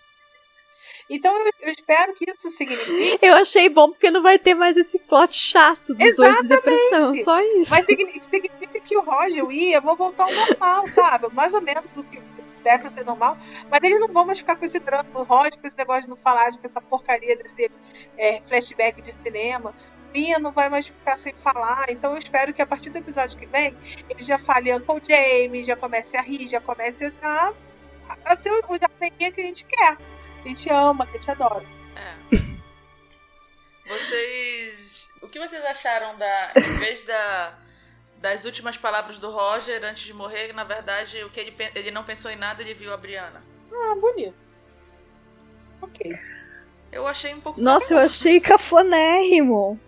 [1.11, 3.19] então eu, eu, espero que isso signifique.
[3.21, 6.17] Eu achei bom porque não vai ter mais esse plot chato dos Exatamente.
[6.17, 7.17] dois de depressão.
[7.23, 7.71] Só isso.
[7.71, 11.29] Mas significa que o Roger e Ia vão voltar ao normal, sabe?
[11.35, 12.32] Mais ou menos o que
[12.63, 13.37] der pra ser normal.
[13.71, 16.17] Mas eles não vão mais ficar com esse drama, Roger, com esse negócio de não
[16.17, 17.71] falar, com essa porcaria desse
[18.17, 19.75] é, flashback de cinema.
[20.15, 21.87] Ia não vai mais ficar sem falar.
[21.89, 23.77] Então eu espero que a partir do episódio que vem,
[24.09, 27.53] ele já fale Uncle Jamie, já comece a rir, já comece a,
[28.25, 29.97] a ser o jardininha que a gente quer.
[30.45, 31.65] A gente ama, a gente adora.
[31.97, 32.37] É.
[33.87, 35.11] Vocês.
[35.21, 36.53] O que vocês acharam da.
[36.57, 37.59] Em vez da.
[38.23, 42.05] Das últimas palavras do Roger antes de morrer, na verdade, o que ele, ele não
[42.05, 43.43] pensou em nada, ele viu a Briana.
[43.73, 44.37] Ah, bonito.
[45.81, 46.17] Ok.
[46.93, 47.61] Eu achei um pouco.
[47.61, 49.79] Nossa, eu achei cafonérrimo.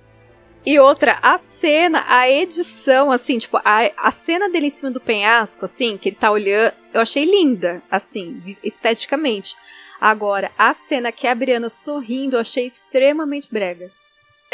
[0.67, 5.01] E outra, a cena, a edição, assim, tipo, a, a cena dele em cima do
[5.01, 9.55] penhasco, assim, que ele tá olhando, eu achei linda, assim, esteticamente.
[10.01, 13.93] Agora, a cena que é a Briana sorrindo, eu achei extremamente brega.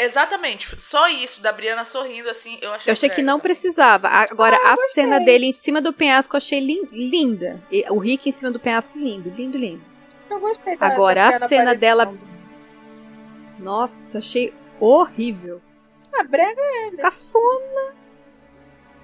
[0.03, 2.89] Exatamente, só isso da Briana sorrindo assim, eu achei.
[2.89, 4.07] Eu achei que não precisava.
[4.07, 7.61] Agora, ah, a cena dele em cima do penhasco eu achei li linda.
[7.71, 9.83] E o Rick em cima do penhasco lindo, lindo, lindo.
[10.27, 12.11] Eu gostei da, Agora, a cena dela.
[13.59, 15.61] Nossa, achei horrível.
[16.11, 16.91] Ah, brega é.
[16.91, 17.03] Né?
[17.03, 17.95] Cafona.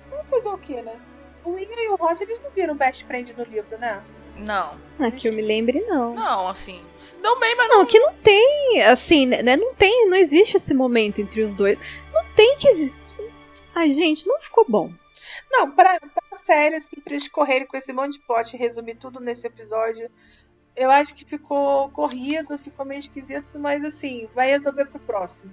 [0.10, 1.00] Vamos fazer o quê, né?
[1.46, 4.04] O Ian e o Roger, eles não viram best friend no livro, né?
[4.40, 4.80] Não.
[5.00, 6.14] Ah, que eu me lembre, não.
[6.14, 6.84] Não, assim.
[7.22, 7.78] Dão bem, mas não.
[7.80, 9.56] Não, que não tem, assim, né?
[9.56, 11.78] Não tem, não existe esse momento entre os dois.
[12.14, 13.16] Não tem que existir.
[13.76, 14.92] Ai, gente, não ficou bom.
[15.50, 18.96] Não, pra, pra série, assim, pra eles correrem com esse monte de plot e resumir
[18.96, 20.10] tudo nesse episódio,
[20.76, 25.52] eu acho que ficou corrido, ficou meio esquisito, mas assim, vai resolver pro próximo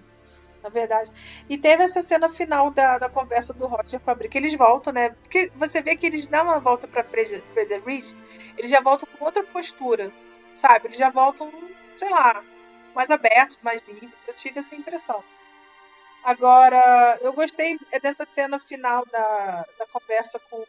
[0.65, 1.13] na verdade.
[1.49, 4.57] E teve essa cena final da, da conversa do Roger com a Bri, que eles
[4.57, 5.11] voltam, né?
[5.11, 8.17] Porque você vê que eles dão uma volta pra Fraser, Fraser Ridge,
[8.57, 10.11] eles já voltam com outra postura,
[10.55, 10.89] sabe?
[10.89, 11.53] Eles já voltam,
[11.99, 12.43] sei lá,
[12.95, 14.27] mais abertos, mais livres.
[14.27, 15.23] Eu tive essa impressão.
[16.25, 20.65] Agora, eu gostei dessa cena final da, da conversa com.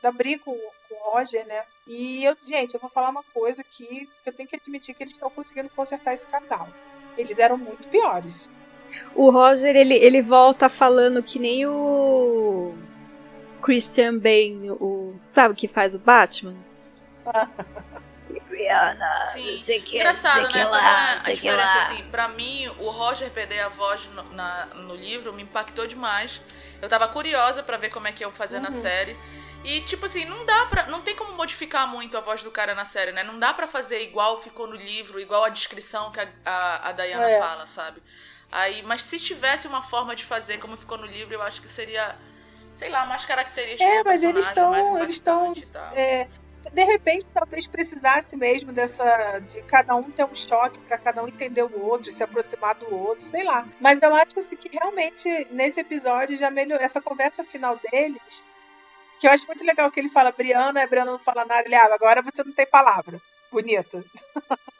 [0.00, 0.56] da Bri com,
[0.88, 1.64] com o Roger, né?
[1.88, 5.02] E eu, gente, eu vou falar uma coisa aqui que eu tenho que admitir que
[5.02, 6.68] eles estão conseguindo consertar esse casal.
[7.18, 8.48] Eles eram muito piores.
[9.14, 12.74] O Roger, ele, ele volta falando que nem o
[13.62, 16.56] Christian Bale, o, sabe que faz o Batman?
[18.56, 19.56] Rihanna, Sim.
[19.56, 20.68] sei que, Engraçado, sei né?
[20.68, 21.82] Lá, sei a diferença, lá.
[21.82, 26.40] assim, pra mim, o Roger perder a voz no, na, no livro me impactou demais.
[26.80, 28.62] Eu tava curiosa para ver como é que iam fazer uhum.
[28.62, 29.16] na série.
[29.64, 30.86] E, tipo assim, não dá pra.
[30.86, 33.24] Não tem como modificar muito a voz do cara na série, né?
[33.24, 36.92] Não dá para fazer igual ficou no livro, igual a descrição que a, a, a
[36.92, 37.38] Diana é.
[37.38, 38.00] fala, sabe?
[38.50, 41.68] Aí, mas se tivesse uma forma de fazer como ficou no livro, eu acho que
[41.68, 42.16] seria,
[42.72, 43.84] sei lá, mais característica.
[43.84, 45.54] É, mas eles estão, eles estão,
[45.94, 46.28] é,
[46.72, 51.28] de repente, talvez precisasse mesmo dessa de cada um ter um choque para cada um
[51.28, 53.66] entender o outro, se aproximar do outro, sei lá.
[53.80, 58.44] Mas eu acho assim, que realmente nesse episódio já melhorou essa conversa final deles.
[59.18, 61.74] Que eu acho muito legal que ele fala, Briana, a Briana não fala nada, ele,
[61.74, 63.20] ah, agora você não tem palavra.
[63.50, 64.04] Bonita.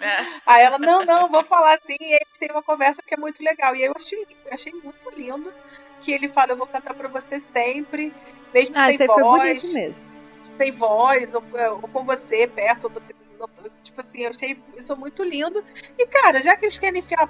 [0.00, 0.40] É.
[0.46, 1.96] Aí ela, não, não, vou falar assim.
[2.00, 3.74] E eles têm uma conversa que é muito legal.
[3.74, 5.52] E aí eu achei, eu achei muito lindo
[6.00, 8.14] que ele fala: Eu vou cantar pra você sempre,
[8.52, 9.72] mesmo ah, sem voz.
[9.72, 10.16] mesmo.
[10.56, 11.42] Sem voz, ou,
[11.82, 12.90] ou, com você perto.
[13.38, 13.48] Ou,
[13.82, 15.64] tipo assim, eu achei isso muito lindo.
[15.98, 17.28] E, cara, já que eles querem enfiar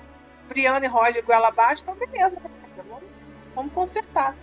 [0.49, 2.51] Brianna e Roger goela abaixo, então beleza, né?
[2.77, 3.05] Vamos,
[3.55, 4.37] vamos consertar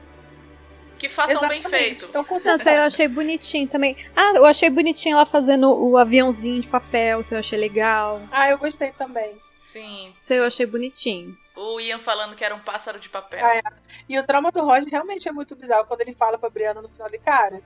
[1.04, 1.70] que façam Exatamente.
[1.70, 2.06] bem feito.
[2.06, 3.98] Então, Nossa, eu achei bonitinho também.
[4.16, 8.22] Ah, eu achei bonitinho ela fazendo o aviãozinho de papel, isso eu achei legal.
[8.32, 9.38] Ah, eu gostei também.
[9.74, 10.16] Sim.
[10.22, 11.38] Isso eu achei bonitinho.
[11.58, 13.46] O Ian falando que era um pássaro de papel.
[13.46, 13.62] Ah, é.
[14.08, 16.88] E o trauma do Roger realmente é muito bizarro quando ele fala pra Brianna no
[16.88, 17.62] final, ele, cara,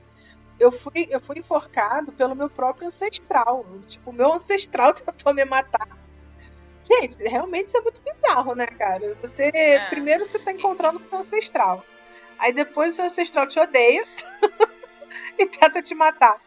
[0.59, 3.63] eu fui, eu fui enforcado pelo meu próprio ancestral.
[3.85, 5.87] Tipo, o meu ancestral tentou me matar.
[6.83, 9.15] Gente, realmente isso é muito bizarro, né, cara?
[9.21, 9.51] Você.
[9.53, 9.89] É.
[9.89, 11.85] Primeiro você tá encontrando com o seu ancestral.
[12.39, 14.03] Aí depois o seu ancestral te odeia
[15.37, 16.39] e tenta te matar.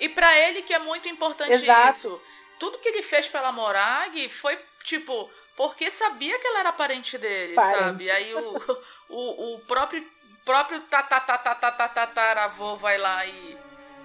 [0.00, 1.90] E para ele que é muito importante Exato.
[1.90, 2.20] isso.
[2.58, 7.54] Tudo que ele fez pela Morag foi tipo porque sabia que ela era parente dele,
[7.54, 7.78] parente.
[7.78, 8.10] sabe?
[8.10, 10.04] Aí o, o, o próprio
[10.44, 13.56] próprio tataravô vai lá e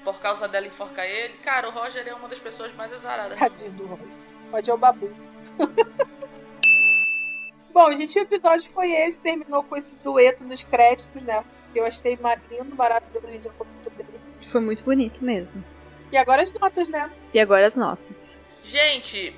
[0.03, 1.37] por causa dela enforca ele.
[1.39, 3.37] Cara, o Roger é uma das pessoas mais azaradas.
[3.37, 4.17] Tadinho do Roger.
[4.51, 5.09] Pode é o babu.
[7.73, 11.43] Bom, gente, o episódio foi esse, terminou com esse dueto nos créditos, né?
[11.77, 12.17] que eu achei
[12.49, 14.19] lindo, maravilhoso, gente, eu amo muito dele.
[14.41, 15.63] Foi muito bonito mesmo.
[16.11, 17.11] E agora as notas, né?
[17.33, 18.41] E agora as notas.
[18.63, 19.35] Gente,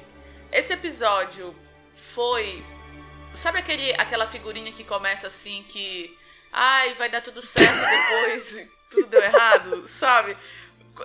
[0.52, 1.56] esse episódio
[1.94, 2.64] foi.
[3.34, 6.16] Sabe aquele, aquela figurinha que começa assim que.
[6.52, 10.36] Ai, vai dar tudo certo e depois tudo deu errado, sabe?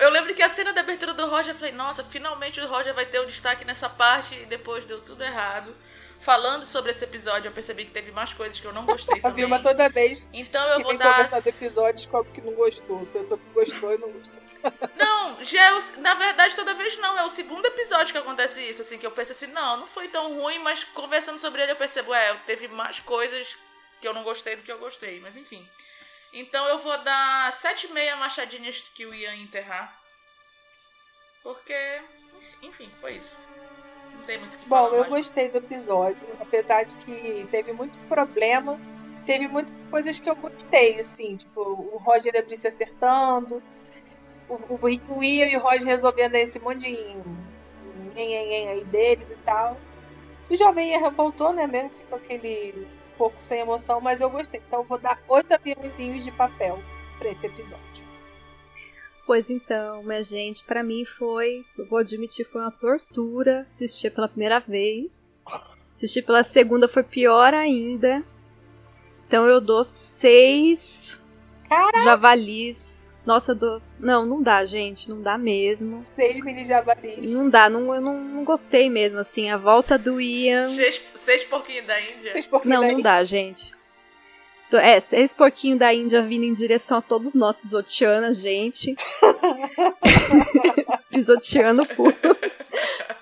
[0.01, 2.95] Eu lembro que a cena da abertura do Roger, eu falei, nossa, finalmente o Roger
[2.95, 5.75] vai ter um destaque nessa parte e depois deu tudo errado.
[6.21, 9.23] Falando sobre esse episódio, eu percebi que teve mais coisas que eu não gostei A
[9.23, 9.37] também.
[9.37, 11.13] Vilma toda vez Então eu que vou vem dar.
[11.13, 13.03] conversar do episódio descobre que não gostou.
[13.03, 14.43] A pessoa que gostou e não gostou.
[14.97, 17.19] Não, já é o, na verdade, toda vez não.
[17.19, 20.09] É o segundo episódio que acontece isso, assim, que eu penso assim, não, não foi
[20.09, 23.57] tão ruim, mas conversando sobre ele eu percebo, é, teve mais coisas
[24.01, 25.69] que eu não gostei do que eu gostei, mas enfim.
[26.33, 29.99] Então eu vou dar sete e meia machadinhas que o Ian enterrar.
[31.43, 32.01] Porque,
[32.63, 33.37] enfim, foi isso.
[34.17, 37.99] Não tem muito que Bom, falar eu gostei do episódio, apesar de que teve muito
[38.09, 38.81] problema,
[39.25, 43.63] teve muitas coisas que eu gostei, assim, tipo, o Roger e a Brice acertando,
[44.49, 46.97] o, o, o Ian e o Roger resolvendo esse monte de
[48.17, 49.77] aí deles e tal.
[50.49, 52.87] O jovem Ian voltou, né, mesmo que com aquele
[53.17, 54.61] pouco sem emoção, mas eu gostei.
[54.67, 56.79] Então eu vou dar oito aviãozinhos de papel
[57.19, 58.04] pra esse episódio.
[59.27, 64.29] Pois então, minha gente, pra mim foi, eu vou admitir, foi uma tortura assistir pela
[64.29, 65.33] primeira vez.
[65.97, 68.23] Assistir pela segunda foi pior ainda.
[69.27, 71.21] Então eu dou seis
[72.05, 73.17] javalis.
[73.25, 73.83] Nossa, eu dou.
[73.99, 75.09] Não, não dá, gente.
[75.09, 76.03] Não dá mesmo.
[76.15, 77.33] Seis mini javalis.
[77.33, 79.51] Não dá, não, eu não, não gostei mesmo, assim.
[79.51, 80.69] A volta do Ian.
[80.69, 82.33] Seis, seis porquinhos da Índia.
[82.33, 82.93] Seis porquinhos Não, daí.
[82.93, 83.73] não dá, gente.
[84.79, 88.95] É, seis porquinhos da Índia vindo em direção a todos nós, pisoteando a gente.
[91.11, 92.37] pisoteando o público.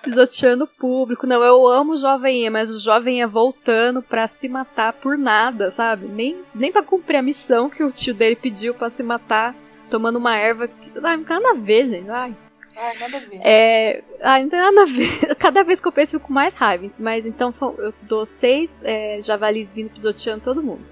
[0.01, 1.27] pisoteando o público.
[1.27, 5.17] Não, eu amo o Jovem E, mas o Jovem E voltando pra se matar por
[5.17, 6.07] nada, sabe?
[6.07, 9.55] Nem, nem pra cumprir a missão que o tio dele pediu pra se matar,
[9.89, 10.67] tomando uma erva.
[10.67, 12.09] que- Ai, não tem nada a ver, gente.
[12.09, 12.35] Ai.
[12.75, 13.39] Ai, nada a ver.
[13.43, 15.35] É, ah, não tem nada a ver.
[15.37, 16.89] Cada vez que eu penso, eu fico com mais raiva.
[16.97, 20.83] Mas então eu dou seis é, javalis vindo pisoteando todo mundo.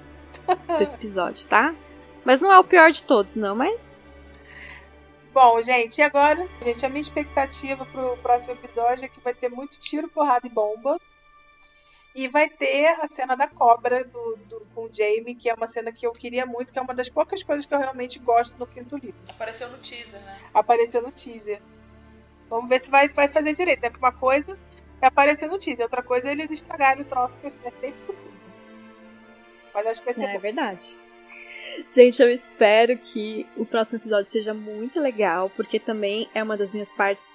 [0.80, 1.74] Desse episódio, tá?
[2.24, 3.56] Mas não é o pior de todos, não.
[3.56, 4.04] Mas
[5.34, 6.46] Bom, gente, e agora?
[6.62, 10.50] Gente, a minha expectativa pro próximo episódio é que vai ter muito tiro, porrada e
[10.50, 11.00] bomba.
[12.14, 15.68] E vai ter a cena da cobra do, do- com o Jamie, que é uma
[15.68, 18.58] cena que eu queria muito, que é uma das poucas coisas que eu realmente gosto
[18.58, 19.16] no quinto livro.
[19.30, 20.38] Apareceu no teaser, né?
[20.54, 21.62] Apareceu no teaser.
[22.50, 23.90] Vamos ver se vai, vai fazer direito, né?
[23.90, 24.60] Porque uma coisa
[25.02, 27.94] é aparecer no teaser, outra coisa é eles estragarem o troço, que assim, é bem
[28.06, 28.41] possível.
[29.74, 30.40] Mas acho que vai ser é bom.
[30.40, 30.98] verdade.
[31.88, 36.74] Gente, eu espero que o próximo episódio seja muito legal, porque também é uma das
[36.74, 37.28] minhas partes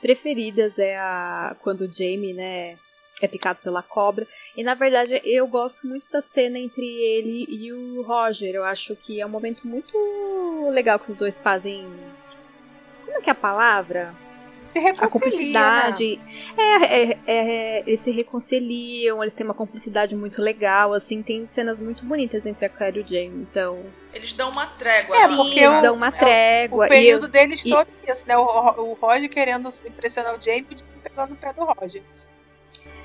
[0.00, 2.78] preferidas, é a quando o Jamie, né,
[3.20, 4.26] é picado pela cobra.
[4.56, 8.54] E na verdade eu gosto muito da cena entre ele e o Roger.
[8.54, 9.96] Eu acho que é um momento muito
[10.70, 11.86] legal que os dois fazem.
[13.04, 14.14] Como é que é a palavra?
[14.70, 15.08] Se a reconcilia, né?
[15.10, 16.20] cumplicidade.
[16.56, 21.80] É, é, é, eles se reconciliam, eles têm uma cumplicidade muito legal, assim, tem cenas
[21.80, 23.82] muito bonitas entre a Claire e o Jamie, então.
[24.14, 25.16] Eles dão uma trégua.
[25.16, 26.84] É, sim, porque eles o- dão uma é, trégua.
[26.86, 28.36] O período e eu- deles e- todo isso, né?
[28.36, 32.02] O, o Roger querendo impressionar o Jamie e o pegando o pé do Roger.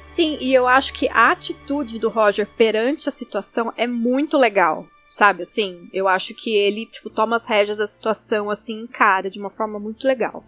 [0.04, 4.86] sim, e eu acho que a atitude do Roger perante a situação é muito legal.
[5.10, 9.30] Sabe, assim, eu acho que ele, tipo, toma as rédeas da situação, assim, em cara,
[9.30, 10.44] de uma forma muito legal.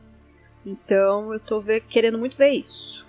[0.67, 3.07] Então, eu tô ver- querendo muito ver isso.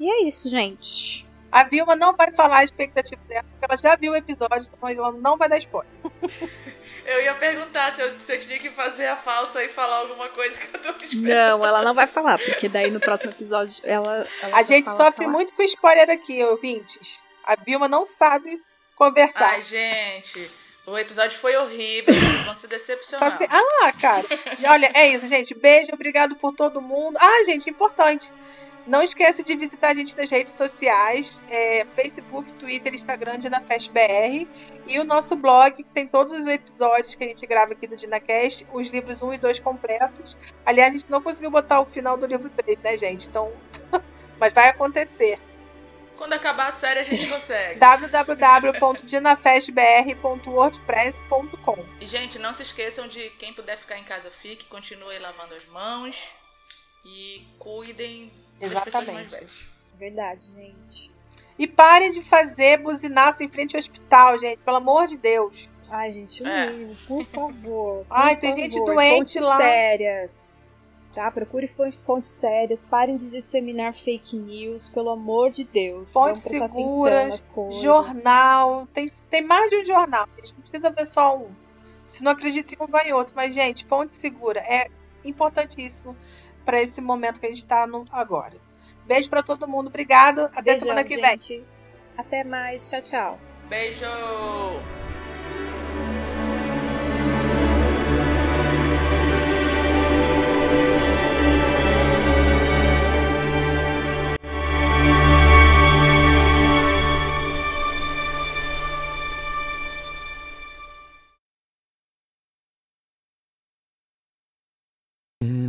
[0.00, 1.28] E é isso, gente.
[1.52, 4.88] A Vilma não vai falar a expectativa dela, porque ela já viu o episódio, então
[4.88, 5.90] ela não vai dar spoiler.
[7.04, 10.28] Eu ia perguntar se eu, se eu tinha que fazer a falsa e falar alguma
[10.28, 11.26] coisa que eu tô esperando.
[11.58, 14.28] Não, ela não vai falar, porque daí no próximo episódio ela.
[14.42, 17.22] ela A gente falar- sofre falar muito com spoiler aqui, ouvintes.
[17.44, 18.60] A Vilma não sabe
[18.94, 19.52] conversar.
[19.52, 20.50] Ai, gente.
[20.90, 22.14] O episódio foi horrível.
[22.14, 23.38] Vocês vão se decepcionar.
[23.38, 24.26] Que- Ah, cara.
[24.58, 25.54] E Olha, é isso, gente.
[25.54, 27.16] Beijo, obrigado por todo mundo.
[27.20, 28.32] Ah, gente, importante.
[28.86, 34.48] Não esqueça de visitar a gente nas redes sociais, é, Facebook, Twitter, Instagram, DinaFestBR.
[34.86, 37.94] E o nosso blog, que tem todos os episódios que a gente grava aqui do
[37.94, 40.38] DinaCast, os livros 1 e 2 completos.
[40.64, 43.28] Aliás, a gente não conseguiu botar o final do livro 3, né, gente?
[43.28, 43.52] Então.
[44.40, 45.38] Mas vai acontecer.
[46.18, 47.78] Quando acabar a série, a gente consegue.
[50.58, 54.66] www.dinafestbr.wordpress.com E, gente, não se esqueçam de quem puder ficar em casa, fique.
[54.66, 56.28] Continue lavando as mãos.
[57.04, 58.30] E cuidem
[58.60, 59.34] das pessoas mais Exatamente.
[59.36, 59.50] velhas.
[59.98, 61.10] Verdade, gente.
[61.58, 64.58] E parem de fazer buzinaço em frente ao hospital, gente.
[64.58, 65.68] Pelo amor de Deus.
[65.90, 66.70] Ai, gente, o É.
[66.70, 68.04] mínimo, por favor.
[68.04, 69.56] por Ai, tem favor, gente doente fontes lá.
[69.56, 70.57] sérias.
[71.18, 71.32] Tá?
[71.32, 72.84] Procure fon- fontes sérias.
[72.84, 76.12] Parem de disseminar fake news, pelo amor de Deus.
[76.12, 77.48] Fontes seguras.
[77.82, 78.86] Jornal.
[78.94, 80.28] Tem, tem mais de um jornal.
[80.32, 81.50] A gente não precisa ver só um.
[82.06, 83.32] Se não acredita em um, vai em outro.
[83.34, 84.86] Mas, gente, fonte segura é
[85.24, 86.16] importantíssimo
[86.64, 88.54] para esse momento que a gente está agora.
[89.04, 89.88] Beijo para todo mundo.
[89.88, 90.42] Obrigado.
[90.42, 91.56] Até Beijão, semana que gente.
[91.56, 91.66] vem.
[92.16, 92.88] Até mais.
[92.88, 93.38] Tchau, tchau.
[93.68, 95.07] Beijo!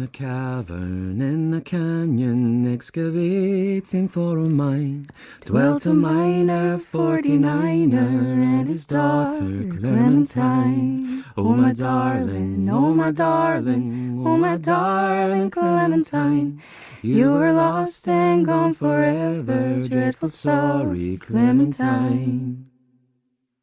[0.10, 5.08] Cavern in a canyon, excavating for a mine,
[5.46, 11.24] dwelt a miner, forty-niner, and his daughter Clementine.
[11.38, 16.62] Oh my darling, oh my darling, oh my darling Clementine,
[17.02, 22.66] you were lost and gone forever, dreadful sorry Clementine.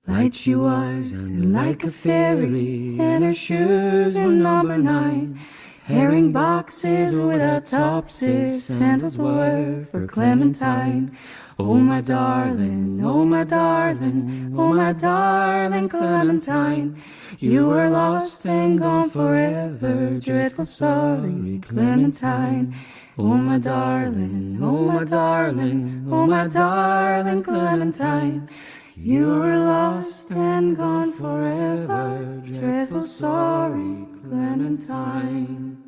[0.07, 5.39] Light she was, and like a fairy, and her shoes were number nine.
[5.87, 11.17] Herring boxes without topses, sandals were for Clementine.
[11.61, 17.01] Oh my darling, oh my darling, oh my darling Clementine,
[17.39, 22.75] you were lost and gone forever, dreadful sorry Clementine.
[23.17, 28.49] Oh my darling, oh my darling, oh my darling Clementine.
[28.97, 35.86] You were lost and gone forever, dreadful sorry, Clementine.